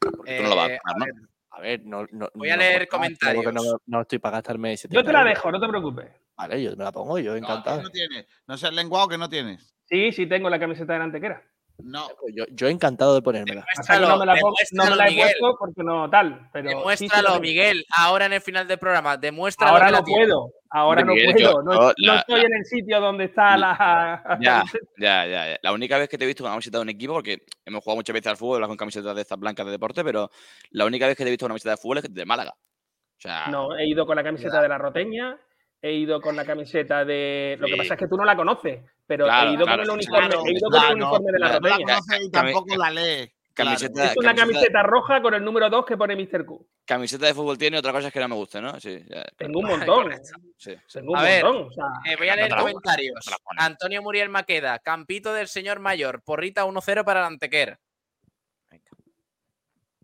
[0.00, 1.28] Porque tú no lo vas Eh, a poner, ¿no?
[1.50, 2.06] A ver, no.
[2.10, 3.54] no Voy a no leer comentarios.
[3.54, 6.06] No, no estoy para gastarme Yo 70 te la dejo, no te preocupes.
[6.36, 7.80] Vale, yo me la pongo, yo encantado.
[7.80, 8.26] no tienes.
[8.46, 9.74] No seas lenguado que no tienes.
[9.84, 11.42] Sí, sí, tengo la camiseta de la Antequera.
[11.78, 12.08] No.
[12.34, 13.64] Yo, yo encantado de ponérmela.
[14.00, 15.24] No me la, pongo- no me la he Miguel.
[15.38, 16.48] puesto porque no tal.
[16.52, 17.40] Pero sí, sí, Demuéstralo.
[17.40, 19.16] Miguel, ahora en el final del programa.
[19.16, 19.72] Demuéstralo.
[19.72, 20.52] Ahora no puedo.
[20.70, 21.52] Ahora no Miguel, puedo.
[21.52, 24.22] yo- no, yo no la- estoy la- en el sitio donde está la.
[24.40, 24.64] Ya,
[24.98, 25.58] ya, ya, ya.
[25.62, 27.84] La única vez que te he visto con una camiseta de un equipo, porque hemos
[27.84, 30.30] jugado muchas veces al fútbol con camisetas de estas blancas de deporte, pero
[30.70, 32.52] la única vez que te he visto con una camiseta de fútbol es de Málaga.
[32.52, 35.38] O sea, No, he ido con la camiseta de la Roteña,
[35.82, 37.56] he ido con la camiseta de.
[37.60, 39.90] Lo que pasa es que tú no la conoces, pero Claro, he ido claro, con
[39.90, 41.94] el uniforme, claro, he ido con claro, el uniforme de la No la Roteña.
[41.96, 43.32] conoce y tampoco la lee.
[43.54, 46.44] camiseta, Es una camiseta, camiseta roja con el número 2 que pone Mr.
[46.44, 46.66] Q.
[46.84, 48.78] camiseta de fútbol tiene, otra cosa es que no me guste, ¿no?
[48.80, 50.12] Sí, ya, Tengo un montón.
[50.56, 50.74] Sí.
[50.92, 51.68] Tengo un A ver, montón.
[51.68, 53.14] o sea, Eh, voy a leer comentarios.
[53.58, 57.78] Antonio Muriel Maqueda, Campito del señor mayor, porrita 1-0 para el Antequer.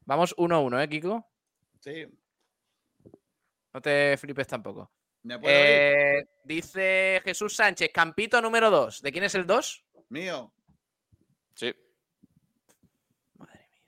[0.05, 1.25] Vamos 1-1, ¿eh, Kiko?
[1.81, 2.07] Sí.
[3.73, 4.91] No te flipes tampoco.
[5.25, 5.61] ¿Me puedo ir?
[5.61, 9.03] Eh, dice Jesús Sánchez, Campito número 2.
[9.03, 9.85] ¿De quién es el 2?
[10.09, 10.53] Mío.
[11.55, 11.73] Sí.
[13.39, 13.83] Madre mía.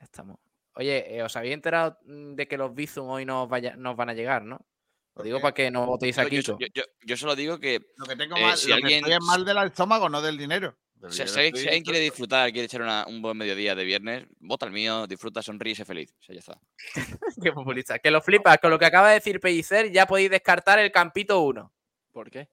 [0.00, 0.38] Estamos.
[0.74, 4.08] Oye, eh, ¿os habéis enterado mm, de que los Bizum hoy nos, vaya- nos van
[4.10, 4.56] a llegar, no?
[4.56, 6.40] Lo ¿Por digo para que no votéis aquí.
[6.40, 8.90] yo, yo, yo- yo solo digo que Lo que tengo Eh, mal, si lo alguien-
[9.04, 10.78] que estoy es mal del estómago, no del dinero.
[11.08, 14.26] Si, alguien- estoy- si alguien quiere disfrutar, quiere echar una- un buen mediodía de viernes,
[14.38, 16.14] vota el mío, disfruta, sonríe y sé feliz.
[16.18, 16.60] O sea, ya está.
[17.42, 17.98] Qué populista.
[17.98, 18.58] Que lo flipas.
[18.58, 21.72] Con lo que acaba de decir Pellicer, ya podéis descartar el campito 1.
[22.12, 22.48] ¿Por qué?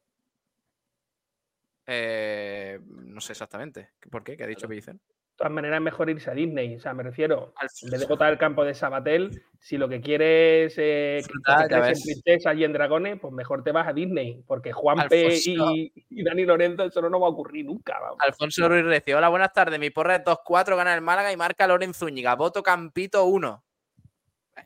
[1.86, 3.92] Eh, no sé exactamente.
[4.10, 4.36] ¿Por qué?
[4.38, 4.96] ¿Qué ha dicho Pellicer?
[5.38, 6.78] De todas maneras, es mejor irse a Disney.
[6.78, 7.54] O sea, me refiero,
[7.84, 11.76] en vez de botar el campo de Sabatel, si lo que quieres es Disfrutar, que
[11.76, 14.44] en princesas y en dragones, pues mejor te vas a Disney.
[14.48, 15.76] Porque Juanpe Alfonso.
[15.76, 18.00] y, y Dani Lorenzo, eso no nos va a ocurrir nunca.
[18.00, 18.18] Vamos.
[18.20, 19.16] Alfonso Ruiz Recio.
[19.16, 19.80] Hola, buenas tardes.
[19.80, 22.34] Mi porra es 2-4, gana el Málaga y marca Loren Zúñiga.
[22.34, 23.64] Voto Campito 1.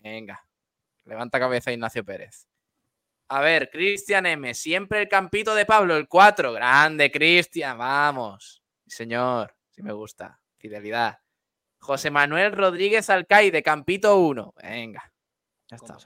[0.02, 0.42] Venga.
[1.04, 2.48] Levanta cabeza Ignacio Pérez.
[3.28, 4.54] A ver, Cristian M.
[4.54, 6.54] Siempre el campito de Pablo, el 4.
[6.54, 7.78] Grande, Cristian.
[7.78, 8.64] Vamos.
[8.88, 9.54] Señor.
[9.70, 10.41] Sí me gusta.
[10.62, 11.18] Fidelidad.
[11.80, 14.54] José Manuel Rodríguez Alcaide, Campito 1.
[14.62, 15.12] Venga.
[15.68, 15.98] Ya está.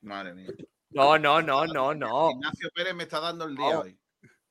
[0.00, 0.48] Madre mía.
[0.90, 2.30] No, no, no, no, no.
[2.30, 3.80] Ignacio Pérez me está dando el día No.
[3.80, 4.00] hoy.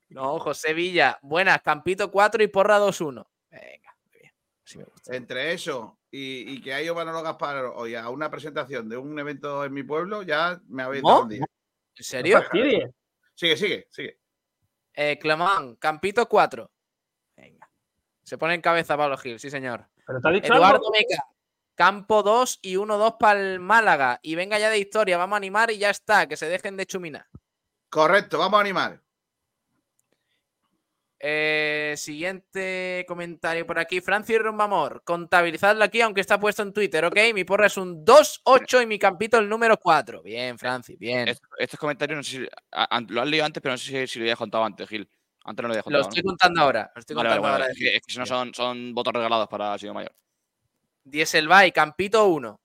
[0.09, 1.17] No, José Villa.
[1.23, 3.25] Buenas, Campito 4 y porra 2-1.
[3.49, 4.31] Venga, muy bien.
[4.63, 5.15] Así me gusta.
[5.15, 9.17] Entre eso y, y que ha ido Manolo Gaspar hoy a una presentación de un
[9.17, 11.09] evento en mi pueblo, ya me habéis ¿No?
[11.09, 11.45] dado el día.
[11.97, 12.43] ¿En serio?
[13.33, 14.19] Sigue, sigue, sigue.
[14.93, 16.71] Eh, Clemán, Campito 4.
[18.25, 19.85] Se pone en cabeza Pablo Gil, sí, señor.
[20.05, 20.91] Pero te ha dicho Eduardo algo.
[20.91, 21.23] Meca,
[21.75, 24.19] Campo 2 y 1-2 para el Málaga.
[24.23, 26.85] Y venga ya de historia, vamos a animar y ya está, que se dejen de
[26.85, 27.27] chuminar.
[27.89, 29.01] Correcto, vamos a animar.
[31.19, 34.01] Eh, siguiente comentario por aquí.
[34.01, 37.17] Francis Rombamor, contabilizadlo aquí, aunque está puesto en Twitter, ¿ok?
[37.33, 40.21] Mi porra es un 2-8 y mi campito el número 4.
[40.21, 41.27] Bien, Francis, bien.
[41.27, 43.85] Est- Estos comentarios no sé si a- an- lo has leído antes, pero no sé
[43.85, 45.09] si, si lo había contado antes, Gil.
[45.45, 46.09] Antes no lo había Lo contado.
[46.09, 46.27] estoy ¿no?
[46.29, 46.91] contando ahora.
[46.95, 47.71] Lo estoy Vale, vale, contando vale, ahora.
[47.73, 50.13] Es que, es que si no son, son votos regalados para Sido Mayor.
[51.03, 52.59] Dieselby, Campito 1.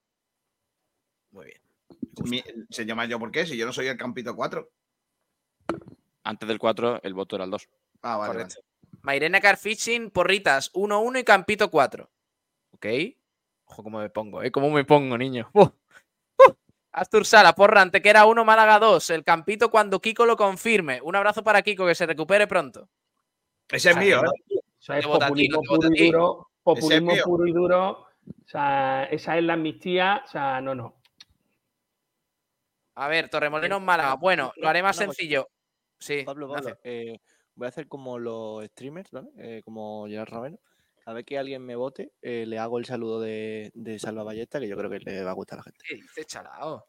[2.24, 3.46] Mi- señor Mayo, ¿por qué?
[3.46, 4.68] Si yo no soy el Campito 4.
[6.24, 7.68] Antes del 4, el voto era el 2.
[8.02, 8.32] Ah, vale.
[8.32, 8.60] Correcto.
[9.02, 12.10] Mairena Carfishing, porritas 1-1 y Campito 4.
[12.72, 12.86] ¿Ok?
[13.66, 14.50] Ojo cómo me pongo, ¿eh?
[14.50, 15.48] ¿Cómo me pongo, niño?
[15.54, 15.68] ¡Uh!
[16.92, 19.10] Astur Sala, porra, Antequera 1, Málaga 2.
[19.10, 21.00] El Campito cuando Kiko lo confirme.
[21.02, 22.88] Un abrazo para Kiko, que se recupere pronto.
[23.68, 24.60] Ese es mío, ¿eh?
[24.80, 26.50] Eso es populismo no puro y duro.
[26.62, 27.90] Populismo puro y duro.
[27.90, 30.22] O sea, esa es la amnistía.
[30.24, 30.96] O sea, no, no.
[32.96, 34.14] A ver, Torremolinos Málaga.
[34.14, 35.48] Bueno, lo haré más sencillo.
[35.98, 37.20] Sí, Pablo, Pablo, eh,
[37.54, 39.28] voy a hacer como los streamers, ¿vale?
[39.38, 40.58] Eh, como Gerard Raveno.
[41.10, 44.60] A ver que alguien me vote, eh, le hago el saludo de, de Salva Ballesta,
[44.60, 45.80] que yo creo que le va a gustar a la gente.
[45.88, 46.86] ¿Qué dice, chalao?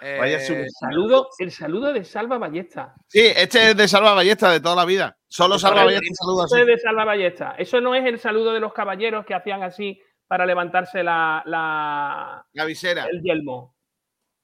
[0.00, 2.94] Vaya Eh, su- El saludo, el saludo de Salva Ballesta.
[3.06, 5.14] Sí, este es de Salva Ballesta de toda la vida.
[5.28, 6.60] Solo Salva Ballesta saluda Eso así.
[6.62, 7.54] es de Salva Ballesta.
[7.58, 12.46] Eso no es el saludo de los caballeros que hacían así para levantarse la, la-
[12.54, 13.04] La visera.
[13.12, 13.76] el yelmo.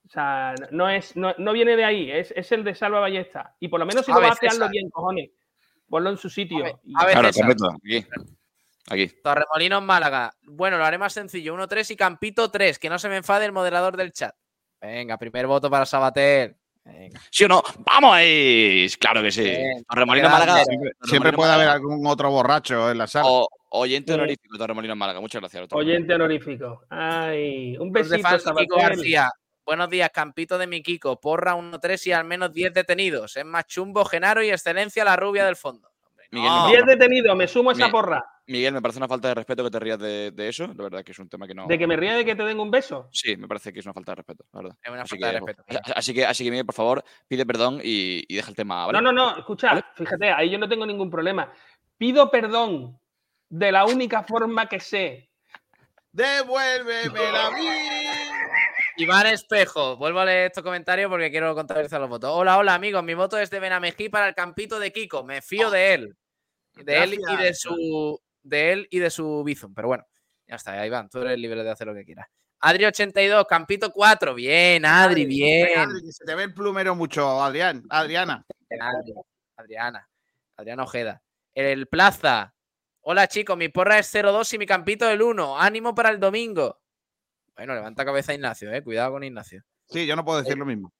[0.04, 3.56] O sea, no, es, no, no viene de ahí, es, es el de Salva Ballesta.
[3.60, 4.70] Y por lo menos si A lo ver, a hacerlo César.
[4.70, 5.30] bien, cojones.
[5.88, 6.58] Ponlo en su sitio.
[6.84, 7.42] Y- a ver, Claro, César.
[7.56, 7.78] correcto.
[8.90, 9.08] Aquí.
[9.22, 10.32] Torremolinos Málaga.
[10.42, 11.54] Bueno, lo haré más sencillo.
[11.54, 12.78] 1-3 y Campito 3.
[12.78, 14.34] Que no se me enfade el moderador del chat.
[14.80, 16.56] Venga, primer voto para Sabater.
[16.84, 17.20] Venga.
[17.30, 17.62] ¿Sí o no?
[17.86, 18.88] ¡Vamos ahí!
[18.98, 19.42] Claro que sí.
[19.44, 19.84] Bien.
[19.88, 20.46] Torremolinos Grande.
[20.46, 20.64] Málaga.
[20.64, 23.28] Siempre, Torremolinos siempre puede haber algún otro borracho en la sala.
[23.28, 24.18] O- oyente Sí.
[24.18, 25.20] honorífico, Torremolinos Málaga.
[25.20, 25.68] Muchas gracias.
[25.68, 25.94] Torremolinos.
[25.96, 26.82] Oyente honorífico.
[26.90, 28.16] Ay, un besito.
[28.76, 29.30] García.
[29.64, 31.20] Buenos días, Campito de mi Kiko.
[31.20, 33.36] Porra 1-3 y al menos 10 detenidos.
[33.36, 35.91] Es más chumbo, Genaro y excelencia la rubia del fondo.
[36.32, 38.24] Miguel, Diez parece, detenidos, me sumo a esa porra.
[38.46, 40.66] Miguel, me parece una falta de respeto que te rías de, de eso.
[40.66, 41.66] La verdad que es un tema que no.
[41.66, 43.08] De que me ría de que te den un beso.
[43.12, 44.76] Sí, me parece que es una falta de respeto, la verdad.
[44.82, 45.62] Es una Así falta de que, respeto.
[45.90, 48.86] a- Así que, así que, Miguel, por favor, pide perdón y, y deja el tema,
[48.86, 49.00] ¿vale?
[49.00, 51.52] No, no, no, escucha, fíjate, ahí yo no tengo ningún problema.
[51.98, 52.98] Pido perdón
[53.50, 55.28] de la única forma que sé.
[56.12, 58.12] Devuélveme la vida.
[58.96, 62.30] Iván Espejo, vuelvo a leer estos comentarios porque quiero contabilizar los votos.
[62.34, 65.24] Hola, hola amigos, mi voto es de Benamejí para el campito de Kiko.
[65.24, 66.16] Me fío de él.
[66.74, 69.74] De él y de su de él y de su Bizum.
[69.74, 70.06] Pero bueno,
[70.46, 72.26] ya está, Iván, tú eres libre de hacer lo que quieras.
[72.60, 74.34] Adri82, campito 4.
[74.34, 75.78] Bien, Adri, bien.
[75.78, 77.84] Adri, se te ve el plumero mucho, Adrián.
[77.90, 78.44] Adriana.
[78.80, 79.14] Adri,
[79.56, 80.08] Adriana.
[80.56, 81.22] Adriana Ojeda.
[81.54, 82.54] El Plaza.
[83.00, 85.58] Hola chicos, mi porra es 0-2 y mi campito el 1.
[85.58, 86.80] Ánimo para el domingo.
[87.56, 88.82] Bueno, levanta cabeza Ignacio, eh.
[88.82, 89.64] Cuidado con Ignacio.
[89.88, 90.92] Sí, yo no puedo decir lo mismo.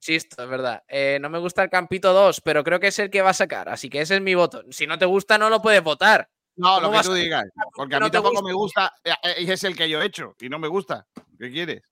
[0.00, 0.82] Chisto, es verdad.
[0.88, 3.34] Eh, no me gusta el Campito 2, pero creo que es el que va a
[3.34, 4.62] sacar, así que ese es mi voto.
[4.70, 6.28] Si no te gusta, no lo puedes votar.
[6.56, 7.44] No, ¿Cómo lo que vas tú a- digas.
[7.74, 8.92] Porque a mí tampoco me gusta.
[9.04, 10.34] eh, eh, Y es el que yo he hecho.
[10.40, 11.06] Y no me gusta.
[11.38, 11.82] ¿Qué quieres?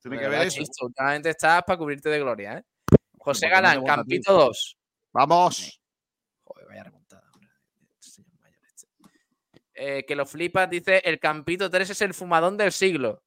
[0.00, 0.62] Tiene que ver eso.
[0.82, 2.64] Últimamente estás para cubrirte de gloria, ¿eh?
[3.18, 3.84] José no te Galán.
[3.84, 4.76] Campito 2.
[5.12, 5.80] Vamos.
[6.44, 7.30] Joder, vaya remontada.
[7.98, 8.22] Este
[8.66, 8.88] este.
[9.74, 13.22] Eh, que lo flipas, dice, el Campito 3 es el fumadón del siglo.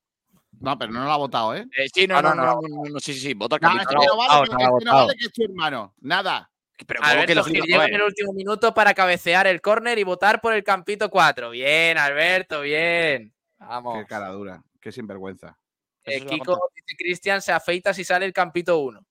[0.64, 1.68] No, pero no lo ha votado, ¿eh?
[1.78, 2.62] Eh, sí, no, Ah, no, no, no, no.
[2.62, 4.44] no, no, no, sí, sí, sí, vota es que no vale, votado,
[4.80, 5.94] que, no vale que es tu hermano.
[6.00, 6.50] Nada.
[6.88, 10.00] Pero ¿cómo que Alberto lo Gil llega en el último minuto para cabecear el córner
[10.00, 11.50] y votar por el campito 4.
[11.50, 13.34] Bien, Alberto, bien.
[13.60, 14.00] Vamos.
[14.00, 15.58] Qué cara dura, qué sinvergüenza.
[16.06, 19.06] Eh, Kiko dice Cristian se afeita si sale el campito 1.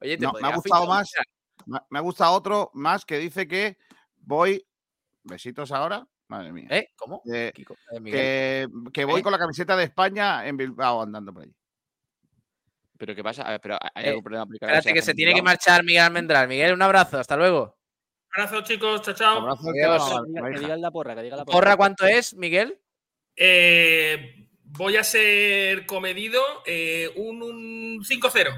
[0.00, 1.12] Oye, te No, me ha gustado más.
[1.66, 3.78] me- Me ha gustado otro más que dice que
[4.16, 4.66] voy.
[5.22, 6.04] Besitos ahora.
[6.30, 6.68] Madre mía.
[6.70, 6.92] ¿Eh?
[6.96, 7.22] ¿Cómo?
[7.52, 7.74] Kiko,
[8.06, 9.22] eh, que, voy ¿Eh?
[9.22, 11.52] con la camiseta de España en Bilbao andando por allí.
[12.96, 13.42] Pero ¿qué pasa?
[13.42, 14.70] A ver, pero ¿hay Eh, algún problema aplicado?
[14.72, 16.46] Espérate, que se tiene que marchar Miguel Almendral.
[16.46, 17.76] Miguel, un abrazo, hasta luego.
[18.32, 19.02] Abrazo, chicos.
[19.02, 19.38] Chao, chao.
[19.38, 21.52] Abrazo, Que diga- que diga la porra, que diga la porra.
[21.58, 22.78] ¿Porra cuánto es, Miguel?
[23.34, 28.50] Eh, voy a ser comedido eh, un, un 5-0.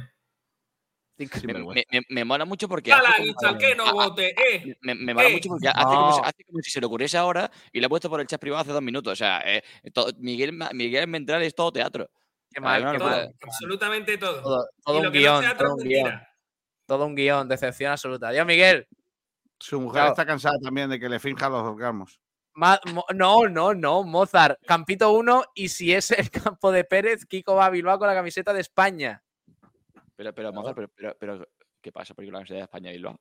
[1.45, 2.91] Me, me- me- me mola mucho porque.
[4.81, 5.33] Me, mola eh.
[5.33, 6.25] mucho porque hace, como si, No.
[6.27, 8.63] hace como si se le ocurriese ahora y lo ha puesto por el chat privado
[8.63, 9.13] hace dos minutos.
[9.13, 9.63] O sea, eh,
[9.93, 12.09] todo- Miguel, Miguel Mendral es todo teatro.
[12.53, 13.33] Qué mal, qué.
[13.43, 14.43] Absolutamente todo.
[14.85, 16.03] Todo, un no guion, todo un guion.
[16.05, 16.29] mentira.
[16.87, 18.29] Todo un guion, decepción absoluta.
[18.29, 18.87] Adiós, Miguel.
[19.59, 22.21] Su mujer está cansada también de que le finja los orgasmos.
[22.55, 24.59] Ma- mo- no, no, no, Mozart.
[24.67, 28.15] Campito 1 y si es el campo de Pérez, Kiko va a Bilbao con la
[28.15, 29.23] camiseta de España.
[30.17, 31.49] Pero, pero, Mozart, pero, pero, pero,
[31.81, 32.15] ¿qué pasa?
[32.15, 33.19] Porque la Universidad de España y lo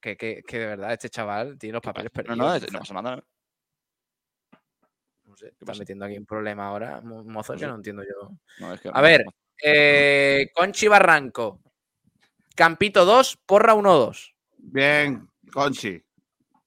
[0.00, 2.38] Que, que, que de verdad este chaval tiene los papeles No, perdidos.
[2.38, 2.72] no, Mozart.
[2.72, 3.16] no pasa nada.
[3.16, 3.22] ¿no?
[5.24, 8.30] No sé, está metiendo aquí un problema ahora, Mo- Mozart, que no entiendo yo.
[8.60, 9.24] No, es que- A ver,
[9.62, 11.60] eh, Conchi Barranco.
[12.56, 14.34] Campito 2, porra 1-2.
[14.56, 16.02] Bien, Conchi.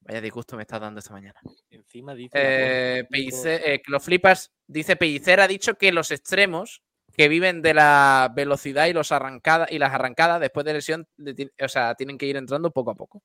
[0.01, 1.39] Vaya disgusto me estás dando esta mañana.
[1.69, 2.31] Encima dice.
[2.35, 3.09] Eh, porra.
[3.09, 6.81] Pellicer- eh, que lo flipas, dice Pellicer ha dicho que los extremos
[7.15, 11.51] que viven de la velocidad y los arrancadas y las arrancadas después de lesión, de
[11.61, 13.23] o sea, tienen que ir entrando poco a poco.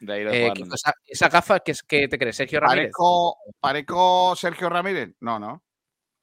[0.00, 0.52] De ahí lo Eh.
[0.54, 2.84] Kiko, esa, esa gafa que, es- que te crees, Sergio Ramírez.
[2.92, 5.10] ¿Parezco, ¿Parezco Sergio Ramírez?
[5.20, 5.62] No, no.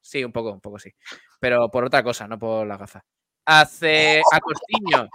[0.02, 0.92] Sí, un poco, un poco sí.
[1.40, 3.04] Pero por otra cosa, no por las gafas.
[3.46, 5.10] Hace Agostinho.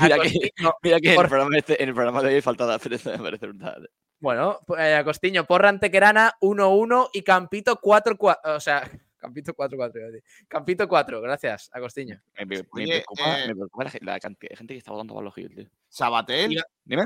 [0.00, 0.50] Mira que,
[0.82, 3.18] mira que en, por- el programa este- en el programa de hoy falta pereza, me
[3.18, 3.88] parece brutal.
[4.20, 8.38] Bueno, pues, eh, Agostinho, porra antequerana 1-1 y Campito 4-4.
[8.56, 8.88] O sea,
[9.18, 9.72] Campito 4-4.
[9.74, 10.24] iba a decir.
[10.46, 12.20] Campito 4, gracias, Agostinho.
[12.38, 15.14] Me, me- me Oye, preocupa, eh, me preocupa la, cantidad de gente que está votando
[15.14, 15.68] Pablo Gil, tío.
[15.88, 16.62] Sabatel.
[16.84, 17.04] Dime.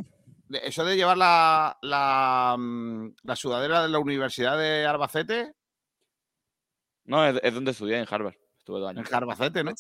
[0.63, 5.55] Eso de llevar la, la, mm, la sudadera de la Universidad de Albacete
[7.05, 8.35] No, es, es donde estudié, en Harvard.
[8.59, 9.09] Estuve dos años.
[9.09, 9.73] en Albacete, ¿no?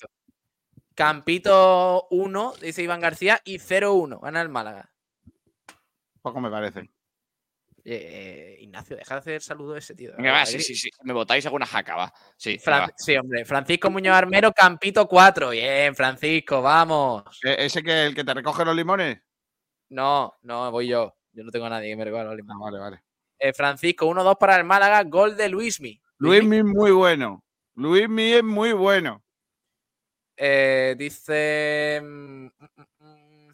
[0.94, 4.20] Campito 1, dice Iván García, y 0-1.
[4.20, 4.90] Gana el Málaga.
[6.22, 6.90] Poco me parece.
[7.84, 10.12] Eh, Ignacio, deja de hacer saludo ese tío.
[10.16, 10.88] Venga, va, sí, sí, sí.
[11.02, 12.12] Me votáis alguna jaca, va.
[12.36, 12.94] Sí, Fran- venga, va.
[12.96, 13.44] sí, hombre.
[13.44, 15.50] Francisco Muñoz Armero, Campito 4.
[15.50, 17.24] Bien, Francisco, vamos.
[17.42, 19.18] E- ¿Ese que el que te recoge los limones?
[19.88, 21.16] No, no, voy yo.
[21.32, 22.60] Yo no tengo a nadie que me regale los Ah, limones.
[22.60, 23.02] vale, vale.
[23.38, 26.00] Eh, Francisco, 1-2 para el Málaga, gol de Luismi.
[26.18, 27.42] Luismi es muy bueno.
[27.74, 29.24] Luismi es muy bueno.
[30.36, 33.50] Eh, dice mm, mm, mm,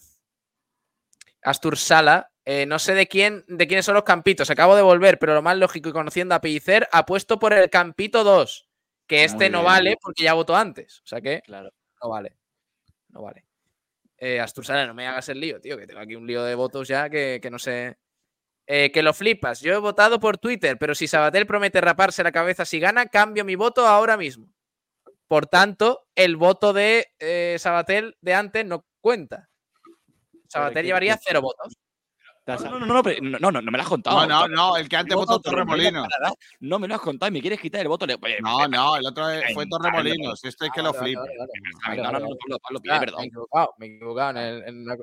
[1.42, 2.30] Astur Sala.
[2.50, 4.48] Eh, no sé de quién, de quiénes son los campitos.
[4.48, 8.24] Acabo de volver, pero lo más lógico y conociendo a Pellicer, apuesto por el campito
[8.24, 8.66] 2.
[9.06, 11.00] Que este no vale porque ya votó antes.
[11.04, 11.70] O sea que Claro.
[12.02, 12.38] no vale.
[13.10, 13.44] No vale.
[14.18, 16.54] Eh, Astur Sala, no me hagas el lío, tío, que tengo aquí un lío de
[16.54, 17.98] votos ya que, que no sé.
[18.66, 19.60] Eh, que lo flipas.
[19.60, 23.44] Yo he votado por Twitter, pero si Sabatel promete raparse la cabeza si gana, cambio
[23.44, 24.48] mi voto ahora mismo.
[25.28, 29.50] Por tanto, el voto de eh, Sabatel de antes no cuenta.
[30.48, 31.74] Sabatel llevaría cero votos.
[32.52, 34.26] Has- No, no, no, no, no, no, me lo has contado.
[34.26, 36.06] No, no, no, el que antes votó Torremolinos.
[36.60, 38.04] No me lo has contado y me quieres quitar el voto.
[38.04, 40.44] Oye, No, no, el otro fue vale, Torremolinos.
[40.44, 41.22] Este es que lo flipa.
[41.22, 42.28] No, no, no.
[42.28, 43.24] Pablo, Pablo, Ah, Me he perdón.
[43.24, 44.40] equivocado, me he equivocado.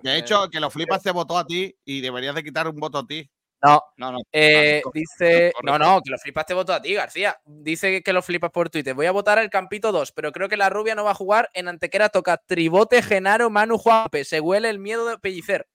[0.02, 3.00] De hecho, que lo flipas te votó a ti y deberías de quitar un voto
[3.00, 3.30] a ti.
[3.64, 4.20] No, No, no.
[4.32, 7.36] Eh, dice, no, no, que lo flipas te voto a ti, García.
[7.46, 8.94] Dice que lo flipas por Twitter.
[8.94, 11.50] Voy a votar el Campito 2, pero creo que la rubia no va a jugar.
[11.54, 14.24] En Antequera toca Tribote, Genaro, Manu, Juanpe.
[14.24, 15.68] Se huele el miedo de pellicer.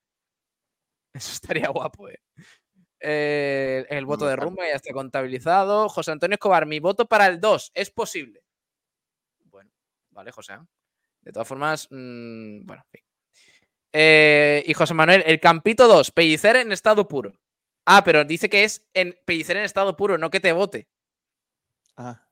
[1.13, 2.21] Eso estaría guapo, eh.
[3.03, 5.89] Eh, el voto de rumba ya está contabilizado.
[5.89, 7.73] José Antonio Escobar, mi voto para el 2.
[7.75, 8.43] Es posible.
[9.45, 9.71] Bueno,
[10.11, 10.55] vale, José.
[11.23, 13.07] De todas formas, mm, bueno, en fin.
[13.93, 17.33] Eh, y José Manuel, el Campito 2, Pellicer en estado puro.
[17.87, 20.89] Ah, pero dice que es en Pellicer en estado puro, no que te vote.
[21.97, 22.27] Ah,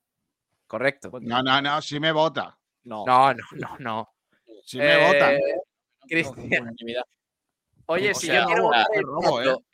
[0.68, 1.10] Correcto.
[1.22, 2.56] No, no, no, sí me vota.
[2.84, 3.04] no.
[3.06, 4.14] No, no, no, no.
[4.62, 5.32] Sí me vota.
[5.32, 5.40] Eh,
[6.06, 6.76] Cristian.
[7.88, 9.64] Oye, O si sea, yo quiero el robo, cuatro, ¿eh?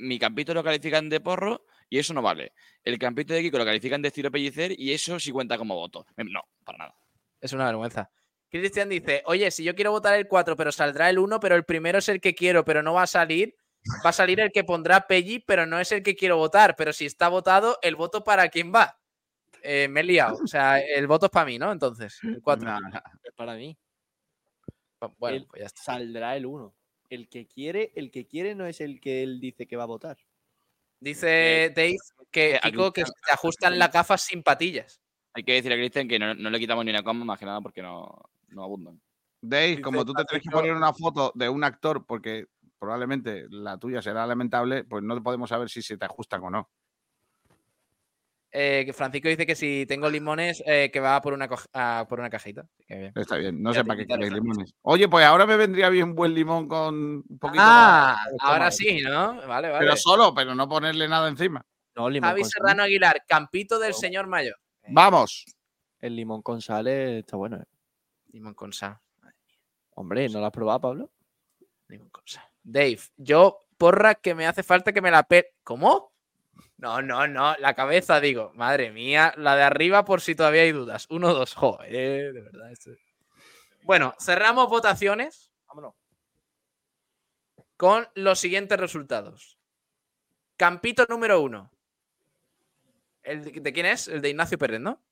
[0.00, 2.52] Mi campito lo califican de porro y eso no vale.
[2.82, 6.06] El campito de Kiko lo califican de estilo pellicer y eso sí cuenta como voto.
[6.16, 6.94] Em, No, para nada.
[7.40, 8.10] Es una vergüenza.
[8.48, 11.64] Cristian dice, oye, si yo quiero votar el 4, pero saldrá el 1, pero el
[11.64, 13.54] primero es el que quiero, pero no va a salir,
[14.04, 16.74] va a salir el que pondrá Pelli, pero no es el que quiero votar.
[16.76, 18.98] Pero si está votado, el voto para quién va.
[19.62, 20.38] Eh, me he liado.
[20.42, 21.70] O sea, el voto es para mí, ¿no?
[21.70, 22.64] Entonces, el 4.
[22.66, 23.00] Nah, nah.
[23.22, 23.76] Es para mí.
[25.18, 25.82] Bueno, El- pues ya está.
[25.82, 26.74] Saldrá el 1.
[27.10, 29.86] El que quiere, el que quiere no es el que él dice que va a
[29.86, 30.16] votar.
[31.00, 31.96] Dice Dave
[32.30, 35.00] que, Kiko, que se ajustan las gafas sin patillas.
[35.34, 37.46] Hay que decirle a Cristian que no, no le quitamos ni una coma, más que
[37.46, 39.00] nada porque no, no abundan.
[39.42, 42.46] Dave, como tú te tienes que poner una foto de un actor porque
[42.78, 46.70] probablemente la tuya será lamentable, pues no podemos saber si se te ajustan o no.
[48.52, 52.18] Eh, que Francisco dice que si tengo limones, eh, que va por una, a por
[52.18, 52.66] una cajita.
[52.88, 53.12] Bien.
[53.14, 54.74] Está bien, no Ya sé para qué queréis limones.
[54.82, 56.94] Oye, pues ahora me vendría bien un buen limón con
[57.28, 59.36] un poquito Ah, más ahora sí, ¿no?
[59.46, 59.78] Vale, vale.
[59.78, 61.64] Pero solo, pero no ponerle nada encima.
[61.94, 62.44] No, limón Javi.
[62.44, 64.56] Serrano Aguilar, campito del señor Mayor.
[64.88, 65.44] Vamos.
[66.00, 67.58] El limón con sal está bueno.
[67.58, 67.66] ¿eh?
[68.32, 68.98] Limón con sal.
[69.90, 71.10] Hombre, ¿no lo has probado, Pablo?
[71.86, 72.44] Limón con sal.
[72.62, 75.54] Dave, yo porra que me hace falta que me la pe...
[75.62, 76.09] ¿Cómo?
[76.80, 78.52] No, no, no, la cabeza digo.
[78.54, 81.06] Madre mía, la de arriba por si todavía hay dudas.
[81.10, 82.72] Uno, dos, joder, de verdad.
[83.82, 85.52] Bueno, cerramos votaciones.
[85.68, 85.94] Vámonos.
[87.76, 89.58] Con los siguientes resultados.
[90.56, 91.70] Campito número uno.
[93.22, 94.08] ¿El de, de quién es?
[94.08, 95.02] El de Ignacio Pérez, ¿no?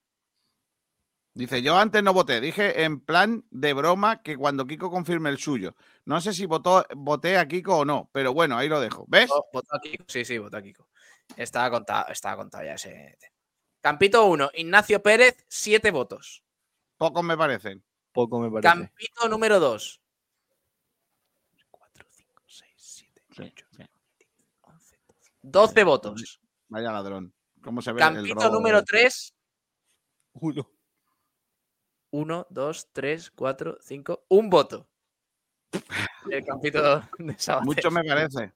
[1.39, 5.39] Dice, yo antes no voté, dije en plan de broma que cuando Kiko confirme el
[5.39, 5.77] suyo.
[6.05, 9.05] No sé si votó, voté a Kiko o no, pero bueno, ahí lo dejo.
[9.07, 9.31] ¿Ves?
[9.31, 10.05] Votó- Votó a Kiko.
[10.09, 10.89] Sí, sí, votó a Kiko.
[11.37, 13.17] Estaba contado, estaba contado ya ese.
[13.81, 16.43] Campito 1, Ignacio Pérez, 7 votos.
[16.97, 17.85] Pocos me parecen.
[18.11, 18.69] Poco me parece.
[18.69, 20.01] Campito número 2.
[25.43, 26.41] 12 votos.
[26.69, 27.33] Vaya ladrón.
[27.63, 28.55] ¿Cómo se ve el Campito robo?
[28.55, 29.35] número 3.
[30.33, 30.69] Uno.
[32.11, 34.25] 1, 2, 3, 4, 5.
[34.29, 34.89] Un voto.
[36.31, 37.67] El campito de Sabater.
[37.67, 38.53] Mucho me parece.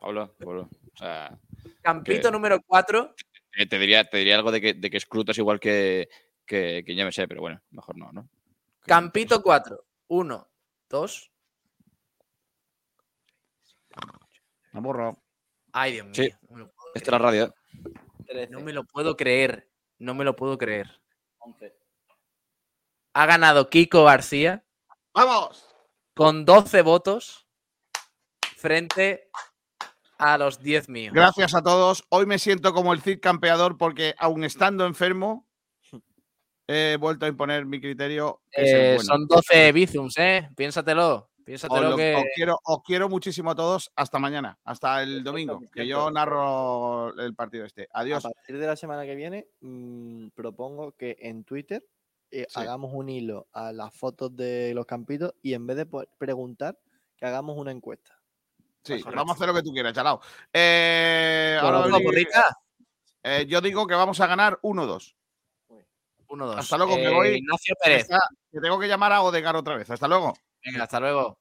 [0.00, 0.68] Pablo, Pablo.
[0.94, 1.38] O sea,
[1.82, 3.14] Campito que- número 4.
[3.56, 6.08] eh, te, diría, te diría algo de que, de que escrutas igual que,
[6.44, 8.28] que, que yo me sé, pero bueno, mejor no, ¿no?
[8.80, 9.84] Campito 4.
[10.08, 10.50] 1,
[10.88, 11.30] 2.
[14.72, 15.22] Me borro.
[15.72, 16.14] Ay, Dios mío.
[16.14, 17.54] Sí, no esta es la radio.
[18.50, 19.68] No me lo puedo creer.
[19.98, 21.00] No me lo puedo creer.
[23.14, 24.64] Ha ganado Kiko García
[25.14, 25.66] ¡Vamos!
[26.14, 27.46] con 12 votos
[28.56, 29.30] frente
[30.18, 31.14] a los 10 míos.
[31.14, 32.04] Gracias a todos.
[32.08, 35.46] Hoy me siento como el Cid campeador porque, aun estando enfermo,
[36.68, 38.40] he vuelto a imponer mi criterio.
[38.50, 39.02] Que es el Eh, bueno.
[39.04, 40.48] Son 12 bizums, ¿eh?
[40.56, 41.14] Piénsatelo.
[41.16, 42.14] Os, Piénsatelo lo- que.
[42.14, 43.90] os quiero, os quiero muchísimo a todos.
[43.96, 47.88] Hasta mañana, hasta el domingo, que yo narro el partido este.
[47.92, 48.24] Adiós.
[48.24, 51.84] A partir de la semana que viene, mm, propongo que en Twitter
[52.32, 52.60] eh, Sí.
[52.60, 55.86] hagamos un hilo a las fotos de los campitos y en vez de
[56.18, 56.78] preguntar,
[57.16, 58.18] que hagamos una encuesta.
[58.82, 60.20] Sí, vamos a hacer lo que tú quieras, chalao.
[60.52, 61.86] Eh, ahora
[63.22, 65.14] eh, yo digo que vamos a ganar 1-2.
[66.26, 66.56] 1-2.
[66.58, 67.28] Hasta luego, me Eh, voy.
[67.36, 68.02] Ignacio Pérez.
[68.02, 68.18] Está-
[68.50, 69.88] que tengo que llamar a Odegar otra vez.
[69.90, 70.32] Hasta luego.
[70.64, 71.38] Venga, hasta luego.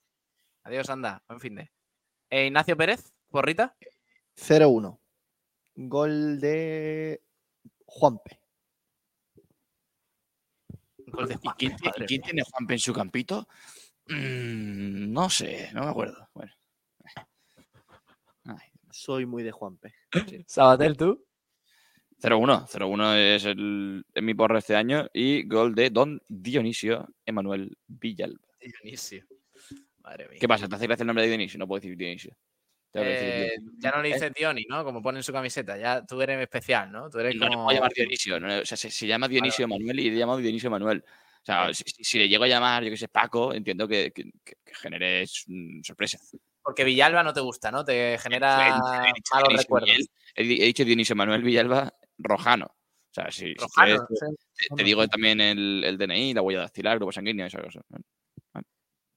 [0.64, 1.24] Adiós, anda.
[1.28, 1.72] Buen fin de.
[2.30, 3.76] Eh, Ignacio Pérez, porrita.
[4.36, 5.00] 0-1.
[5.76, 7.24] Gol de
[7.86, 8.41] Juanpe.
[11.12, 11.50] Gol de ¿Y
[12.06, 13.48] quién, tiene- Juanpe en su campito?
[14.08, 16.28] Mm, no sé, no me acuerdo.
[16.34, 16.52] Bueno,
[18.94, 19.94] Soy muy de Juanpe.
[20.48, 21.26] Sabatel, tú.
[22.22, 22.68] 0-1.
[22.68, 28.46] 0-1 es, el, mi porra este año y gol de Don Dionisio Emanuel Villalba.
[28.60, 29.26] Dionisio.
[30.04, 30.38] Madre mía.
[30.40, 30.68] ¿Qué pasa?
[30.68, 31.58] ¿Te hace gracia el nombre de Dionisio?
[31.58, 32.36] No puedo decir Dionisio.
[32.94, 34.14] Eh, ya no le ¿Eh?
[34.14, 34.84] dices Dioni, ¿no?
[34.84, 35.78] Como pone en su camiseta.
[35.78, 37.10] Ya tú eres especial, ¿no?
[37.10, 37.66] Tú eres No le como.
[37.66, 38.40] puedo llamar Dionisio.
[38.40, 41.04] no, o sea, se, se llama Dionisio Emanuel y le he llamado Dionisio Emanuel.
[41.08, 44.12] O sea, si, si- si le llego a llamar, yo que sé, Paco, entiendo que,
[44.12, 44.26] que,
[44.74, 46.20] genere mm, sorpresa.
[46.62, 47.84] Porque Villalba no te gusta, ¿no?
[47.84, 49.90] Te genera he dicho- he dicho malos Dionisio recuerdos.
[49.90, 52.66] Miguel, he, di- he dicho Dionisio Manuel Villalba Rojano.
[52.68, 54.68] O sea, si, si Rojano, quieres, sí.
[54.70, 57.84] te, te digo también el, el DNI, la huella dactilar, grupo sanguíneo, esas cosas.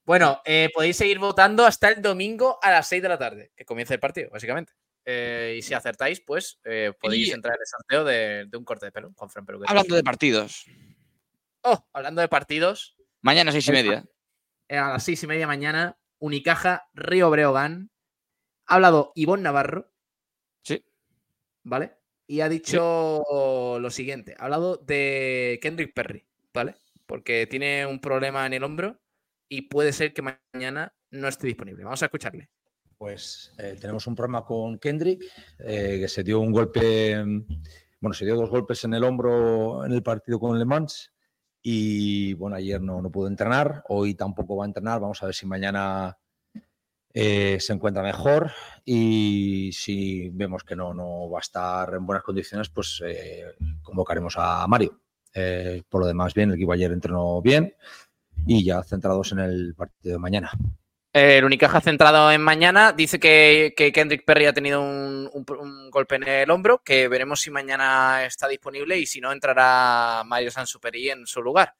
[0.04, 3.64] Bueno, eh, podéis seguir votando hasta el domingo a las 6 de la tarde, que
[3.64, 4.72] comienza el partido, básicamente.
[5.06, 8.64] Eh, y si acertáis, pues eh, podéis Y- entrar en el sorteo de, de un
[8.64, 9.46] corte de pelo con Fran.
[9.66, 10.64] Hablando de partidos,
[11.66, 14.04] Oh, hablando de partidos, mañana seis y media.
[14.68, 17.90] a las seis y media mañana, Unicaja Río Breogán.
[18.66, 19.90] Ha hablado Ivonne Navarro.
[20.62, 20.84] Sí.
[21.62, 21.96] ¿Vale?
[22.26, 23.22] Y ha dicho
[23.80, 26.74] lo siguiente: ha hablado de Kendrick Perry, ¿vale?
[27.06, 29.00] Porque tiene un problema en el hombro
[29.48, 31.84] y puede ser que mañana no esté disponible.
[31.84, 32.50] Vamos a escucharle.
[32.96, 35.24] Pues eh, tenemos un problema con Kendrick,
[35.58, 37.46] eh, que se dio un golpe, mm,
[38.00, 41.12] bueno, se dio dos golpes en el hombro en el partido con Le Mans
[41.62, 45.34] y bueno, ayer no, no pudo entrenar, hoy tampoco va a entrenar, vamos a ver
[45.34, 46.16] si mañana
[47.12, 48.52] eh, se encuentra mejor
[48.84, 53.02] y si vemos que no, no va a estar en buenas condiciones, pues
[53.82, 55.00] convocaremos a Mario.
[55.88, 57.74] Por lo demás, bien, el equipo ayer entrenó bien
[58.46, 60.50] y ya centrados en el partido de mañana.
[61.12, 65.90] El Unicaja centrado en mañana dice que, que Kendrick Perry ha tenido un, un- un
[65.90, 70.50] golpe en el hombro, que veremos si mañana está disponible y si no entrará Mario
[70.50, 71.74] Sansuperi en su lugar.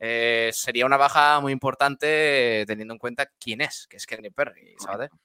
[0.00, 4.34] Eh, sería una baja muy importante eh, teniendo en cuenta quién es, que es Kendrick
[4.34, 5.10] Perry, ¿sabes?
[5.10, 5.22] Bueno,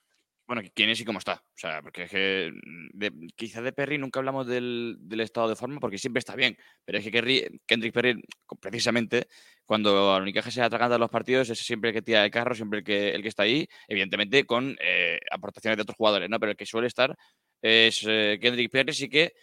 [0.73, 1.33] quién es y cómo está.
[1.33, 2.51] O sea, porque es que
[2.93, 6.57] de, quizá de Perry nunca hablamos del, del estado de forma porque siempre está bien.
[6.85, 8.21] Pero es que Kendrick Perry,
[8.59, 9.27] precisamente,
[9.65, 12.79] cuando a Unicaja se atraganta los partidos, es siempre el que tira el carro, siempre
[12.79, 16.39] el que, el que está ahí, evidentemente con eh, aportaciones de otros jugadores, ¿no?
[16.39, 17.15] Pero el que suele estar
[17.61, 19.33] es eh, Kendrick Perry, sí que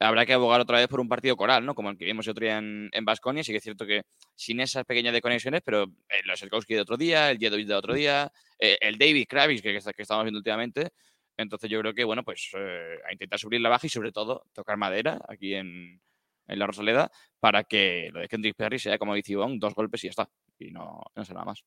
[0.00, 1.74] habrá que abogar otra vez por un partido coral, ¿no?
[1.74, 3.42] Como el que vimos el otro día en, en Baskonia.
[3.42, 4.02] Sí que es cierto que
[4.34, 8.30] sin esas pequeñas desconexiones, pero el Loserkowski de otro día, el Jedovic de otro día,
[8.58, 10.90] eh, el David Kravis que, que, estamos viendo últimamente.
[11.36, 14.44] Entonces yo creo que, bueno, pues eh, a intentar subir la baja y sobre todo
[14.52, 16.00] tocar madera aquí en,
[16.48, 20.02] en la Rosaleda para que lo de Kendrick Perry sea como dice Ivonne, dos golpes
[20.04, 20.30] y ya está.
[20.58, 21.64] Y no, no será más.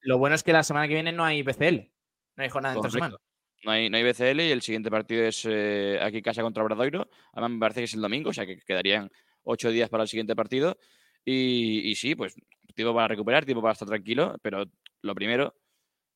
[0.00, 1.90] Lo bueno es que la semana que viene no hay BCL,
[2.36, 3.06] no hay jornada entre Correcto.
[3.06, 3.33] semana.
[3.64, 7.08] No hay, no hay BCL y el siguiente partido es eh, aquí casa contra Obradoiro.
[7.32, 9.10] Además me parece que es el domingo, o sea que quedarían
[9.42, 10.76] ocho días para el siguiente partido.
[11.24, 12.34] Y, y sí, pues
[12.74, 14.64] tiempo para recuperar, tiempo para estar tranquilo, pero
[15.02, 15.54] lo primero,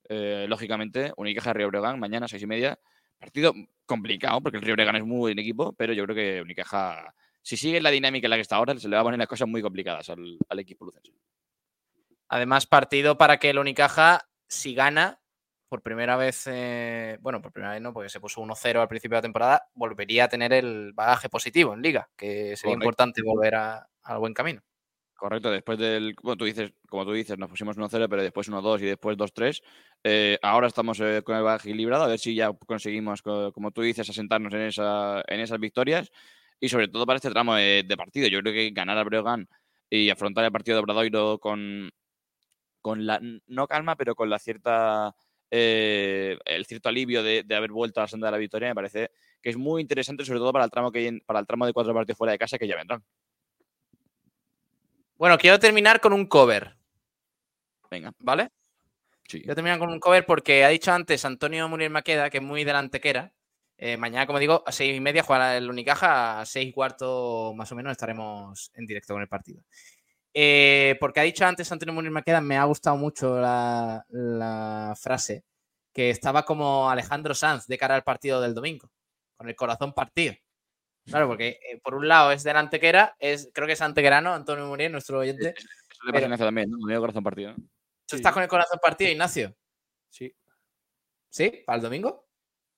[0.08, 2.78] eh, lógicamente, Unicaja Río Breogán, mañana seis y media.
[3.18, 3.54] Partido
[3.86, 7.56] complicado, porque el Río Breogán es muy buen equipo, pero yo creo que Unicaja, si
[7.56, 9.48] sigue la dinámica en la que está ahora, se le va a poner las cosas
[9.48, 11.12] muy complicadas al, al equipo lucense.
[12.28, 15.20] Además, partido para que el Unicaja, si gana,
[15.68, 19.16] por primera vez, eh, bueno, por primera vez no, porque se puso 1-0 al principio
[19.16, 22.74] de la temporada, volvería a tener el bagaje positivo en liga, que sería Correcto.
[22.74, 24.62] importante volver a- al buen camino.
[25.16, 28.80] Correcto, después del, como tú dices, como tú dices, nos pusimos 1-0, pero después 1-2
[28.82, 29.62] y después 2-3.
[30.04, 33.72] Eh, ahora estamos eh, con el bagaje equilibrado, a ver si ya conseguimos, co- como
[33.72, 36.12] tú dices, asentarnos en, esa, en esas victorias
[36.60, 38.28] y sobre todo para este tramo de, de partido.
[38.28, 39.48] Yo creo que ganar al Breogán
[39.90, 41.90] y afrontar el partido de Obradoiro con,
[42.80, 45.14] con la, no calma, pero con la cierta,
[45.50, 48.74] eh, el cierto alivio de, de haber vuelto a la senda de la victoria, me
[48.74, 49.10] parece
[49.40, 51.94] que es muy interesante, sobre todo para el tramo, que, para el tramo de cuatro
[51.94, 53.02] partidos fuera de casa que ya vendrán.
[55.16, 56.76] Bueno, quiero terminar con un cover.
[57.90, 58.12] Venga.
[58.18, 58.50] ¿Vale?
[59.26, 59.40] Sí.
[59.40, 62.64] Quiero terminar con un cover porque ha dicho antes Antonio Muriel Maqueda, que es muy
[62.64, 63.32] delantequera.
[63.76, 67.52] Eh, mañana, como digo, a seis y media jugará el Unicaja, a seis y cuarto
[67.56, 69.62] más o menos estaremos en directo con el partido.
[70.34, 75.44] Eh, porque ha dicho antes Antonio Muriel Maqueda, me ha gustado mucho la, la frase,
[75.92, 78.90] que estaba como Alejandro Sanz de cara al partido del domingo,
[79.36, 80.34] con el corazón partido.
[81.06, 84.92] Claro, porque eh, por un lado es delantequera, es, creo que es antequerano, Antonio Muriel,
[84.92, 85.54] nuestro oyente.
[85.56, 86.78] Eso le pasa a Pero- Ignacio también, ¿no?
[86.86, 87.54] Medio corazón partido.
[88.06, 89.54] ¿Tú estás con el corazón partido, Ignacio?
[90.10, 90.34] Sí.
[91.30, 91.62] ¿Sí?
[91.66, 92.26] ¿Para el domingo?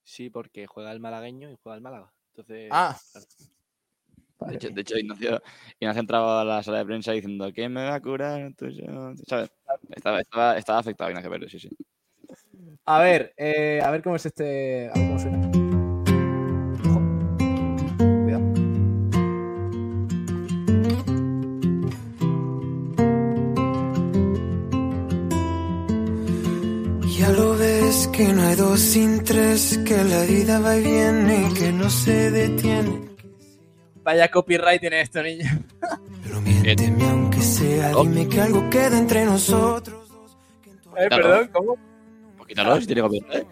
[0.03, 2.13] Sí, porque juega el malagueño y juega el Málaga.
[2.31, 2.69] Entonces.
[2.73, 2.97] Ah.
[4.47, 5.43] De hecho, de hecho, Ignacio,
[5.79, 8.53] Ignacio entraba a la sala de prensa diciendo ¿Quién me va a curar?
[8.57, 9.15] Tú, yo?".
[9.27, 9.51] ¿Sabes?
[9.91, 11.69] Estaba, estaba, estaba afectado Ignacio Pérez, sí, sí.
[12.87, 14.89] A ver, eh, a ver cómo es este.
[14.89, 15.39] A ver cómo suena.
[16.89, 17.01] Ojo.
[18.25, 18.55] Cuidado.
[27.19, 31.53] Ya lo ves que no hay dos sin tres, que la vida va y viene,
[31.57, 33.10] que no se detiene.
[34.11, 35.45] Vaya copyright tiene esto, niño.
[36.24, 40.11] Pero miénteme aunque sea, dime que algo queda entre nosotros.
[40.97, 41.77] Eh, perdón, ¿cómo?
[42.49, 43.47] Quítalo si tiene copyright.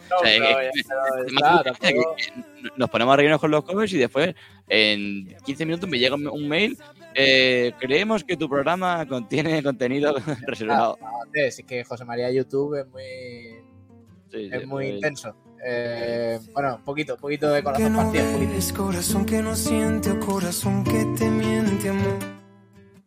[2.77, 4.35] Nos ponemos a reírnos con los covers y después
[4.69, 6.77] en 15 minutos me llega un mail.
[7.15, 10.99] eh, creemos que tu programa contiene contenido reservado.
[11.01, 13.63] Ah, no, es que José María YouTube es muy,
[14.33, 15.37] Sí, es sí, muy pues- intenso.
[15.65, 18.33] Eh, bueno, un poquito, un poquito de corazón no partido.
[18.33, 18.75] poquito.
[18.77, 22.19] corazón que no siente o corazón que te miente, amor.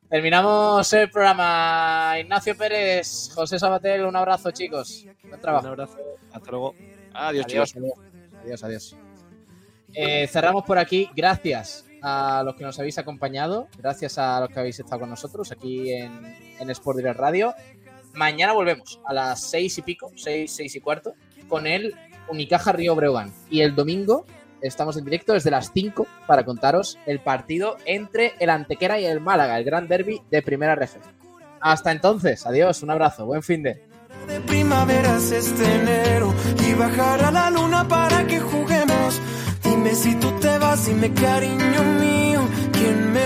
[0.10, 2.16] Terminamos el programa.
[2.20, 5.06] Ignacio Pérez, José Sabatel, un abrazo, chicos.
[5.24, 5.66] Buen trabajo.
[5.66, 5.98] Un abrazo.
[6.34, 6.76] Hasta luego.
[7.14, 7.92] Adiós, adiós, chicos.
[8.42, 8.98] adiós, adiós, adiós.
[9.94, 11.10] Eh, cerramos por aquí.
[11.16, 13.70] Gracias a los que nos habéis acompañado.
[13.78, 17.54] Gracias a los que habéis estado con nosotros aquí en, en Sport Direct Radio.
[18.14, 21.14] Mañana volvemos a las seis y pico, seis, seis y cuarto,
[21.48, 21.96] con el
[22.28, 23.34] Unicaja Río Breogán.
[23.50, 24.26] Y el domingo
[24.62, 29.20] estamos en directo desde las 5 para contaros el partido entre el Antequera y el
[29.20, 31.04] Málaga, el gran derby de Primera Región.
[31.60, 33.84] Hasta entonces, adiós, un abrazo, buen fin de.
[34.28, 36.34] de primaveras este enero
[36.68, 39.22] y bajar a la luna para que juguemos.
[39.64, 42.42] Dime si tú te vas, dime cariño mío,
[42.74, 43.22] ¿quién me va